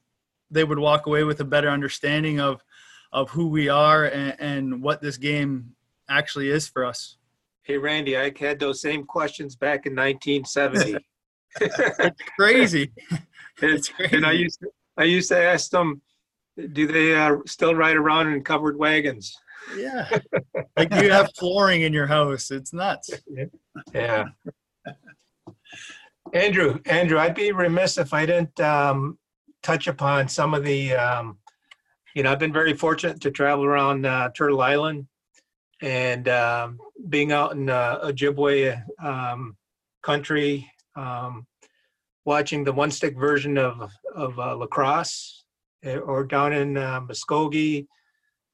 they 0.51 0.65
would 0.65 0.79
walk 0.79 1.07
away 1.07 1.25
with 1.25 1.41
a 1.41 1.45
better 1.45 1.69
understanding 1.69 2.41
of 2.41 2.63
of 3.13 3.31
who 3.31 3.47
we 3.47 3.69
are 3.69 4.07
and, 4.07 4.37
and 4.41 4.83
what 4.83 5.01
this 5.01 5.17
game 5.17 5.75
actually 6.09 6.51
is 6.51 6.67
for 6.67 6.85
us. 6.85 7.17
Hey 7.65 7.79
Randy, 7.79 8.19
I 8.19 8.31
had 8.39 8.61
those 8.61 8.83
same 8.83 9.05
questions 9.05 9.57
back 9.57 9.87
in 9.87 9.97
1970. 9.97 10.97
it's 11.61 12.21
crazy. 12.37 12.93
it's 13.63 13.89
crazy. 13.89 14.17
And 14.17 14.27
I 14.27 14.33
used 14.33 14.61
to, 14.61 14.69
I 14.99 15.05
used 15.05 15.31
to 15.31 15.39
ask 15.39 15.71
them, 15.71 16.03
do 16.73 16.87
they 16.87 17.17
uh, 17.17 17.37
still 17.47 17.75
ride 17.75 17.97
around 17.97 18.31
in 18.31 18.45
covered 18.45 18.79
wagons? 18.79 19.35
Yeah, 19.79 20.11
like 20.77 20.93
you 20.95 21.11
have 21.11 21.31
flooring 21.39 21.83
in 21.83 21.95
your 21.95 22.07
house. 22.07 22.51
It's 22.51 22.73
nuts. 22.73 23.11
Yeah. 23.93 24.27
Andrew, 26.33 26.79
Andrew, 26.87 27.19
I'd 27.19 27.35
be 27.35 27.51
remiss 27.51 27.99
if 27.99 28.13
I 28.13 28.27
didn't 28.27 28.61
um, 28.61 29.19
touch 29.63 29.89
upon 29.89 30.29
some 30.29 30.55
of 30.55 30.65
the, 30.65 30.95
um, 30.95 31.39
you 32.15 32.23
know, 32.23 32.31
I've 32.31 32.39
been 32.39 32.53
very 32.53 32.75
fortunate 32.75 33.21
to 33.23 33.31
travel 33.31 33.65
around 33.65 34.07
uh, 34.07 34.31
Turtle 34.37 34.61
Island 34.61 35.07
and 35.83 36.29
um, 36.29 36.79
being 37.09 37.33
out 37.33 37.53
in 37.53 37.69
uh, 37.69 37.99
Ojibwe 38.05 38.83
um, 39.03 39.57
country, 40.03 40.71
um, 40.97 41.47
watching 42.25 42.65
the 42.65 42.73
one 42.73 42.91
stick 42.91 43.17
version 43.17 43.59
of, 43.59 43.91
of 44.15 44.39
uh, 44.39 44.55
lacrosse 44.55 45.45
eh, 45.83 45.97
or 45.97 46.25
down 46.25 46.53
in 46.53 46.77
uh, 46.77 47.01
Muskogee 47.01 47.87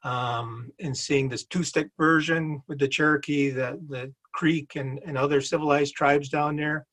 um, 0.02 0.70
and 0.80 0.96
seeing 0.96 1.28
this 1.28 1.44
two 1.44 1.62
stick 1.62 1.88
version 1.98 2.62
with 2.68 2.78
the 2.78 2.88
Cherokee, 2.88 3.50
the, 3.50 3.78
the 3.88 4.12
Creek 4.35 4.76
and, 4.76 5.00
and 5.06 5.18
other 5.18 5.40
civilized 5.40 5.94
tribes 5.94 6.28
down 6.28 6.56
there 6.56 6.87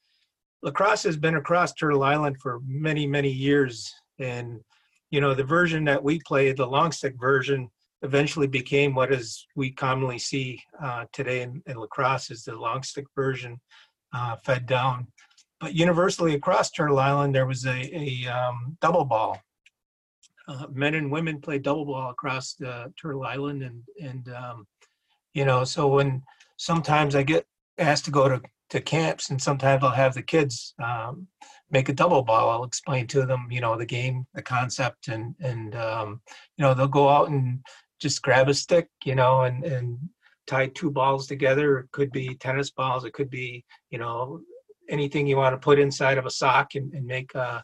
lacrosse 0.63 1.03
has 1.03 1.17
been 1.17 1.35
across 1.35 1.73
Turtle 1.73 2.03
Island 2.03 2.37
for 2.41 2.59
many, 2.65 3.07
many 3.07 3.29
years. 3.29 3.93
And, 4.19 4.59
you 5.11 5.21
know, 5.21 5.33
the 5.33 5.43
version 5.43 5.83
that 5.85 6.03
we 6.03 6.19
play, 6.19 6.51
the 6.51 6.65
long 6.65 6.91
stick 6.91 7.15
version, 7.19 7.69
eventually 8.07 8.47
became 8.47 8.95
what 8.95 9.11
is 9.11 9.45
we 9.55 9.71
commonly 9.71 10.17
see 10.17 10.61
uh, 10.81 11.05
today 11.11 11.41
in, 11.41 11.61
in, 11.67 11.75
lacrosse 11.77 12.31
is 12.31 12.43
the 12.43 12.55
long 12.55 12.81
stick 12.81 13.05
version 13.15 13.59
uh, 14.13 14.35
fed 14.37 14.65
down. 14.65 15.07
But 15.59 15.73
universally 15.73 16.33
across 16.33 16.71
Turtle 16.71 16.99
Island, 16.99 17.35
there 17.35 17.45
was 17.45 17.65
a, 17.65 17.79
a 18.03 18.27
um, 18.27 18.77
double 18.81 19.05
ball. 19.05 19.41
Uh, 20.47 20.67
men 20.71 20.95
and 20.95 21.11
women 21.11 21.41
play 21.41 21.59
double 21.59 21.85
ball 21.85 22.09
across 22.09 22.55
Turtle 23.01 23.23
Island, 23.23 23.63
and 23.63 23.83
and 24.01 24.29
um, 24.33 24.67
you 25.33 25.43
know, 25.43 25.65
so 25.65 25.87
when 25.87 26.23
sometimes 26.55 27.15
I 27.15 27.23
get 27.23 27.45
asked 27.77 28.05
to 28.05 28.11
go 28.11 28.29
to 28.29 28.41
to 28.69 28.81
camps 28.81 29.29
and 29.29 29.41
sometimes 29.41 29.83
I'll 29.83 29.91
have 29.91 30.13
the 30.13 30.21
kids 30.21 30.73
um, 30.83 31.27
make 31.71 31.89
a 31.89 31.93
double 31.93 32.21
ball. 32.21 32.49
I'll 32.49 32.63
explain 32.63 33.07
to 33.07 33.25
them, 33.25 33.47
you 33.49 33.61
know, 33.61 33.77
the 33.77 33.85
game, 33.85 34.25
the 34.33 34.41
concept, 34.41 35.07
and 35.07 35.35
and 35.39 35.75
um, 35.75 36.21
you 36.57 36.63
know 36.63 36.73
they'll 36.73 36.87
go 36.87 37.09
out 37.09 37.29
and 37.29 37.59
just 37.99 38.21
grab 38.21 38.49
a 38.49 38.53
stick, 38.53 38.87
you 39.03 39.15
know, 39.15 39.41
and 39.41 39.63
and 39.63 39.97
tie 40.45 40.67
two 40.67 40.91
balls 40.91 41.27
together. 41.27 41.79
It 41.79 41.91
could 41.91 42.11
be 42.11 42.35
tennis 42.35 42.71
balls. 42.71 43.05
It 43.05 43.13
could 43.13 43.29
be 43.29 43.63
you 43.89 43.99
know 43.99 44.41
anything 44.89 45.27
you 45.27 45.37
want 45.37 45.53
to 45.53 45.65
put 45.65 45.79
inside 45.79 46.17
of 46.17 46.25
a 46.25 46.31
sock 46.31 46.75
and, 46.75 46.93
and 46.93 47.05
make 47.05 47.35
a 47.35 47.63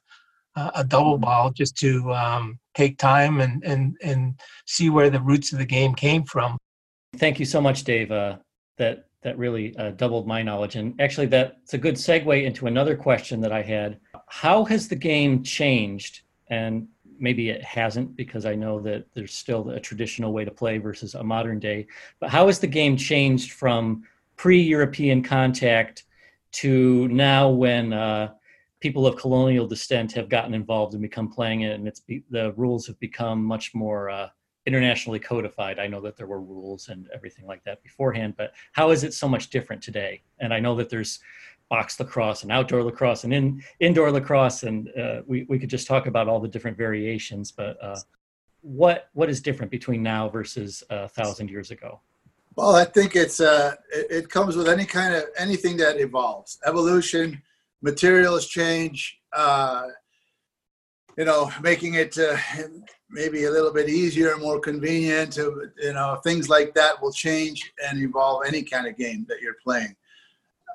a 0.56 0.84
double 0.84 1.18
ball 1.18 1.52
just 1.52 1.76
to 1.78 2.14
um, 2.14 2.60
take 2.76 2.98
time 2.98 3.42
and 3.42 3.64
and 3.64 3.98
and 4.04 4.40
see 4.66 4.90
where 4.90 5.10
the 5.10 5.22
roots 5.22 5.52
of 5.52 5.60
the 5.60 5.66
game 5.66 5.94
came 5.96 6.24
from. 6.24 6.58
Thank 7.18 7.40
you 7.40 7.46
so 7.46 7.62
much, 7.62 7.84
Dave. 7.84 8.12
Uh, 8.12 8.38
that 8.78 9.06
that 9.24 9.38
really 9.38 9.76
uh, 9.78 9.92
doubled 9.92 10.28
my 10.28 10.44
knowledge. 10.44 10.76
And 10.76 11.00
actually, 11.00 11.28
that's 11.28 11.74
a 11.74 11.78
good 11.78 11.96
segue 11.96 12.44
into 12.44 12.68
another 12.68 12.96
question 12.96 13.42
that 13.42 13.52
I 13.52 13.62
had. 13.62 14.00
How 14.28 14.66
has 14.66 14.88
the 14.88 14.96
game 14.96 15.44
changed? 15.44 16.22
And 16.50 16.88
maybe 17.20 17.49
it 17.49 17.64
hasn't 17.64 18.16
because 18.16 18.45
I 18.45 18.55
know 18.55 18.80
that 18.82 19.05
there's 19.14 19.34
still 19.34 19.70
a 19.70 19.80
traditional 19.80 20.34
way 20.34 20.45
to 20.45 20.51
play 20.51 20.78
versus 20.78 21.16
a 21.16 21.24
modern 21.24 21.59
day. 21.59 21.88
But 22.20 22.30
how 22.30 22.47
has 22.47 22.59
the 22.59 22.68
game 22.68 22.97
changed 22.97 23.51
from 23.53 24.03
pre-European 24.36 25.24
contact 25.24 26.03
to 26.53 27.07
now 27.09 27.49
when 27.49 27.93
uh, 27.93 28.34
people 28.80 29.07
of 29.07 29.16
colonial 29.16 29.66
descent 29.66 30.11
have 30.11 30.30
gotten 30.30 30.53
involved 30.53 30.93
and 30.93 31.01
become 31.01 31.30
playing 31.32 31.61
it, 31.61 31.74
and 31.74 31.88
it's 31.88 32.01
be, 32.01 32.24
the 32.30 32.51
rules 32.53 32.86
have 32.88 32.99
become 32.99 33.43
much 33.43 33.74
more 33.74 34.09
uh, 34.09 34.30
internationally 34.66 35.20
codified. 35.20 35.80
I 35.80 35.88
know 35.88 36.01
that 36.01 36.18
there 36.18 36.28
were 36.28 36.41
rules 36.41 36.89
and 36.89 37.07
everything 37.14 37.45
like 37.45 37.64
that 37.64 37.84
beforehand, 37.84 38.36
but 38.38 38.53
how 38.74 38.91
is 38.91 39.03
it 39.03 39.14
so 39.14 39.28
much 39.28 39.49
different 39.49 39.82
today? 39.82 40.22
And 40.39 40.53
I 40.53 40.59
know 40.59 40.76
that 40.76 40.89
there's 40.89 41.20
box 41.74 42.00
lacrosse 42.00 42.44
and 42.44 42.52
outdoor 42.52 42.84
lacrosse 42.84 43.24
and 43.24 43.34
in, 43.34 43.64
indoor 43.80 44.12
lacrosse, 44.12 44.62
and 44.62 44.90
uh, 44.96 45.22
we 45.26 45.38
we 45.50 45.58
could 45.58 45.72
just 45.72 45.88
talk 45.88 46.06
about 46.06 46.28
all 46.28 46.40
the 46.40 46.48
different 46.48 46.78
variations. 46.78 47.52
But 47.52 47.74
uh, 47.82 48.00
what 48.62 49.10
what 49.14 49.28
is 49.28 49.42
different 49.42 49.72
between 49.72 50.04
now 50.04 50.30
versus 50.30 50.84
a 50.92 51.08
thousand 51.08 51.50
years 51.50 51.72
ago? 51.72 52.00
Well, 52.56 52.76
I 52.76 52.86
think 52.86 53.16
it's 53.16 53.40
uh, 53.40 53.74
it, 53.92 54.06
it 54.18 54.30
comes 54.30 54.56
with 54.56 54.70
any 54.70 54.86
kind 54.86 55.16
of 55.16 55.24
anything 55.36 55.76
that 55.78 56.00
evolves, 56.00 56.60
evolution, 56.64 57.42
materials 57.82 58.48
change. 58.48 59.20
Uh, 59.36 59.88
you 61.18 61.26
know, 61.26 61.52
making 61.62 61.96
it 61.96 62.16
uh, 62.20 62.38
maybe 63.10 63.46
a 63.46 63.52
little 63.52 63.74
bit 63.74 63.90
easier, 63.90 64.38
more 64.38 64.60
convenient. 64.60 65.38
You 65.38 65.94
know, 65.98 66.20
things 66.24 66.50
like 66.50 66.76
that 66.76 67.02
will 67.02 67.12
change 67.12 67.74
and 67.84 68.00
evolve 68.00 68.44
any 68.46 68.62
kind 68.62 68.86
of 68.86 68.96
game 68.96 69.26
that 69.28 69.42
you're 69.42 69.62
playing. 69.64 69.96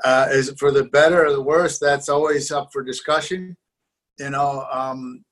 Uh, 0.04 0.28
is 0.30 0.48
it 0.48 0.58
for 0.58 0.70
the 0.70 0.84
better 0.84 1.26
or 1.26 1.32
the 1.32 1.42
worse? 1.42 1.78
That's 1.78 2.08
always 2.08 2.50
up 2.52 2.68
for 2.72 2.82
discussion. 2.82 3.56
You 4.18 4.30
know, 4.30 4.66
um, 4.70 5.24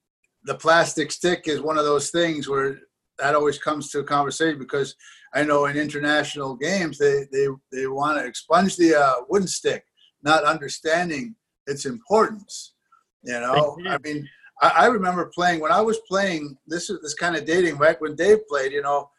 the 0.44 0.54
plastic 0.54 1.10
stick 1.10 1.44
is 1.46 1.60
one 1.60 1.78
of 1.78 1.84
those 1.84 2.10
things 2.10 2.48
where 2.48 2.78
that 3.18 3.34
always 3.34 3.58
comes 3.58 3.90
to 3.90 4.00
a 4.00 4.04
conversation 4.04 4.58
because 4.58 4.94
I 5.34 5.42
know 5.42 5.66
in 5.66 5.76
international 5.76 6.56
games 6.56 6.98
they 6.98 7.26
they, 7.32 7.46
they 7.72 7.86
want 7.86 8.18
to 8.18 8.26
expunge 8.26 8.76
the 8.76 8.94
uh, 8.94 9.14
wooden 9.28 9.48
stick, 9.48 9.84
not 10.22 10.44
understanding 10.44 11.34
its 11.66 11.86
importance. 11.86 12.74
You 13.22 13.40
know, 13.40 13.76
I 13.88 13.98
mean, 13.98 14.28
I, 14.62 14.68
I 14.68 14.86
remember 14.86 15.30
playing 15.34 15.60
when 15.60 15.72
I 15.72 15.80
was 15.80 15.98
playing. 16.08 16.56
This 16.66 16.90
is 16.90 17.00
this 17.02 17.14
kind 17.14 17.36
of 17.36 17.44
dating 17.44 17.78
back 17.78 18.00
when 18.00 18.14
Dave 18.14 18.46
played. 18.48 18.72
You 18.72 18.82
know, 18.82 19.10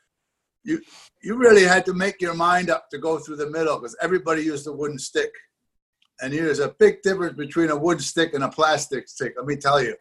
you 0.68 0.82
you 1.24 1.36
really 1.36 1.64
had 1.64 1.86
to 1.86 1.94
make 1.94 2.22
your 2.22 2.36
mind 2.36 2.70
up 2.70 2.90
to 2.90 2.98
go 2.98 3.18
through 3.18 3.38
the 3.38 3.50
middle 3.50 3.80
because 3.80 3.96
everybody 4.02 4.44
used 4.44 4.68
a 4.68 4.72
wooden 4.72 5.00
stick, 5.00 5.32
and 6.22 6.34
there's 6.34 6.60
a 6.60 6.76
big 6.78 7.02
difference 7.02 7.36
between 7.36 7.70
a 7.70 7.76
wooden 7.76 8.04
stick 8.04 8.34
and 8.34 8.44
a 8.44 8.50
plastic 8.50 9.08
stick. 9.08 9.34
Let 9.38 9.48
me 9.48 9.56
tell 9.56 9.82
you. 9.82 9.96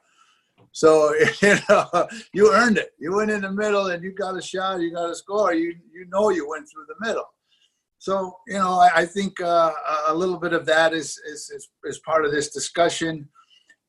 So 0.73 1.15
you 1.43 1.57
know, 1.69 2.09
you 2.35 2.53
earned 2.53 2.79
it. 2.79 2.91
You 2.99 3.15
went 3.15 3.31
in 3.31 3.43
the 3.43 3.53
middle 3.53 3.87
and 3.87 4.03
you 4.03 4.13
got 4.13 4.37
a 4.37 4.43
shot. 4.43 4.81
You 4.81 4.93
got 4.93 5.11
a 5.11 5.15
score. 5.15 5.55
You 5.55 5.75
you 5.93 6.07
know 6.09 6.31
you 6.31 6.49
went 6.49 6.69
through 6.69 6.87
the 6.89 7.07
middle. 7.07 7.29
So 7.99 8.37
you 8.47 8.59
know, 8.59 8.75
I, 8.75 8.91
I 8.97 9.07
think 9.07 9.41
uh, 9.41 9.73
a 10.09 10.15
little 10.15 10.39
bit 10.39 10.53
of 10.53 10.67
that 10.67 10.93
is, 10.93 11.19
is 11.27 11.51
is 11.51 11.69
is 11.85 11.99
part 12.01 12.25
of 12.25 12.33
this 12.33 12.51
discussion. 12.51 13.29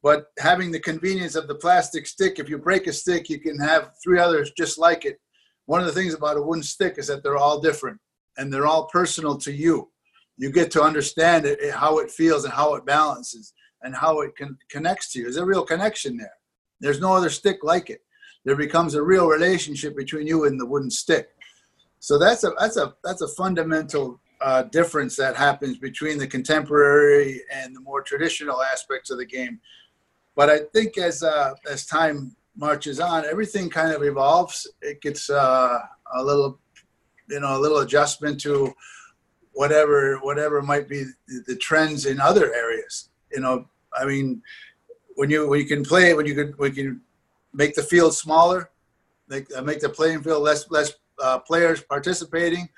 But 0.04 0.28
having 0.38 0.72
the 0.72 0.80
convenience 0.80 1.36
of 1.36 1.48
the 1.48 1.56
plastic 1.56 2.06
stick, 2.06 2.38
if 2.38 2.50
you 2.50 2.60
break 2.60 2.86
a 2.88 2.94
stick, 2.94 3.30
you 3.30 3.40
can 3.40 3.60
have 3.60 3.92
three 4.04 4.20
others 4.20 4.52
just 4.56 4.78
like 4.78 5.06
it. 5.06 5.20
One 5.68 5.82
of 5.82 5.86
the 5.86 5.94
things 5.94 6.14
about 6.14 6.38
a 6.38 6.42
wooden 6.42 6.64
stick 6.64 6.96
is 6.98 7.08
that 7.08 7.24
they're 7.24 7.38
all 7.38 7.60
different 7.60 8.00
and 8.38 8.52
they're 8.52 8.66
all 8.66 8.86
personal 8.88 9.38
to 9.38 9.52
you. 9.52 9.90
You 10.38 10.52
get 10.52 10.72
to 10.72 10.82
understand 10.82 11.46
it, 11.46 11.74
how 11.74 12.00
it 12.00 12.10
feels 12.10 12.46
and 12.46 12.54
how 12.54 12.76
it 12.76 12.86
balances 12.86 13.54
and 13.82 13.94
how 13.94 14.22
it 14.22 14.36
can, 14.36 14.58
connects 14.70 15.12
to 15.12 15.20
you. 15.20 15.26
There's 15.26 15.38
a 15.38 15.46
real 15.46 15.66
connection 15.66 16.16
there. 16.18 16.34
There's 16.80 17.02
no 17.02 17.14
other 17.14 17.30
stick 17.30 17.60
like 17.64 17.90
it. 17.90 18.02
There 18.46 18.56
becomes 18.56 18.96
a 18.96 19.04
real 19.04 19.28
relationship 19.28 19.96
between 19.98 20.26
you 20.26 20.46
and 20.46 20.58
the 20.58 20.66
wooden 20.66 20.90
stick. 20.90 21.32
So 22.00 22.18
that's 22.18 22.46
a 22.46 22.52
that's 22.58 22.78
a 22.78 22.96
that's 23.04 23.22
a 23.22 23.28
fundamental 23.28 24.22
uh, 24.40 24.64
difference 24.64 25.18
that 25.18 25.36
happens 25.36 25.78
between 25.78 26.18
the 26.18 26.28
contemporary 26.28 27.42
and 27.52 27.76
the 27.76 27.82
more 27.82 28.02
traditional 28.02 28.62
aspects 28.62 29.10
of 29.10 29.18
the 29.18 29.26
game. 29.26 29.60
But 30.36 30.50
I 30.50 30.60
think 30.74 30.98
as 30.98 31.24
uh, 31.24 31.56
as 31.70 31.86
time 31.86 32.37
marches 32.58 33.00
on, 33.00 33.26
everything 33.26 33.70
kind 33.70 33.94
of 33.94 34.04
evolves. 34.04 34.68
It 34.82 35.02
gets 35.02 35.30
uh, 35.30 35.80
a 36.16 36.24
little, 36.24 36.60
you 37.30 37.40
know, 37.40 37.58
a 37.58 37.60
little 37.60 37.80
adjustment 37.80 38.40
to 38.42 38.74
whatever 39.54 40.18
whatever 40.22 40.62
might 40.62 40.88
be 40.88 41.04
the 41.48 41.56
trends 41.56 42.06
in 42.06 42.20
other 42.20 42.54
areas. 42.54 43.10
You 43.32 43.42
know, 43.42 43.68
I 43.98 44.06
mean, 44.06 44.42
when 45.16 45.30
you 45.30 45.48
when 45.48 45.60
you 45.60 45.66
can 45.66 45.84
play 45.84 46.14
when 46.14 46.26
you 46.26 46.36
can 46.36 46.54
when 46.58 46.76
you 46.76 47.00
make 47.54 47.76
the 47.76 47.84
field 47.84 48.14
smaller, 48.16 48.70
make 49.28 49.48
uh, 49.56 49.62
make 49.62 49.80
the 49.80 49.90
playing 49.90 50.22
field 50.22 50.44
less 50.44 50.70
less 50.70 50.94
uh, 51.22 51.40
players 51.40 51.82
participating, 51.82 52.70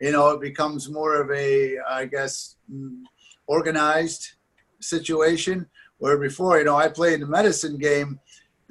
you 0.00 0.12
know, 0.12 0.30
it 0.30 0.40
becomes 0.40 0.90
more 0.90 1.20
of 1.20 1.30
a 1.30 1.78
I 1.88 2.06
guess 2.06 2.56
mm, 2.72 3.02
organized 3.46 4.32
situation. 4.80 5.66
Where 5.98 6.18
before, 6.18 6.58
you 6.58 6.64
know, 6.64 6.76
I 6.76 6.88
played 6.88 7.20
the 7.20 7.26
medicine 7.26 7.78
game, 7.78 8.18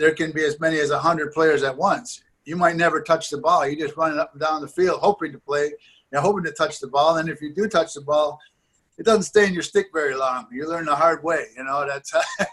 there 0.03 0.13
can 0.13 0.33
be 0.33 0.43
as 0.43 0.59
many 0.59 0.77
as 0.79 0.91
hundred 0.91 1.31
players 1.31 1.63
at 1.63 1.77
once. 1.77 2.21
You 2.43 2.57
might 2.57 2.75
never 2.75 3.01
touch 3.01 3.29
the 3.29 3.37
ball. 3.37 3.65
You 3.65 3.77
just 3.77 3.95
running 3.95 4.19
up 4.19 4.33
and 4.33 4.41
down 4.41 4.59
the 4.59 4.67
field 4.67 4.99
hoping 4.99 5.31
to 5.31 5.39
play, 5.39 5.71
and 6.11 6.21
hoping 6.21 6.43
to 6.43 6.51
touch 6.51 6.81
the 6.81 6.87
ball. 6.87 7.15
And 7.15 7.29
if 7.29 7.41
you 7.41 7.53
do 7.53 7.69
touch 7.69 7.93
the 7.93 8.01
ball, 8.01 8.37
it 8.97 9.05
doesn't 9.05 9.23
stay 9.23 9.47
in 9.47 9.53
your 9.53 9.63
stick 9.63 9.87
very 9.93 10.13
long. 10.13 10.47
You 10.51 10.67
learn 10.67 10.83
the 10.83 10.95
hard 10.95 11.23
way. 11.23 11.45
You 11.55 11.63
know 11.63 11.87
that's 11.87 12.11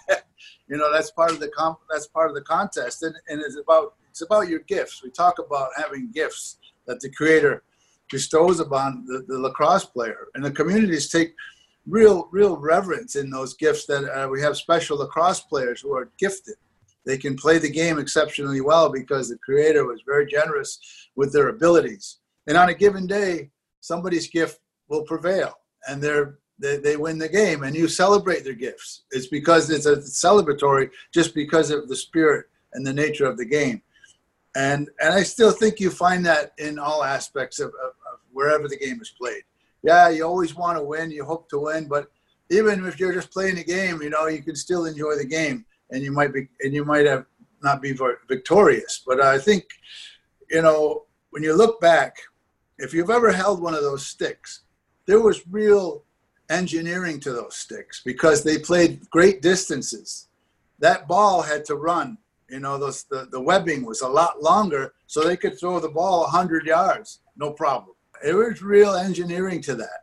you 0.69 0.77
know 0.77 0.93
that's 0.93 1.11
part 1.11 1.33
of 1.33 1.41
the 1.41 1.49
comp. 1.49 1.81
That's 1.91 2.07
part 2.07 2.31
of 2.31 2.37
the 2.37 2.43
contest, 2.43 3.03
and, 3.03 3.17
and 3.29 3.41
it's 3.41 3.57
about 3.57 3.95
it's 4.09 4.23
about 4.23 4.47
your 4.47 4.61
gifts. 4.61 5.03
We 5.03 5.11
talk 5.11 5.41
about 5.41 5.71
having 5.77 6.13
gifts 6.13 6.59
that 6.87 7.01
the 7.01 7.11
creator 7.11 7.65
bestows 8.13 8.61
upon 8.61 9.05
the, 9.07 9.25
the 9.27 9.41
lacrosse 9.41 9.87
player, 9.87 10.29
and 10.37 10.45
the 10.45 10.53
communities 10.53 11.11
take 11.11 11.35
real 11.85 12.29
real 12.31 12.57
reverence 12.59 13.17
in 13.17 13.29
those 13.29 13.55
gifts. 13.55 13.87
That 13.87 14.05
uh, 14.05 14.29
we 14.29 14.41
have 14.41 14.57
special 14.57 14.99
lacrosse 14.99 15.41
players 15.41 15.81
who 15.81 15.93
are 15.97 16.13
gifted. 16.17 16.55
They 17.07 17.19
can 17.19 17.37
play 17.37 17.59
the 17.59 17.71
game 17.71 17.99
exceptionally 17.99 18.61
well 18.61 18.91
because 18.91 19.29
the 19.29 19.39
creator 19.39 19.87
was 19.87 20.03
very 20.07 20.27
generous 20.27 20.79
with 21.17 21.33
their 21.33 21.49
abilities. 21.49 22.19
And 22.47 22.57
on 22.57 22.69
a 22.69 22.75
given 22.75 23.07
day, 23.07 23.51
somebody's 23.81 24.29
gift 24.29 24.61
will 24.89 25.05
prevail, 25.05 25.55
and 25.89 26.03
they're 26.03 26.39
they, 26.61 26.77
they 26.77 26.97
win 26.97 27.19
the 27.19 27.29
game 27.29 27.63
and 27.63 27.75
you 27.75 27.89
celebrate 27.89 28.45
their 28.45 28.55
gifts. 28.55 29.03
It's 29.11 29.29
because 29.29 29.71
it's 29.71 29.87
a 29.87 29.97
celebratory 29.97 30.91
just 31.13 31.35
because 31.35 31.71
of 31.71 31.89
the 31.89 31.97
spirit 31.97 32.47
and 32.75 32.87
the 32.87 32.93
nature 32.93 33.25
of 33.25 33.39
the 33.39 33.47
game. 33.47 33.83
And 34.55 34.91
and 35.01 35.15
I 35.15 35.23
still 35.23 35.53
think 35.53 35.81
you 35.81 35.91
find 35.91 36.25
that 36.27 36.53
in 36.59 36.79
all 36.79 37.03
aspects 37.03 37.61
of, 37.61 37.69
of, 37.69 37.91
of 38.13 38.19
wherever 38.33 38.69
the 38.69 38.77
game 38.77 39.01
is 39.01 39.11
played. 39.11 39.43
Yeah, 39.83 40.11
you 40.11 40.25
always 40.25 40.55
want 40.55 40.77
to 40.77 40.85
win, 40.85 41.11
you 41.11 41.25
hope 41.25 41.49
to 41.51 41.59
win, 41.59 41.89
but 41.89 42.09
even 42.51 42.85
if 42.85 42.99
you're 42.99 43.15
just 43.15 43.31
playing 43.31 43.55
the 43.55 43.65
game, 43.65 44.03
you 44.03 44.11
know, 44.11 44.27
you 44.27 44.43
can 44.43 44.57
still 44.57 44.85
enjoy 44.85 45.17
the 45.17 45.25
game 45.25 45.65
and 45.91 46.03
you 46.03 46.13
might 46.13 46.33
be 46.33 46.49
and 46.61 46.73
you 46.73 46.85
might 46.85 47.07
have 47.07 47.27
not 47.63 47.83
be 47.83 47.97
victorious. 48.29 49.03
But 49.07 49.21
I 49.21 49.39
think, 49.39 49.65
you 50.51 50.63
know, 50.63 51.05
when 51.31 51.43
you 51.43 51.55
look 51.55 51.81
back, 51.81 52.17
if 52.79 52.95
you've 52.95 53.11
ever 53.11 53.33
held 53.33 53.61
one 53.61 53.75
of 53.75 53.83
those 53.83 54.07
sticks, 54.07 54.63
there 55.07 55.21
was 55.21 55.47
real 55.49 56.05
engineering 56.49 57.21
to 57.21 57.33
those 57.33 57.57
sticks 57.57 58.03
because 58.05 58.43
they 58.43 58.59
played 58.59 59.09
great 59.11 59.43
distances. 59.43 60.29
That 60.79 61.07
ball 61.07 61.43
had 61.43 61.65
to 61.67 61.77
run. 61.77 62.19
You 62.49 62.59
know, 62.59 62.79
those, 62.79 63.05
the, 63.05 63.29
the 63.31 63.41
webbing 63.41 63.85
was 63.85 64.01
a 64.01 64.09
lot 64.09 64.43
longer, 64.43 64.93
so 65.07 65.23
they 65.23 65.37
could 65.37 65.59
throw 65.59 65.79
the 65.79 65.89
ball 65.89 66.23
100 66.23 66.67
yards, 66.67 67.21
no 67.37 67.53
problem. 67.53 67.95
It 68.25 68.35
was 68.35 68.61
real 68.61 68.95
engineering 68.95 69.63
to 69.63 69.77
that. 69.77 70.00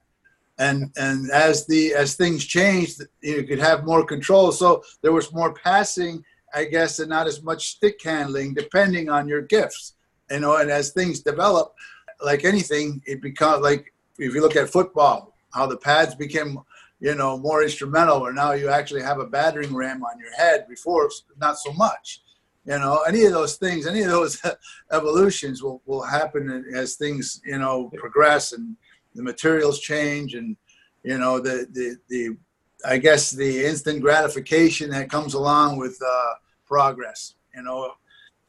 And 0.60 0.92
and 0.98 1.30
as 1.32 1.68
the 1.68 1.94
as 1.94 2.16
things 2.16 2.46
changed, 2.46 3.04
you 3.22 3.44
could 3.44 3.60
have 3.60 3.86
more 3.86 4.04
control. 4.06 4.52
So 4.52 4.84
there 5.02 5.12
was 5.12 5.32
more 5.34 5.54
passing, 5.54 6.24
I 6.54 6.66
guess, 6.66 7.00
and 7.00 7.10
not 7.10 7.28
as 7.28 7.44
much 7.44 7.70
stick 7.70 8.02
handling, 8.04 8.54
depending 8.54 9.10
on 9.10 9.28
your 9.28 9.44
gifts. 9.44 9.94
You 10.32 10.40
know, 10.40 10.58
and 10.58 10.70
as 10.70 10.92
things 10.92 11.22
develop, 11.22 11.74
like 12.22 12.44
anything, 12.44 13.02
it 13.06 13.22
becomes 13.22 13.62
like 13.62 13.94
if 14.18 14.34
you 14.34 14.42
look 14.42 14.56
at 14.56 14.70
football, 14.70 15.36
how 15.52 15.68
the 15.68 15.78
pads 15.78 16.16
became 16.16 16.60
you 17.00 17.16
know 17.16 17.38
more 17.38 17.64
instrumental 17.64 18.18
or 18.18 18.34
now 18.34 18.54
you 18.54 18.70
actually 18.70 19.02
have 19.02 19.20
a 19.20 19.26
battering 19.26 19.74
ram 19.76 20.04
on 20.04 20.20
your 20.20 20.34
head 20.36 20.68
before 20.68 21.10
not 21.40 21.58
so 21.58 21.72
much 21.74 22.22
you 22.66 22.78
know 22.78 23.02
any 23.08 23.24
of 23.26 23.32
those 23.32 23.56
things 23.58 23.86
any 23.86 24.02
of 24.02 24.10
those 24.10 24.42
evolutions 24.92 25.62
will, 25.62 25.82
will 25.86 26.02
happen 26.02 26.66
as 26.76 26.96
things 26.96 27.42
you 27.46 27.58
know 27.58 27.92
progress 27.96 28.54
and 28.54 28.76
the 29.18 29.24
materials 29.24 29.80
change 29.80 30.36
and 30.36 30.56
you 31.04 31.18
know 31.18 31.40
the 31.40 31.68
the, 31.74 31.98
the 32.08 32.38
i 32.86 32.98
guess 32.98 33.32
the 33.32 33.66
instant 33.66 34.02
gratification 34.02 34.90
that 34.90 35.10
comes 35.10 35.34
along 35.34 35.78
with 35.78 36.00
uh, 36.06 36.34
progress 36.66 37.34
you 37.54 37.64
know 37.64 37.92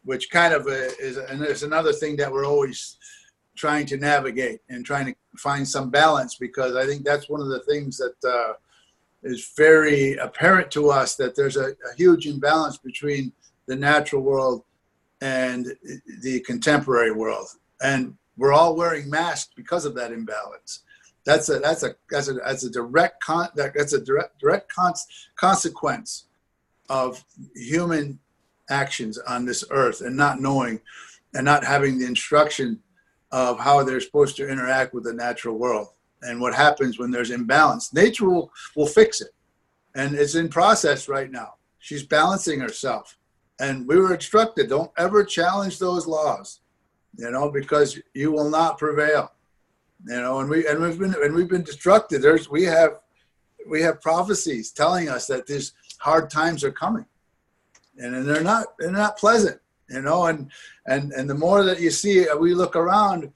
which 0.04 0.30
kind 0.30 0.54
of 0.54 0.66
a, 0.68 0.86
is 0.98 1.16
and 1.16 1.40
there's 1.40 1.64
another 1.64 1.92
thing 1.92 2.16
that 2.16 2.30
we're 2.30 2.46
always 2.46 2.98
trying 3.58 3.84
to 3.84 3.96
navigate 3.96 4.60
and 4.68 4.86
trying 4.86 5.06
to 5.06 5.14
find 5.36 5.66
some 5.66 5.90
balance 5.90 6.36
because 6.36 6.76
I 6.76 6.86
think 6.86 7.04
that's 7.04 7.28
one 7.28 7.40
of 7.40 7.48
the 7.48 7.60
things 7.60 7.98
that 7.98 8.14
uh, 8.24 8.52
is 9.24 9.52
very 9.56 10.14
apparent 10.14 10.70
to 10.72 10.90
us 10.90 11.16
that 11.16 11.34
there's 11.34 11.56
a, 11.56 11.70
a, 11.70 11.94
huge 11.96 12.26
imbalance 12.26 12.78
between 12.78 13.32
the 13.66 13.74
natural 13.74 14.22
world 14.22 14.62
and 15.20 15.66
the 16.22 16.40
contemporary 16.40 17.10
world. 17.10 17.48
And 17.82 18.14
we're 18.38 18.52
all 18.52 18.76
wearing 18.76 19.10
masks 19.10 19.50
because 19.54 19.84
of 19.84 19.94
that 19.96 20.12
imbalance. 20.12 20.84
That's 21.24 21.48
a 21.50 21.58
that's 21.58 21.82
a 21.82 21.94
that's 22.10 22.28
a 22.28 22.34
that's 22.34 22.64
a 22.64 22.70
direct 22.70 23.22
con 23.22 23.48
that's 23.54 23.92
a 23.92 24.00
direct 24.00 24.38
direct 24.38 24.72
cons, 24.72 25.06
consequence 25.36 26.26
of 26.88 27.22
human 27.54 28.18
actions 28.70 29.18
on 29.18 29.44
this 29.44 29.64
earth 29.70 30.00
and 30.00 30.16
not 30.16 30.40
knowing 30.40 30.80
and 31.34 31.44
not 31.44 31.64
having 31.64 31.98
the 31.98 32.06
instruction 32.06 32.80
of 33.32 33.58
how 33.58 33.82
they're 33.82 34.00
supposed 34.00 34.36
to 34.36 34.48
interact 34.48 34.94
with 34.94 35.04
the 35.04 35.12
natural 35.12 35.58
world 35.58 35.88
and 36.22 36.40
what 36.40 36.54
happens 36.54 36.98
when 36.98 37.10
there's 37.10 37.30
imbalance. 37.30 37.92
Nature 37.92 38.28
will, 38.28 38.50
will 38.74 38.86
fix 38.86 39.20
it. 39.20 39.30
And 39.94 40.14
it's 40.14 40.34
in 40.34 40.48
process 40.48 41.08
right 41.08 41.30
now. 41.30 41.54
She's 41.78 42.02
balancing 42.02 42.60
herself. 42.60 43.16
And 43.60 43.86
we 43.86 43.96
were 43.96 44.14
instructed 44.14 44.68
don't 44.68 44.90
ever 44.96 45.24
challenge 45.24 45.78
those 45.78 46.06
laws, 46.06 46.60
you 47.16 47.30
know, 47.30 47.50
because 47.50 47.98
you 48.14 48.32
will 48.32 48.50
not 48.50 48.78
prevail. 48.78 49.32
You 50.06 50.20
know, 50.20 50.40
and 50.40 50.48
we 50.48 50.66
and 50.66 50.80
we've 50.80 50.98
been 50.98 51.14
and 51.14 51.34
we've 51.34 51.48
been 51.48 51.62
instructed. 51.62 52.22
There's 52.22 52.48
we 52.48 52.64
have 52.64 53.00
we 53.68 53.82
have 53.82 54.00
prophecies 54.00 54.70
telling 54.70 55.08
us 55.08 55.26
that 55.26 55.46
these 55.46 55.72
hard 55.98 56.30
times 56.30 56.64
are 56.64 56.72
coming. 56.72 57.06
And, 58.00 58.14
and 58.14 58.28
they're 58.28 58.44
not 58.44 58.66
they're 58.78 58.92
not 58.92 59.18
pleasant, 59.18 59.60
you 59.90 60.02
know, 60.02 60.26
and 60.26 60.50
and 60.86 61.12
and 61.12 61.28
the 61.28 61.34
more 61.34 61.64
that 61.64 61.80
you 61.80 61.90
see 61.90 62.28
uh, 62.28 62.36
we 62.36 62.54
look 62.54 62.76
around 62.76 63.32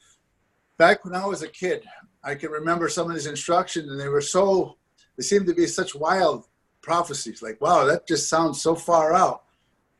back 0.79 1.05
when 1.05 1.15
I 1.15 1.27
was 1.27 1.43
a 1.43 1.49
kid, 1.49 1.85
I 2.25 2.35
can 2.35 2.51
remember 2.51 2.89
some 2.89 3.09
of 3.09 3.15
these 3.15 3.27
instructions, 3.27 3.91
and 3.91 4.01
they 4.01 4.09
were 4.09 4.21
so, 4.21 4.77
they 5.17 5.23
seemed 5.23 5.47
to 5.47 5.55
be 5.55 5.67
such 5.67 5.95
wild 5.95 6.47
prophecies. 6.81 7.43
Like, 7.43 7.61
wow, 7.61 7.85
that 7.85 8.07
just 8.07 8.29
sounds 8.29 8.61
so 8.61 8.75
far 8.75 9.15
out, 9.15 9.45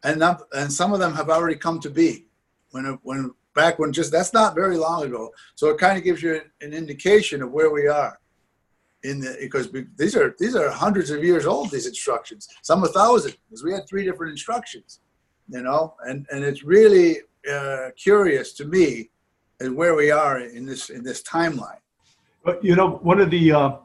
and 0.03 0.23
and 0.53 0.73
some 0.73 0.93
of 0.93 1.01
them 1.01 1.15
have 1.15 1.31
already 1.31 1.57
come 1.57 1.81
to 1.81 1.91
be. 1.91 2.27
When 2.71 2.99
when 3.03 3.35
back 3.55 3.79
when 3.79 3.93
just 3.93 4.13
that's 4.13 4.33
not 4.33 4.55
very 4.55 4.77
long 4.77 5.05
ago, 5.05 5.31
so 5.55 5.69
it 5.69 5.79
kind 5.79 5.99
of 5.99 6.05
gives 6.05 6.23
you 6.23 6.41
an 6.61 6.73
indication 6.73 7.43
of 7.43 7.53
where 7.53 7.71
we 7.71 7.89
are. 7.89 8.19
In 9.05 9.19
the 9.19 9.37
because 9.41 9.73
we, 9.73 9.87
these 9.97 10.15
are 10.15 10.37
these 10.39 10.55
are 10.55 10.71
hundreds 10.71 11.11
of 11.11 11.25
years 11.25 11.45
old. 11.45 11.73
These 11.73 11.89
instructions, 11.89 12.49
some 12.63 12.85
a 12.85 12.89
thousand, 12.89 13.35
because 13.49 13.65
we 13.65 13.73
had 13.73 13.89
three 13.89 14.05
different 14.05 14.31
instructions, 14.31 15.01
you 15.49 15.61
know, 15.61 15.95
and 16.07 16.25
and 16.31 16.45
it's 16.45 16.63
really 16.63 17.17
uh, 17.51 17.89
curious 17.97 18.53
to 18.55 18.65
me 18.65 19.11
and 19.59 19.77
where 19.77 19.95
we 19.95 20.11
are 20.11 20.41
in 20.41 20.67
this 20.67 20.91
in 20.91 21.03
this 21.03 21.23
timeline. 21.23 21.81
But 22.45 22.65
you 22.65 22.77
know, 22.77 23.01
one 23.03 23.21
of 23.21 23.31
the 23.31 23.53
uh, 23.53 23.77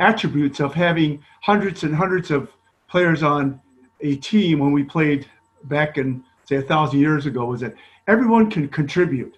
attributes 0.00 0.60
of 0.60 0.74
having 0.74 1.22
hundreds 1.42 1.82
and 1.84 1.94
hundreds 1.94 2.30
of 2.30 2.48
players 2.88 3.22
on 3.22 3.60
a 4.00 4.16
team 4.16 4.58
when 4.58 4.72
we 4.72 4.82
played 4.82 5.26
back 5.64 5.98
in 5.98 6.24
say 6.46 6.56
a 6.56 6.62
thousand 6.62 7.00
years 7.00 7.26
ago 7.26 7.46
was 7.46 7.60
that 7.60 7.74
everyone 8.08 8.50
can 8.50 8.68
contribute 8.68 9.36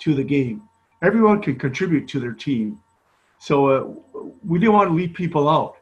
to 0.00 0.14
the 0.14 0.24
game. 0.24 0.62
Everyone 1.02 1.40
can 1.40 1.58
contribute 1.58 2.08
to 2.08 2.20
their 2.20 2.32
team. 2.32 2.80
So 3.38 3.68
uh, 3.68 4.28
we 4.46 4.58
didn't 4.58 4.74
want 4.74 4.90
to 4.90 4.94
leave 4.94 5.14
people 5.14 5.48
out. 5.48 5.76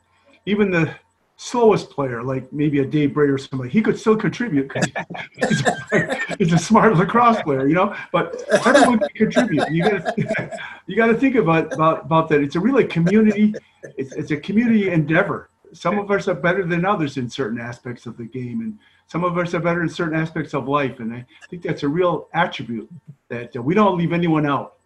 Even 0.47 0.71
the 0.71 0.95
slowest 1.37 1.91
player, 1.91 2.23
like 2.23 2.53
maybe 2.53 2.81
a 2.81 2.85
Dave 2.85 3.15
Bray 3.15 3.29
or 3.29 3.39
somebody, 3.39 3.71
he 3.71 3.81
could 3.81 3.99
still 3.99 4.17
contribute 4.17 4.69
because 4.69 4.89
he's, 5.37 5.65
he's, 6.39 6.53
a 6.53 6.59
smart 6.59 6.97
lacrosse 6.97 7.41
player, 7.43 7.67
you 7.67 7.75
know. 7.75 7.95
But 8.13 8.43
everyone 8.67 8.99
can 8.99 9.09
contribute. 9.09 9.71
You 9.71 9.83
got 9.83 10.17
to 10.17 10.59
you 10.87 10.97
got 10.97 11.07
to 11.07 11.15
think 11.15 11.37
about, 11.37 11.73
about 11.73 12.05
about 12.05 12.29
that. 12.29 12.43
It's 12.43 12.57
a 12.57 12.61
really 12.61 12.85
community. 12.85 13.55
It's, 13.97 14.13
it's 14.15 14.31
a 14.31 14.37
community 14.37 14.91
endeavor. 14.91 15.51
Some 15.73 15.99
of 15.99 16.11
us 16.11 16.29
are 16.29 16.35
better 16.35 16.65
than 16.65 16.85
others 16.85 17.17
in 17.17 17.29
certain 17.29 17.61
aspects 17.61 18.07
of 18.07 18.17
the 18.17 18.25
game, 18.25 18.61
and 18.61 18.79
some 19.09 19.25
of 19.25 19.37
us 19.37 19.55
are 19.55 19.61
better 19.61 19.83
in 19.83 19.89
certain 19.89 20.19
aspects 20.19 20.55
of 20.55 20.69
life. 20.69 21.01
And 21.01 21.13
I 21.13 21.27
think 21.51 21.63
that's 21.63 21.83
a 21.83 21.89
real 21.89 22.29
attribute 22.35 22.89
that 23.29 23.57
uh, 23.57 23.63
we 23.63 23.75
don't 23.75 23.99
leave 23.99 24.13
anyone 24.13 24.47
out. 24.47 24.77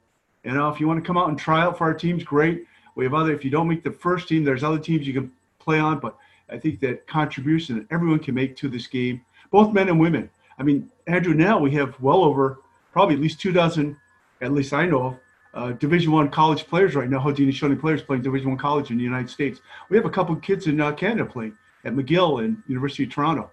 You 0.44 0.52
know, 0.52 0.70
if 0.70 0.80
you 0.80 0.88
want 0.88 1.02
to 1.02 1.06
come 1.06 1.18
out 1.18 1.28
and 1.28 1.38
try 1.38 1.60
out 1.60 1.76
for 1.76 1.84
our 1.84 1.94
teams, 1.94 2.24
great. 2.24 2.64
We 2.94 3.04
have 3.04 3.14
other. 3.14 3.32
If 3.32 3.44
you 3.44 3.50
don't 3.50 3.68
make 3.68 3.82
the 3.82 3.90
first 3.90 4.28
team, 4.28 4.44
there's 4.44 4.64
other 4.64 4.78
teams 4.78 5.06
you 5.06 5.12
can 5.12 5.30
play 5.58 5.78
on, 5.78 5.98
but 5.98 6.16
I 6.48 6.58
think 6.58 6.80
that 6.80 7.06
contribution 7.06 7.76
that 7.78 7.86
everyone 7.90 8.18
can 8.18 8.34
make 8.34 8.56
to 8.56 8.68
this 8.68 8.86
game, 8.86 9.24
both 9.50 9.72
men 9.72 9.88
and 9.88 9.98
women. 9.98 10.30
I 10.58 10.62
mean, 10.62 10.90
Andrew, 11.06 11.34
now 11.34 11.58
we 11.58 11.70
have 11.72 11.98
well 12.00 12.24
over 12.24 12.60
probably 12.92 13.14
at 13.14 13.20
least 13.20 13.40
two 13.40 13.52
dozen, 13.52 13.96
at 14.40 14.52
least 14.52 14.72
I 14.72 14.86
know 14.86 15.06
of, 15.06 15.16
uh, 15.54 15.72
Division 15.72 16.12
One 16.12 16.28
college 16.28 16.66
players 16.66 16.94
right 16.94 17.08
now. 17.08 17.18
Haudenosaunee 17.18 17.80
players 17.80 18.02
playing 18.02 18.22
Division 18.22 18.50
One 18.50 18.58
college 18.58 18.90
in 18.90 18.98
the 18.98 19.04
United 19.04 19.30
States. 19.30 19.60
We 19.88 19.96
have 19.96 20.06
a 20.06 20.10
couple 20.10 20.34
kids 20.36 20.66
in 20.66 20.80
uh, 20.80 20.92
Canada 20.92 21.24
playing 21.24 21.56
at 21.84 21.94
McGill 21.94 22.44
and 22.44 22.62
University 22.68 23.04
of 23.04 23.10
Toronto. 23.10 23.50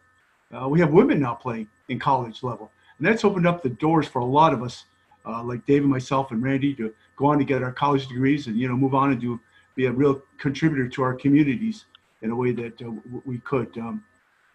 Uh, 0.54 0.68
we 0.68 0.80
have 0.80 0.92
women 0.92 1.20
now 1.20 1.36
playing 1.36 1.68
in 1.90 2.00
college 2.00 2.44
level, 2.44 2.72
and 2.98 3.08
that's 3.08 3.24
opened 3.24 3.48
up 3.48 3.62
the 3.62 3.70
doors 3.70 4.08
for 4.08 4.20
a 4.20 4.26
lot 4.26 4.54
of 4.54 4.64
us, 4.64 4.86
uh, 5.26 5.44
like 5.44 5.66
Dave 5.66 5.84
and 5.84 5.92
myself 5.92 6.32
and 6.32 6.42
Randy, 6.42 6.74
to 6.76 6.94
go 7.18 7.28
on 7.28 7.38
to 7.38 7.46
get 7.46 7.62
our 7.62 7.72
college 7.72 8.08
degrees 8.08 8.48
and 8.48 8.58
you 8.58 8.68
know 8.68 8.76
move 8.76 8.96
on 8.96 9.12
and 9.12 9.22
do 9.22 9.40
be 9.76 9.86
a 9.86 9.92
real 9.92 10.22
contributor 10.40 10.90
to 10.90 11.04
our 11.04 11.14
communities 11.14 11.86
in 12.22 12.32
a 12.32 12.36
way 12.36 12.52
that 12.52 12.82
uh, 12.82 12.92
we 13.26 13.38
could. 13.40 13.78
Um, 13.78 14.04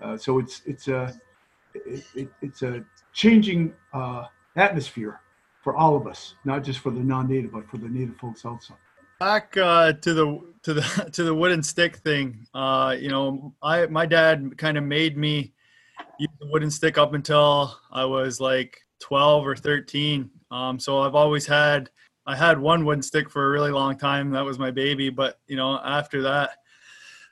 uh, 0.02 0.16
so 0.16 0.38
it's 0.38 0.62
it's 0.66 0.88
a 0.88 1.18
it, 1.74 2.04
it, 2.14 2.28
it's 2.42 2.62
a 2.62 2.84
changing 3.12 3.72
uh, 3.92 4.24
atmosphere 4.56 5.20
for 5.62 5.76
all 5.76 5.96
of 5.96 6.06
us, 6.06 6.34
not 6.44 6.62
just 6.62 6.80
for 6.80 6.90
the 6.90 7.00
non-native, 7.00 7.52
but 7.52 7.68
for 7.70 7.78
the 7.78 7.88
native 7.88 8.16
folks 8.18 8.44
also. 8.44 8.74
Back 9.18 9.56
uh, 9.56 9.94
to 9.94 10.12
the 10.12 10.40
to 10.62 10.74
the 10.74 11.08
to 11.12 11.24
the 11.24 11.34
wooden 11.34 11.62
stick 11.62 11.96
thing. 11.96 12.46
Uh, 12.52 12.94
you 12.98 13.08
know, 13.08 13.54
I 13.62 13.86
my 13.86 14.04
dad 14.04 14.58
kind 14.58 14.76
of 14.76 14.84
made 14.84 15.16
me 15.16 15.53
use 16.18 16.30
the 16.40 16.46
wooden 16.50 16.70
stick 16.70 16.98
up 16.98 17.14
until 17.14 17.76
I 17.92 18.04
was 18.04 18.40
like 18.40 18.78
12 19.00 19.46
or 19.46 19.56
13. 19.56 20.30
Um, 20.50 20.78
so 20.78 21.00
I've 21.00 21.14
always 21.14 21.46
had 21.46 21.90
I 22.26 22.34
had 22.34 22.58
one 22.58 22.84
wooden 22.84 23.02
stick 23.02 23.28
for 23.28 23.46
a 23.46 23.50
really 23.50 23.70
long 23.70 23.98
time. 23.98 24.30
That 24.30 24.44
was 24.44 24.58
my 24.58 24.70
baby. 24.70 25.10
But 25.10 25.38
you 25.46 25.56
know, 25.56 25.78
after 25.84 26.22
that, 26.22 26.52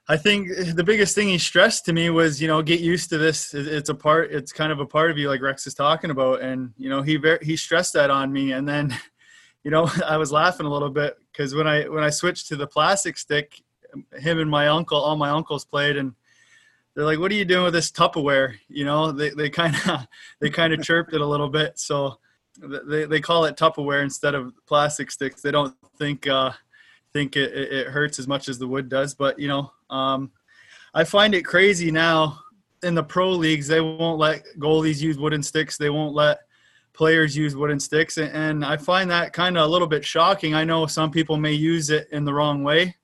I 0.08 0.16
think 0.16 0.48
the 0.74 0.84
biggest 0.84 1.14
thing 1.14 1.28
he 1.28 1.38
stressed 1.38 1.84
to 1.86 1.92
me 1.92 2.10
was, 2.10 2.42
you 2.42 2.48
know, 2.48 2.60
get 2.60 2.80
used 2.80 3.08
to 3.10 3.18
this. 3.18 3.54
It's 3.54 3.88
a 3.88 3.94
part. 3.94 4.32
It's 4.32 4.52
kind 4.52 4.72
of 4.72 4.80
a 4.80 4.86
part 4.86 5.10
of 5.10 5.18
you, 5.18 5.28
like 5.28 5.40
Rex 5.40 5.66
is 5.66 5.74
talking 5.74 6.10
about, 6.10 6.42
and 6.42 6.72
you 6.76 6.88
know, 6.88 7.02
he 7.02 7.16
very, 7.16 7.38
he 7.42 7.56
stressed 7.56 7.92
that 7.94 8.10
on 8.10 8.32
me. 8.32 8.52
And 8.52 8.68
then, 8.68 8.96
you 9.64 9.70
know, 9.70 9.90
I 10.06 10.16
was 10.16 10.32
laughing 10.32 10.66
a 10.66 10.70
little 10.70 10.90
bit 10.90 11.16
because 11.30 11.54
when 11.54 11.66
I 11.66 11.88
when 11.88 12.04
I 12.04 12.10
switched 12.10 12.48
to 12.48 12.56
the 12.56 12.66
plastic 12.66 13.16
stick, 13.16 13.62
him 14.18 14.38
and 14.38 14.50
my 14.50 14.68
uncle, 14.68 14.98
all 14.98 15.16
my 15.16 15.30
uncles 15.30 15.64
played, 15.64 15.96
and 15.96 16.14
they're 16.94 17.04
like, 17.04 17.18
"What 17.18 17.30
are 17.32 17.36
you 17.36 17.44
doing 17.44 17.64
with 17.64 17.74
this 17.74 17.90
Tupperware?" 17.90 18.54
You 18.68 18.84
know, 18.84 19.12
they 19.12 19.30
they 19.30 19.50
kind 19.50 19.74
of 19.86 20.06
they 20.40 20.50
kind 20.50 20.72
of 20.72 20.82
chirped 20.82 21.14
it 21.14 21.20
a 21.20 21.26
little 21.26 21.48
bit. 21.48 21.78
So 21.78 22.18
they 22.58 23.04
they 23.04 23.20
call 23.20 23.44
it 23.44 23.56
Tupperware 23.56 24.02
instead 24.02 24.34
of 24.34 24.52
plastic 24.66 25.10
sticks. 25.10 25.42
They 25.42 25.50
don't 25.50 25.74
think. 25.98 26.26
Uh, 26.26 26.52
think 27.12 27.36
it, 27.36 27.52
it 27.52 27.86
hurts 27.88 28.18
as 28.18 28.26
much 28.26 28.48
as 28.48 28.58
the 28.58 28.66
wood 28.66 28.88
does. 28.88 29.14
But 29.14 29.38
you 29.38 29.48
know, 29.48 29.72
um, 29.90 30.30
I 30.94 31.04
find 31.04 31.34
it 31.34 31.42
crazy 31.42 31.90
now 31.90 32.40
in 32.82 32.94
the 32.94 33.02
pro 33.02 33.30
leagues. 33.30 33.68
They 33.68 33.80
won't 33.80 34.18
let 34.18 34.44
goalies 34.58 35.00
use 35.00 35.18
wooden 35.18 35.42
sticks. 35.42 35.76
They 35.76 35.90
won't 35.90 36.14
let 36.14 36.40
players 36.92 37.36
use 37.36 37.56
wooden 37.56 37.80
sticks, 37.80 38.18
and 38.18 38.64
I 38.64 38.76
find 38.76 39.10
that 39.10 39.32
kind 39.32 39.56
of 39.56 39.64
a 39.64 39.68
little 39.68 39.88
bit 39.88 40.04
shocking. 40.04 40.54
I 40.54 40.64
know 40.64 40.86
some 40.86 41.10
people 41.10 41.36
may 41.36 41.52
use 41.52 41.90
it 41.90 42.08
in 42.12 42.24
the 42.24 42.34
wrong 42.34 42.62
way, 42.62 42.96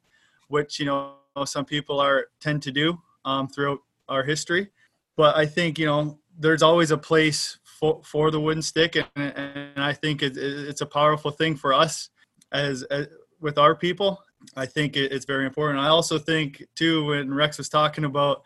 which 0.48 0.78
you 0.78 0.86
know 0.86 1.14
some 1.44 1.64
people 1.64 2.00
are 2.00 2.26
tend 2.40 2.62
to 2.62 2.72
do 2.72 3.00
um, 3.28 3.48
throughout 3.48 3.80
our 4.08 4.22
history. 4.22 4.68
But 5.16 5.36
I 5.36 5.46
think 5.46 5.78
you 5.78 5.86
know 5.86 6.18
there's 6.38 6.62
always 6.62 6.90
a 6.90 6.98
place 6.98 7.58
for, 7.64 8.00
for 8.02 8.30
the 8.30 8.40
wooden 8.40 8.62
stick, 8.62 8.96
and, 8.96 9.06
and 9.16 9.84
I 9.84 9.92
think 9.92 10.22
it, 10.22 10.36
it's 10.36 10.80
a 10.80 10.86
powerful 10.86 11.30
thing 11.30 11.56
for 11.56 11.74
us 11.74 12.10
as, 12.52 12.82
as 12.84 13.08
with 13.40 13.58
our 13.58 13.74
people. 13.74 14.22
I 14.56 14.66
think 14.66 14.96
it's 14.96 15.24
very 15.24 15.46
important. 15.46 15.80
I 15.80 15.88
also 15.88 16.18
think 16.18 16.64
too 16.74 17.06
when 17.06 17.32
Rex 17.32 17.58
was 17.58 17.68
talking 17.68 18.04
about 18.04 18.44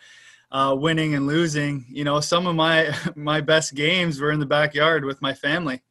uh, 0.51 0.75
winning 0.79 1.15
and 1.15 1.27
losing, 1.27 1.85
you 1.89 2.05
know, 2.05 2.21
some 2.21 2.47
of 2.47 2.57
my 2.57 2.95
my 3.15 3.41
best 3.41 3.75
games 3.75 4.21
were 4.21 4.33
in 4.33 4.41
the 4.41 4.47
backyard 4.47 5.05
with 5.05 5.23
my 5.23 5.33
family. 5.33 5.83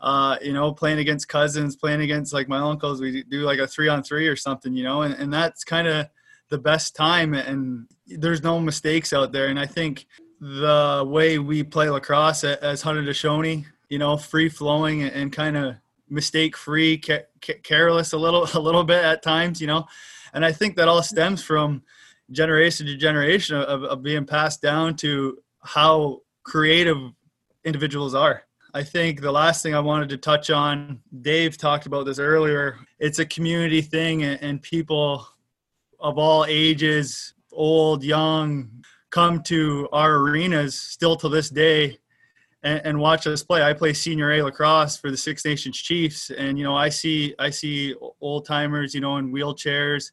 Uh, 0.00 0.36
you 0.42 0.52
know, 0.52 0.72
playing 0.72 0.98
against 0.98 1.28
cousins, 1.28 1.76
playing 1.76 2.02
against 2.02 2.34
like 2.34 2.48
my 2.48 2.58
uncles. 2.58 3.00
We 3.00 3.22
do 3.22 3.42
like 3.42 3.58
a 3.58 3.66
three 3.66 3.88
on 3.88 4.02
three 4.02 4.26
or 4.26 4.36
something, 4.36 4.74
you 4.74 4.82
know, 4.82 5.02
and, 5.02 5.14
and 5.14 5.32
that's 5.32 5.64
kind 5.64 5.88
of 5.88 6.08
the 6.50 6.58
best 6.58 6.94
time. 6.94 7.34
And 7.34 7.86
there's 8.06 8.42
no 8.42 8.60
mistakes 8.60 9.12
out 9.12 9.32
there. 9.32 9.48
And 9.48 9.58
I 9.58 9.66
think 9.66 10.06
the 10.40 11.04
way 11.06 11.38
we 11.38 11.62
play 11.62 11.88
lacrosse 11.88 12.44
as 12.44 12.82
Haudenosaunee, 12.82 13.64
you 13.88 13.98
know, 13.98 14.16
free 14.16 14.48
flowing 14.48 15.02
and 15.02 15.32
kind 15.32 15.56
of 15.56 15.76
mistake 16.08 16.56
free, 16.56 16.98
ca- 16.98 17.26
ca- 17.44 17.60
careless 17.62 18.12
a 18.12 18.18
little 18.18 18.48
a 18.54 18.60
little 18.60 18.84
bit 18.84 19.04
at 19.04 19.22
times, 19.22 19.60
you 19.60 19.66
know. 19.66 19.86
And 20.32 20.44
I 20.44 20.52
think 20.52 20.76
that 20.76 20.88
all 20.88 21.02
stems 21.02 21.42
from 21.42 21.82
generation 22.30 22.86
to 22.86 22.96
generation 22.96 23.56
of, 23.56 23.84
of 23.84 24.02
being 24.02 24.24
passed 24.24 24.60
down 24.60 24.96
to 24.96 25.38
how 25.62 26.22
creative 26.42 26.98
individuals 27.64 28.14
are. 28.14 28.44
I 28.74 28.82
think 28.82 29.20
the 29.20 29.30
last 29.30 29.62
thing 29.62 29.74
I 29.74 29.80
wanted 29.80 30.08
to 30.08 30.16
touch 30.16 30.50
on, 30.50 31.00
Dave 31.22 31.56
talked 31.56 31.86
about 31.86 32.06
this 32.06 32.18
earlier. 32.18 32.76
It's 32.98 33.20
a 33.20 33.24
community 33.24 33.80
thing, 33.80 34.24
and 34.24 34.60
people 34.60 35.28
of 36.04 36.18
all 36.18 36.44
ages, 36.46 37.32
old, 37.50 38.04
young, 38.04 38.84
come 39.08 39.42
to 39.42 39.88
our 39.90 40.16
arenas 40.16 40.78
still 40.78 41.16
to 41.16 41.30
this 41.30 41.48
day 41.48 41.98
and, 42.62 42.82
and 42.84 42.98
watch 42.98 43.26
us 43.26 43.42
play. 43.42 43.62
I 43.62 43.72
play 43.72 43.94
senior 43.94 44.30
A 44.32 44.42
lacrosse 44.42 44.98
for 44.98 45.10
the 45.10 45.16
Six 45.16 45.46
Nations 45.46 45.78
Chiefs, 45.78 46.28
and 46.28 46.58
you 46.58 46.64
know 46.64 46.76
I 46.76 46.90
see 46.90 47.34
I 47.38 47.48
see 47.48 47.94
old 48.20 48.44
timers, 48.44 48.94
you 48.94 49.00
know, 49.00 49.16
in 49.16 49.32
wheelchairs, 49.32 50.12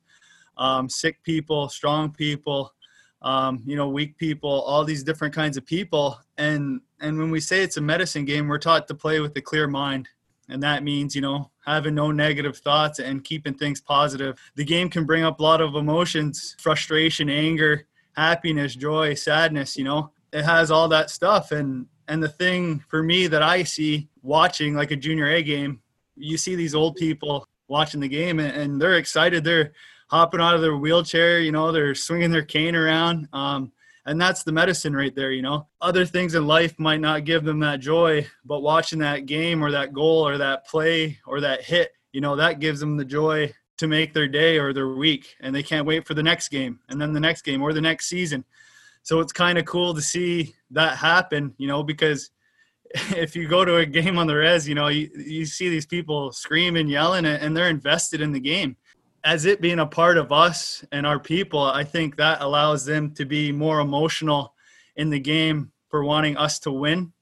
um, 0.58 0.88
sick 0.88 1.22
people, 1.24 1.68
strong 1.68 2.14
people, 2.14 2.74
um, 3.22 3.62
you 3.66 3.76
know, 3.76 3.90
weak 3.90 4.18
people, 4.18 4.50
all 4.50 4.86
these 4.86 5.04
different 5.04 5.36
kinds 5.36 5.58
of 5.58 5.66
people. 5.66 6.18
And 6.38 6.80
and 7.02 7.18
when 7.18 7.32
we 7.32 7.42
say 7.42 7.64
it's 7.64 7.76
a 7.76 7.82
medicine 7.82 8.24
game, 8.24 8.48
we're 8.48 8.60
taught 8.60 8.88
to 8.88 8.96
play 8.96 9.20
with 9.20 9.36
a 9.36 9.42
clear 9.42 9.68
mind, 9.68 10.08
and 10.48 10.64
that 10.64 10.84
means 10.84 11.16
you 11.16 11.22
know 11.22 11.51
having 11.66 11.96
no 11.96 12.12
negative 12.12 12.58
thoughts 12.58 13.00
and 13.00 13.24
keeping 13.24 13.54
things 13.54 13.82
positive. 13.82 14.40
The 14.56 14.66
game 14.66 14.90
can 14.90 15.06
bring 15.06 15.24
up 15.24 15.40
a 15.40 15.44
lot 15.44 15.62
of 15.62 15.76
emotions, 15.76 16.56
frustration, 16.60 17.30
anger, 17.30 17.86
happiness, 18.14 18.76
joy, 18.76 19.14
sadness. 19.14 19.78
You 19.78 19.84
know, 19.84 20.12
it 20.34 20.44
has 20.44 20.72
all 20.72 20.88
that 20.90 21.10
stuff, 21.10 21.52
and 21.52 21.86
and 22.08 22.22
the 22.22 22.30
thing 22.30 22.84
for 22.90 23.04
me 23.04 23.28
that 23.28 23.42
I 23.42 23.64
see 23.64 24.10
watching 24.22 24.76
like 24.76 24.92
a 24.92 24.96
junior 24.96 25.28
A 25.28 25.42
game, 25.42 25.82
you 26.16 26.38
see 26.38 26.56
these 26.56 26.76
old 26.76 26.96
people 26.96 27.48
watching 27.68 28.02
the 28.02 28.08
game 28.08 28.40
and, 28.40 28.56
and 28.56 28.82
they're 28.82 28.98
excited. 28.98 29.44
They're 29.44 29.72
hopping 30.10 30.42
out 30.42 30.56
of 30.56 30.62
their 30.62 30.76
wheelchair, 30.76 31.40
you 31.40 31.54
know, 31.54 31.72
they're 31.72 31.96
swinging 31.96 32.32
their 32.32 32.44
cane 32.44 32.76
around. 32.76 33.30
Um, 33.32 33.72
and 34.06 34.20
that's 34.20 34.44
the 34.44 34.52
medicine 34.52 34.96
right 34.96 35.16
there, 35.16 35.32
you 35.32 35.42
know. 35.42 35.68
Other 35.80 36.06
things 36.06 36.36
in 36.36 36.48
life 36.48 36.78
might 36.80 37.02
not 37.02 37.26
give 37.26 37.44
them 37.44 37.60
that 37.60 37.80
joy, 37.80 38.28
but 38.46 38.62
watching 38.62 39.00
that 39.00 39.26
game 39.26 39.64
or 39.64 39.72
that 39.72 39.94
goal 39.94 40.28
or 40.28 40.38
that 40.38 40.68
play 40.68 41.20
or 41.26 41.42
that 41.42 41.64
hit, 41.64 41.92
you 42.12 42.22
know, 42.22 42.36
that 42.36 42.60
gives 42.60 42.80
them 42.80 42.98
the 42.98 43.06
joy 43.06 43.52
to 43.78 43.88
make 43.88 44.14
their 44.14 44.28
day 44.28 44.58
or 44.58 44.74
their 44.74 44.90
week. 44.90 45.36
And 45.42 45.54
they 45.54 45.64
can't 45.64 45.88
wait 45.88 46.06
for 46.06 46.14
the 46.14 46.24
next 46.24 46.50
game 46.50 46.80
and 46.90 47.02
then 47.02 47.14
the 47.14 47.20
next 47.20 47.44
game 47.44 47.62
or 47.62 47.74
the 47.74 47.82
next 47.82 48.08
season 48.08 48.44
so 49.04 49.20
it's 49.20 49.34
kind 49.34 49.58
of 49.58 49.66
cool 49.66 49.94
to 49.94 50.02
see 50.02 50.56
that 50.72 50.98
happen, 50.98 51.54
you 51.58 51.68
know, 51.68 51.84
because 51.84 52.30
if 52.94 53.36
you 53.36 53.48
go 53.48 53.66
to 53.66 53.78
a 53.78 53.86
game 53.86 54.18
on 54.18 54.28
the 54.28 54.36
res, 54.36 54.68
you 54.68 54.76
know, 54.76 54.88
you, 54.88 55.10
you 55.16 55.46
see 55.46 55.70
these 55.70 55.86
people 55.86 56.32
screaming, 56.32 56.88
yelling, 56.88 57.26
and 57.26 57.56
they're 57.56 57.70
invested 57.70 58.22
in 58.22 58.32
the 58.32 58.40
game. 58.40 58.76
As 59.24 59.46
it 59.46 59.62
being 59.62 59.80
a 59.80 59.86
part 59.86 60.18
of 60.18 60.32
us 60.32 60.84
and 60.92 61.06
our 61.06 61.20
people, 61.20 61.62
I 61.62 61.84
think 61.84 62.16
that 62.16 62.42
allows 62.42 62.86
them 62.86 63.12
to 63.16 63.26
be 63.26 63.52
more 63.52 63.80
emotional 63.80 64.56
in 64.96 65.10
the 65.10 65.20
game 65.20 65.72
for 65.90 66.04
wanting 66.04 66.38
us 66.38 66.60
to 66.60 66.72
win. 66.72 67.14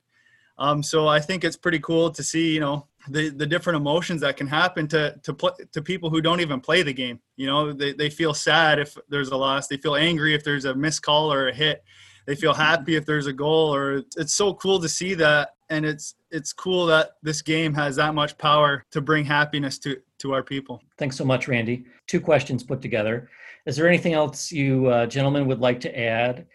Um, 0.58 0.84
so 0.84 1.08
I 1.08 1.20
think 1.20 1.44
it's 1.44 1.58
pretty 1.58 1.80
cool 1.80 2.10
to 2.12 2.24
see, 2.24 2.54
you 2.54 2.60
know, 2.60 2.88
the, 3.08 3.30
the 3.30 3.46
different 3.46 3.78
emotions 3.78 4.22
that 4.22 4.38
can 4.38 4.48
happen 4.48 4.88
to 4.90 5.20
to 5.24 5.54
to 5.72 5.82
people 5.82 6.10
who 6.10 6.22
don't 6.22 6.42
even 6.42 6.60
play 6.60 6.84
the 6.84 6.94
game. 6.94 7.20
You 7.38 7.48
know, 7.48 7.74
they, 7.74 7.94
they 7.94 8.10
feel 8.10 8.34
sad 8.34 8.78
if 8.80 8.98
there's 9.08 9.30
a 9.30 9.38
loss. 9.38 9.68
They 9.68 9.78
feel 9.78 9.96
angry 9.96 10.36
if 10.36 10.44
there's 10.44 10.66
a 10.66 10.76
missed 10.76 11.02
call 11.02 11.32
or 11.32 11.48
a 11.48 11.54
hit. 11.54 11.84
They 12.28 12.36
feel 12.36 12.54
happy 12.54 12.96
if 12.96 13.06
there's 13.06 13.28
a 13.28 13.34
goal. 13.34 13.74
Or 13.74 14.04
it's 14.18 14.36
so 14.36 14.54
cool 14.54 14.80
to 14.82 14.90
see 14.90 15.14
that, 15.16 15.56
and 15.70 15.86
it's 15.86 16.16
it's 16.32 16.54
cool 16.54 16.86
that 16.88 17.12
this 17.22 17.42
game 17.42 17.74
has 17.74 17.96
that 17.96 18.14
much 18.14 18.38
power 18.38 18.86
to 18.92 19.02
bring 19.02 19.26
happiness 19.26 19.78
to 19.80 19.98
to 20.20 20.34
our 20.34 20.44
people. 20.44 20.82
Thanks 20.98 21.16
so 21.16 21.26
much, 21.26 21.48
Randy. 21.48 21.86
Two 22.08 22.20
questions 22.20 22.64
put 22.64 22.82
together. 22.82 23.30
Is 23.66 23.76
there 23.76 23.88
anything 23.88 24.14
else 24.14 24.52
you 24.52 24.88
uh, 24.88 25.06
gentlemen 25.06 25.48
would 25.48 25.60
like 25.60 25.80
to 25.82 26.00
add? 26.00 26.46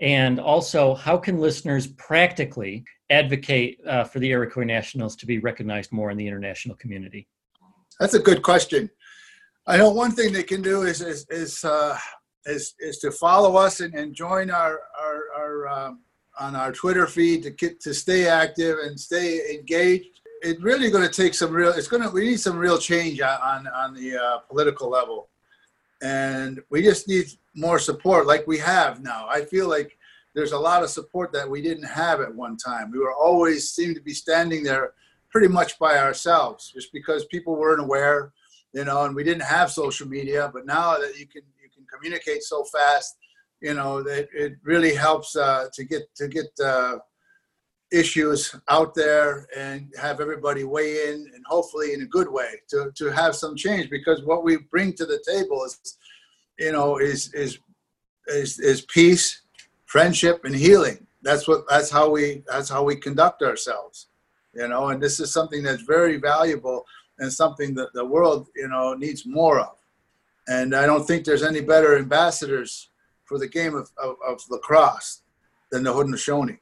And 0.00 0.38
also, 0.38 0.94
how 0.94 1.16
can 1.16 1.38
listeners 1.38 1.88
practically 1.88 2.84
advocate 3.10 3.80
uh, 3.86 4.04
for 4.04 4.20
the 4.20 4.30
Iroquois 4.30 4.64
Nationals 4.64 5.16
to 5.16 5.26
be 5.26 5.38
recognized 5.38 5.90
more 5.92 6.10
in 6.10 6.16
the 6.16 6.26
international 6.26 6.76
community? 6.76 7.26
That's 7.98 8.14
a 8.14 8.20
good 8.20 8.42
question. 8.42 8.88
I 9.66 9.76
know 9.76 9.90
one 9.90 10.12
thing 10.12 10.32
they 10.32 10.44
can 10.44 10.62
do 10.62 10.82
is 10.82 11.00
is 11.00 11.26
is 11.28 11.64
uh, 11.64 11.98
is, 12.46 12.74
is, 12.78 12.98
to 12.98 13.10
follow 13.10 13.56
us 13.56 13.80
and, 13.80 13.94
and 13.94 14.14
join 14.14 14.50
our 14.50 14.80
our, 15.00 15.22
our 15.36 15.68
um, 15.68 16.00
on 16.38 16.54
our 16.54 16.72
Twitter 16.72 17.06
feed 17.06 17.42
to 17.42 17.50
get 17.50 17.80
to 17.80 17.92
stay 17.92 18.28
active 18.28 18.78
and 18.78 18.98
stay 18.98 19.54
engaged. 19.54 20.20
It's 20.42 20.60
really 20.62 20.90
going 20.90 21.06
to 21.08 21.12
take 21.12 21.34
some 21.34 21.52
real. 21.52 21.70
It's 21.70 21.88
going 21.88 22.02
to. 22.02 22.10
We 22.10 22.24
need 22.24 22.40
some 22.40 22.56
real 22.56 22.78
change 22.78 23.20
on 23.20 23.66
on 23.66 23.94
the 23.94 24.16
uh, 24.16 24.38
political 24.48 24.88
level, 24.88 25.28
and 26.00 26.60
we 26.70 26.82
just 26.82 27.08
need 27.08 27.26
more 27.54 27.78
support 27.78 28.26
like 28.26 28.46
we 28.46 28.58
have 28.58 29.02
now. 29.02 29.26
I 29.28 29.44
feel 29.44 29.68
like 29.68 29.98
there's 30.34 30.52
a 30.52 30.58
lot 30.58 30.84
of 30.84 30.90
support 30.90 31.32
that 31.32 31.50
we 31.50 31.60
didn't 31.60 31.84
have 31.84 32.20
at 32.20 32.32
one 32.32 32.56
time. 32.56 32.92
We 32.92 33.00
were 33.00 33.14
always 33.14 33.70
seemed 33.70 33.96
to 33.96 34.02
be 34.02 34.14
standing 34.14 34.62
there 34.62 34.92
pretty 35.30 35.48
much 35.48 35.76
by 35.78 35.98
ourselves, 35.98 36.70
just 36.72 36.92
because 36.92 37.24
people 37.24 37.56
weren't 37.56 37.80
aware, 37.80 38.32
you 38.72 38.84
know, 38.84 39.04
and 39.04 39.14
we 39.16 39.24
didn't 39.24 39.42
have 39.42 39.72
social 39.72 40.06
media. 40.06 40.50
But 40.52 40.66
now 40.66 40.96
that 40.98 41.18
you 41.18 41.26
can 41.26 41.42
you 41.60 41.68
can 41.74 41.84
communicate 41.92 42.44
so 42.44 42.62
fast, 42.62 43.16
you 43.60 43.74
know, 43.74 44.02
that 44.02 44.28
it 44.32 44.56
really 44.62 44.94
helps 44.94 45.36
uh, 45.36 45.66
to 45.72 45.84
get 45.84 46.14
to 46.16 46.28
get 46.28 46.46
uh, 46.64 46.98
issues 47.90 48.54
out 48.68 48.94
there 48.94 49.46
and 49.56 49.92
have 50.00 50.20
everybody 50.20 50.64
weigh 50.64 51.08
in, 51.08 51.26
and 51.34 51.44
hopefully 51.46 51.92
in 51.94 52.02
a 52.02 52.06
good 52.06 52.30
way 52.30 52.50
to 52.68 52.90
to 52.94 53.06
have 53.06 53.34
some 53.34 53.56
change. 53.56 53.90
Because 53.90 54.22
what 54.22 54.44
we 54.44 54.58
bring 54.70 54.92
to 54.94 55.06
the 55.06 55.22
table 55.26 55.64
is, 55.64 55.98
you 56.58 56.72
know, 56.72 56.98
is 56.98 57.32
is 57.34 57.58
is, 58.28 58.58
is 58.58 58.82
peace 58.82 59.42
friendship 59.86 60.44
and 60.44 60.54
healing. 60.54 61.06
That's 61.22 61.48
what 61.48 61.64
that's 61.68 61.90
how 61.90 62.10
we 62.10 62.44
that's 62.46 62.68
how 62.68 62.84
we 62.84 62.96
conduct 62.96 63.42
ourselves. 63.42 64.06
You 64.54 64.68
know, 64.68 64.88
and 64.88 65.02
this 65.02 65.20
is 65.20 65.32
something 65.32 65.62
that's 65.62 65.82
very 65.82 66.16
valuable 66.16 66.84
and 67.18 67.32
something 67.32 67.74
that 67.74 67.92
the 67.94 68.04
world, 68.04 68.48
you 68.54 68.68
know, 68.68 68.94
needs 68.94 69.26
more 69.26 69.60
of. 69.60 69.76
And 70.46 70.74
I 70.74 70.86
don't 70.86 71.06
think 71.06 71.24
there's 71.24 71.42
any 71.42 71.60
better 71.60 71.98
ambassadors 71.98 72.90
for 73.28 73.38
the 73.38 73.46
game 73.46 73.74
of, 73.74 73.90
of, 74.02 74.16
of 74.26 74.40
lacrosse 74.50 75.22
than 75.70 75.82
the 75.82 75.92
Haudenosaunee. 75.92 76.58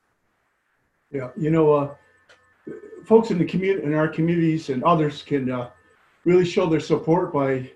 Yeah, 1.12 1.30
you 1.36 1.50
know, 1.50 1.72
uh, 1.72 1.94
folks 3.04 3.30
in 3.30 3.38
the 3.38 3.44
community, 3.44 3.86
in 3.86 3.94
our 3.94 4.08
communities, 4.08 4.68
and 4.68 4.82
others 4.82 5.22
can 5.22 5.50
uh, 5.50 5.70
really 6.24 6.44
show 6.44 6.66
their 6.66 6.80
support 6.80 7.32
by 7.32 7.70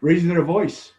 raising 0.00 0.28
their 0.28 0.44
voice, 0.44 0.92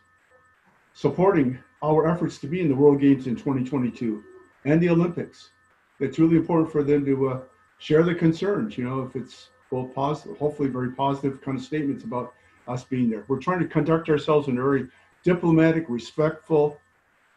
supporting 0.93 1.57
our 1.81 2.09
efforts 2.11 2.37
to 2.39 2.47
be 2.47 2.59
in 2.59 2.67
the 2.67 2.75
World 2.75 2.99
Games 2.99 3.27
in 3.27 3.35
2022 3.35 4.21
and 4.65 4.81
the 4.81 4.89
Olympics. 4.89 5.51
It's 6.01 6.19
really 6.19 6.35
important 6.35 6.69
for 6.69 6.83
them 6.83 7.05
to 7.05 7.29
uh, 7.29 7.39
share 7.77 8.03
their 8.03 8.15
concerns. 8.15 8.77
You 8.77 8.83
know, 8.83 9.01
if 9.03 9.15
it's 9.15 9.49
both 9.71 9.93
positive, 9.95 10.37
hopefully 10.37 10.67
very 10.67 10.91
positive 10.91 11.41
kind 11.41 11.57
of 11.57 11.63
statements 11.63 12.03
about 12.03 12.33
us 12.67 12.83
being 12.83 13.09
there. 13.09 13.23
We're 13.29 13.39
trying 13.39 13.59
to 13.59 13.67
conduct 13.67 14.09
ourselves 14.09 14.49
in 14.49 14.57
a 14.57 14.61
very 14.61 14.87
diplomatic, 15.23 15.85
respectful, 15.87 16.77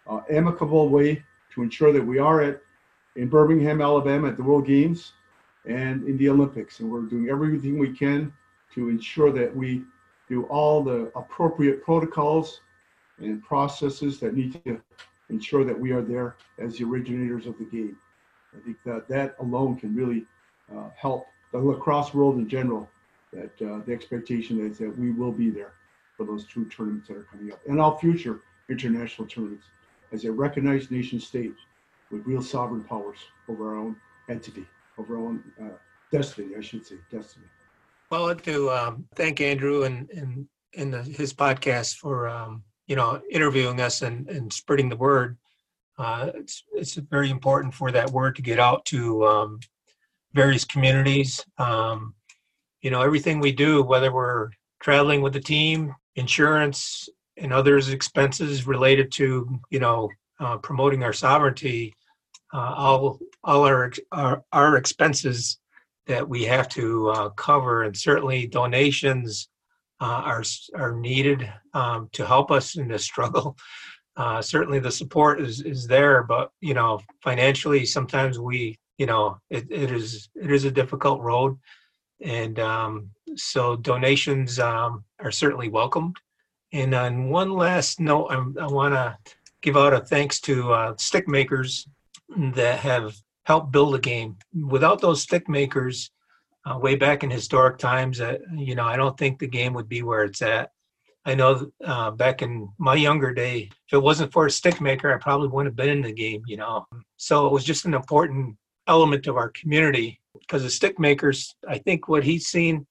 uh, 0.08 0.20
amicable 0.30 0.88
way 0.88 1.22
to 1.54 1.62
ensure 1.62 1.92
that 1.92 2.04
we 2.04 2.18
are 2.18 2.40
at 2.42 2.62
in 3.16 3.28
Birmingham, 3.28 3.80
Alabama, 3.80 4.28
at 4.28 4.36
the 4.36 4.42
World 4.42 4.66
Games 4.66 5.12
and 5.66 6.06
in 6.08 6.16
the 6.16 6.28
Olympics, 6.28 6.80
and 6.80 6.90
we're 6.90 7.02
doing 7.02 7.28
everything 7.28 7.78
we 7.78 7.92
can 7.92 8.32
to 8.74 8.88
ensure 8.88 9.32
that 9.32 9.54
we 9.54 9.82
do 10.28 10.44
all 10.44 10.82
the 10.82 11.10
appropriate 11.16 11.82
protocols 11.82 12.60
and 13.18 13.42
processes 13.42 14.20
that 14.20 14.34
need 14.34 14.62
to 14.64 14.80
ensure 15.28 15.64
that 15.64 15.78
we 15.78 15.90
are 15.92 16.02
there 16.02 16.36
as 16.58 16.78
the 16.78 16.84
originators 16.84 17.46
of 17.46 17.58
the 17.58 17.64
game. 17.64 17.96
I 18.56 18.60
think 18.64 18.78
that 18.84 19.08
that 19.08 19.36
alone 19.40 19.76
can 19.76 19.94
really 19.94 20.24
uh, 20.74 20.88
help 20.96 21.26
the 21.52 21.58
lacrosse 21.58 22.14
world 22.14 22.38
in 22.38 22.48
general. 22.48 22.88
That 23.32 23.62
uh, 23.62 23.80
the 23.86 23.92
expectation 23.92 24.64
is 24.66 24.78
that 24.78 24.96
we 24.98 25.12
will 25.12 25.30
be 25.30 25.50
there 25.50 25.74
for 26.16 26.24
those 26.24 26.46
two 26.46 26.64
tournaments 26.64 27.08
that 27.08 27.16
are 27.16 27.26
coming 27.30 27.52
up 27.52 27.60
and 27.66 27.80
all 27.80 27.96
future 27.96 28.40
international 28.68 29.26
tournaments 29.28 29.66
as 30.12 30.24
a 30.24 30.32
recognized 30.32 30.90
nation 30.90 31.20
state 31.20 31.54
with 32.10 32.26
real 32.26 32.42
sovereign 32.42 32.84
powers 32.84 33.18
over 33.48 33.70
our 33.70 33.76
own 33.76 33.96
entity, 34.28 34.66
over 34.98 35.16
our 35.16 35.26
own 35.26 35.44
uh, 35.60 35.76
destiny, 36.12 36.54
I 36.56 36.60
should 36.60 36.86
say, 36.86 36.96
destiny. 37.10 37.46
Well, 38.10 38.24
I'd 38.24 38.36
like 38.36 38.42
to 38.44 38.70
um, 38.70 39.06
thank 39.14 39.40
Andrew 39.40 39.84
and, 39.84 40.10
and, 40.10 40.46
and 40.76 40.92
the, 40.92 41.02
his 41.02 41.32
podcast 41.32 41.96
for 41.96 42.28
um, 42.28 42.64
you 42.90 42.96
know, 42.96 43.22
interviewing 43.30 43.80
us 43.80 44.02
and, 44.02 44.28
and 44.28 44.52
spreading 44.52 44.88
the 44.88 44.96
word. 44.96 45.38
Uh, 45.96 46.30
it's, 46.34 46.64
it's 46.72 46.94
very 46.94 47.30
important 47.30 47.72
for 47.72 47.92
that 47.92 48.10
word 48.10 48.34
to 48.34 48.42
get 48.42 48.58
out 48.58 48.84
to 48.86 49.24
um, 49.26 49.60
various 50.32 50.64
communities. 50.64 51.44
Um, 51.58 52.14
you 52.82 52.90
know, 52.90 53.02
everything 53.02 53.38
we 53.38 53.52
do, 53.52 53.84
whether 53.84 54.12
we're 54.12 54.50
traveling 54.80 55.22
with 55.22 55.34
the 55.34 55.40
team, 55.40 55.94
insurance, 56.16 57.08
and 57.36 57.52
others 57.52 57.88
expenses 57.88 58.66
related 58.66 59.12
to, 59.12 59.60
you 59.70 59.78
know, 59.78 60.08
uh, 60.40 60.56
promoting 60.58 61.02
our 61.02 61.12
sovereignty, 61.12 61.94
uh, 62.52 62.74
all 62.76 63.18
all 63.44 63.64
our, 63.64 63.90
our, 64.12 64.44
our 64.52 64.76
expenses 64.76 65.58
that 66.06 66.28
we 66.28 66.44
have 66.44 66.68
to 66.68 67.08
uh, 67.10 67.28
cover, 67.30 67.84
and 67.84 67.96
certainly 67.96 68.46
donations 68.46 69.48
uh, 70.00 70.22
are 70.24 70.44
are 70.74 70.94
needed 70.94 71.50
um, 71.74 72.08
to 72.12 72.26
help 72.26 72.50
us 72.50 72.76
in 72.76 72.88
this 72.88 73.04
struggle. 73.04 73.56
Uh, 74.16 74.42
certainly, 74.42 74.80
the 74.80 74.90
support 74.90 75.40
is 75.40 75.62
is 75.62 75.86
there, 75.86 76.24
but 76.24 76.50
you 76.60 76.74
know, 76.74 77.00
financially, 77.22 77.86
sometimes 77.86 78.38
we, 78.38 78.76
you 78.98 79.06
know, 79.06 79.38
it, 79.48 79.70
it 79.70 79.90
is 79.90 80.28
it 80.34 80.50
is 80.50 80.64
a 80.64 80.70
difficult 80.70 81.22
road, 81.22 81.56
and 82.20 82.58
um, 82.58 83.10
so 83.36 83.76
donations 83.76 84.58
um, 84.58 85.04
are 85.20 85.30
certainly 85.30 85.68
welcomed. 85.68 86.16
And 86.72 86.94
on 86.94 87.28
one 87.28 87.50
last 87.50 88.00
note, 88.00 88.28
I'm, 88.28 88.56
i 88.58 88.66
want 88.66 88.94
to 88.94 89.16
give 89.62 89.76
out 89.76 89.92
a 89.92 90.00
thanks 90.00 90.40
to 90.40 90.72
uh, 90.72 90.94
stick 90.96 91.28
makers 91.28 91.86
that 92.54 92.78
have 92.80 93.14
helped 93.44 93.72
build 93.72 93.94
the 93.94 93.98
game. 93.98 94.36
Without 94.54 95.00
those 95.00 95.22
stick 95.22 95.48
makers, 95.48 96.10
uh, 96.64 96.78
way 96.78 96.94
back 96.94 97.24
in 97.24 97.30
historic 97.30 97.78
times, 97.78 98.20
uh, 98.20 98.38
you 98.54 98.74
know, 98.74 98.84
I 98.84 98.96
don't 98.96 99.18
think 99.18 99.38
the 99.38 99.48
game 99.48 99.72
would 99.74 99.88
be 99.88 100.02
where 100.02 100.24
it's 100.24 100.42
at. 100.42 100.70
I 101.24 101.34
know 101.34 101.70
uh, 101.84 102.12
back 102.12 102.42
in 102.42 102.68
my 102.78 102.94
younger 102.94 103.34
day, 103.34 103.68
if 103.86 103.92
it 103.92 103.98
wasn't 104.02 104.32
for 104.32 104.46
a 104.46 104.50
stick 104.50 104.80
maker, 104.80 105.12
I 105.12 105.18
probably 105.18 105.48
wouldn't 105.48 105.72
have 105.72 105.76
been 105.76 105.96
in 105.96 106.02
the 106.02 106.12
game, 106.12 106.42
you 106.46 106.56
know. 106.56 106.86
So 107.16 107.46
it 107.46 107.52
was 107.52 107.64
just 107.64 107.84
an 107.84 107.94
important 107.94 108.56
element 108.86 109.26
of 109.26 109.36
our 109.36 109.50
community 109.50 110.20
because 110.38 110.62
the 110.62 110.70
stick 110.70 110.98
makers, 110.98 111.54
I 111.68 111.78
think 111.78 112.08
what 112.08 112.24
he's 112.24 112.46
seen 112.46 112.86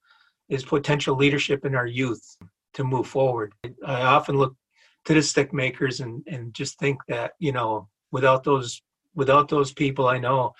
is 0.48 0.64
potential 0.64 1.16
leadership 1.16 1.64
in 1.64 1.74
our 1.74 1.86
youth 1.86 2.36
to 2.80 2.96
move 2.96 3.06
forward. 3.06 3.52
I 3.86 4.02
often 4.02 4.36
look 4.36 4.54
to 5.06 5.14
the 5.14 5.22
stick 5.22 5.52
makers 5.52 6.00
and, 6.00 6.22
and 6.26 6.54
just 6.54 6.78
think 6.78 6.98
that, 7.08 7.32
you 7.38 7.52
know, 7.52 7.88
without 8.12 8.44
those 8.44 8.82
without 9.14 9.48
those 9.48 9.72
people 9.72 10.06
I 10.08 10.18
know, 10.18 10.52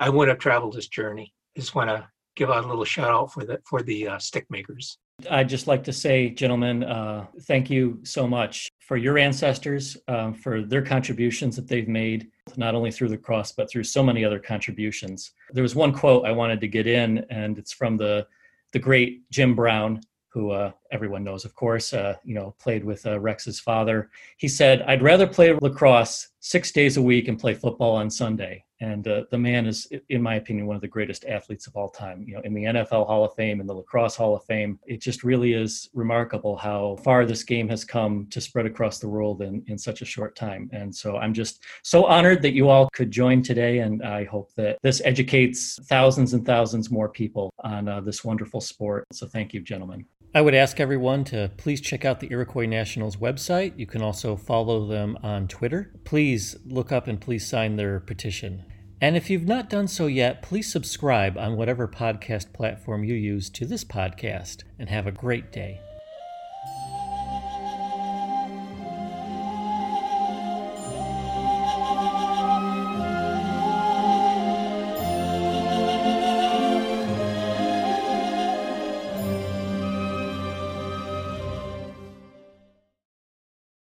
I 0.00 0.08
wouldn't 0.10 0.34
have 0.34 0.42
traveled 0.42 0.74
this 0.74 0.88
journey. 0.88 1.32
Just 1.56 1.74
want 1.74 1.90
to 1.90 2.06
give 2.36 2.50
out 2.50 2.64
a 2.64 2.68
little 2.68 2.84
shout 2.84 3.10
out 3.10 3.32
for 3.32 3.44
the 3.44 3.60
for 3.68 3.82
the 3.82 4.08
uh, 4.08 4.18
stick 4.18 4.46
makers. 4.50 4.98
I'd 5.30 5.48
just 5.48 5.68
like 5.68 5.84
to 5.84 5.92
say, 5.92 6.30
gentlemen, 6.30 6.82
uh, 6.82 7.26
thank 7.42 7.70
you 7.70 8.00
so 8.02 8.26
much 8.26 8.68
for 8.80 8.96
your 8.96 9.16
ancestors, 9.16 9.96
um, 10.08 10.34
for 10.34 10.62
their 10.62 10.82
contributions 10.82 11.54
that 11.56 11.68
they've 11.68 11.88
made, 11.88 12.28
not 12.56 12.74
only 12.74 12.90
through 12.90 13.08
lacrosse, 13.08 13.52
but 13.52 13.70
through 13.70 13.84
so 13.84 14.02
many 14.02 14.24
other 14.24 14.40
contributions. 14.40 15.32
There 15.52 15.62
was 15.62 15.76
one 15.76 15.92
quote 15.92 16.26
I 16.26 16.32
wanted 16.32 16.60
to 16.62 16.68
get 16.68 16.88
in, 16.88 17.24
and 17.30 17.58
it's 17.58 17.72
from 17.72 17.96
the, 17.96 18.26
the 18.72 18.80
great 18.80 19.30
Jim 19.30 19.54
Brown, 19.54 20.00
who 20.32 20.50
uh, 20.50 20.72
everyone 20.94 21.24
knows, 21.24 21.44
of 21.44 21.54
course, 21.54 21.92
uh, 21.92 22.14
you 22.24 22.34
know, 22.34 22.54
played 22.60 22.84
with 22.84 23.04
uh, 23.04 23.18
Rex's 23.18 23.58
father. 23.58 24.10
He 24.36 24.46
said, 24.46 24.82
I'd 24.82 25.02
rather 25.02 25.26
play 25.26 25.52
lacrosse 25.52 26.28
six 26.38 26.70
days 26.70 26.96
a 26.96 27.02
week 27.02 27.26
and 27.26 27.38
play 27.38 27.52
football 27.52 27.96
on 27.96 28.08
Sunday. 28.08 28.64
And 28.80 29.08
uh, 29.08 29.24
the 29.30 29.38
man 29.38 29.66
is, 29.66 29.88
in 30.10 30.22
my 30.22 30.34
opinion, 30.34 30.66
one 30.66 30.76
of 30.76 30.82
the 30.82 30.88
greatest 30.88 31.24
athletes 31.24 31.66
of 31.66 31.74
all 31.74 31.88
time. 31.88 32.22
You 32.26 32.34
know, 32.34 32.42
in 32.44 32.54
the 32.54 32.64
NFL 32.64 33.06
Hall 33.06 33.24
of 33.24 33.34
Fame, 33.34 33.60
in 33.60 33.66
the 33.66 33.72
Lacrosse 33.72 34.14
Hall 34.14 34.36
of 34.36 34.44
Fame, 34.44 34.78
it 34.86 35.00
just 35.00 35.24
really 35.24 35.54
is 35.54 35.88
remarkable 35.94 36.56
how 36.56 36.96
far 37.02 37.24
this 37.24 37.44
game 37.44 37.68
has 37.70 37.84
come 37.84 38.26
to 38.30 38.40
spread 38.40 38.66
across 38.66 38.98
the 38.98 39.08
world 39.08 39.42
in, 39.42 39.64
in 39.68 39.78
such 39.78 40.02
a 40.02 40.04
short 40.04 40.36
time. 40.36 40.68
And 40.72 40.94
so 40.94 41.16
I'm 41.16 41.32
just 41.32 41.64
so 41.82 42.04
honored 42.04 42.42
that 42.42 42.52
you 42.52 42.68
all 42.68 42.90
could 42.92 43.10
join 43.10 43.42
today. 43.42 43.78
And 43.78 44.02
I 44.02 44.24
hope 44.24 44.52
that 44.56 44.78
this 44.82 45.00
educates 45.04 45.80
thousands 45.84 46.34
and 46.34 46.44
thousands 46.44 46.90
more 46.90 47.08
people 47.08 47.52
on 47.60 47.88
uh, 47.88 48.00
this 48.00 48.22
wonderful 48.22 48.60
sport. 48.60 49.06
So 49.12 49.26
thank 49.26 49.54
you, 49.54 49.60
gentlemen. 49.60 50.04
I 50.36 50.40
would 50.40 50.54
ask 50.54 50.80
everyone 50.84 51.24
to 51.24 51.50
please 51.56 51.80
check 51.80 52.04
out 52.04 52.20
the 52.20 52.30
Iroquois 52.30 52.66
Nationals 52.66 53.16
website. 53.16 53.72
You 53.78 53.86
can 53.86 54.02
also 54.02 54.36
follow 54.36 54.86
them 54.86 55.16
on 55.22 55.48
Twitter. 55.48 55.90
Please 56.04 56.58
look 56.66 56.92
up 56.92 57.06
and 57.06 57.18
please 57.18 57.46
sign 57.46 57.76
their 57.76 58.00
petition. 58.00 58.66
And 59.00 59.16
if 59.16 59.30
you've 59.30 59.48
not 59.48 59.70
done 59.70 59.88
so 59.88 60.08
yet, 60.08 60.42
please 60.42 60.70
subscribe 60.70 61.38
on 61.38 61.56
whatever 61.56 61.88
podcast 61.88 62.52
platform 62.52 63.02
you 63.02 63.14
use 63.14 63.48
to 63.48 63.64
this 63.64 63.82
podcast 63.82 64.64
and 64.78 64.90
have 64.90 65.06
a 65.06 65.10
great 65.10 65.50
day. 65.50 65.80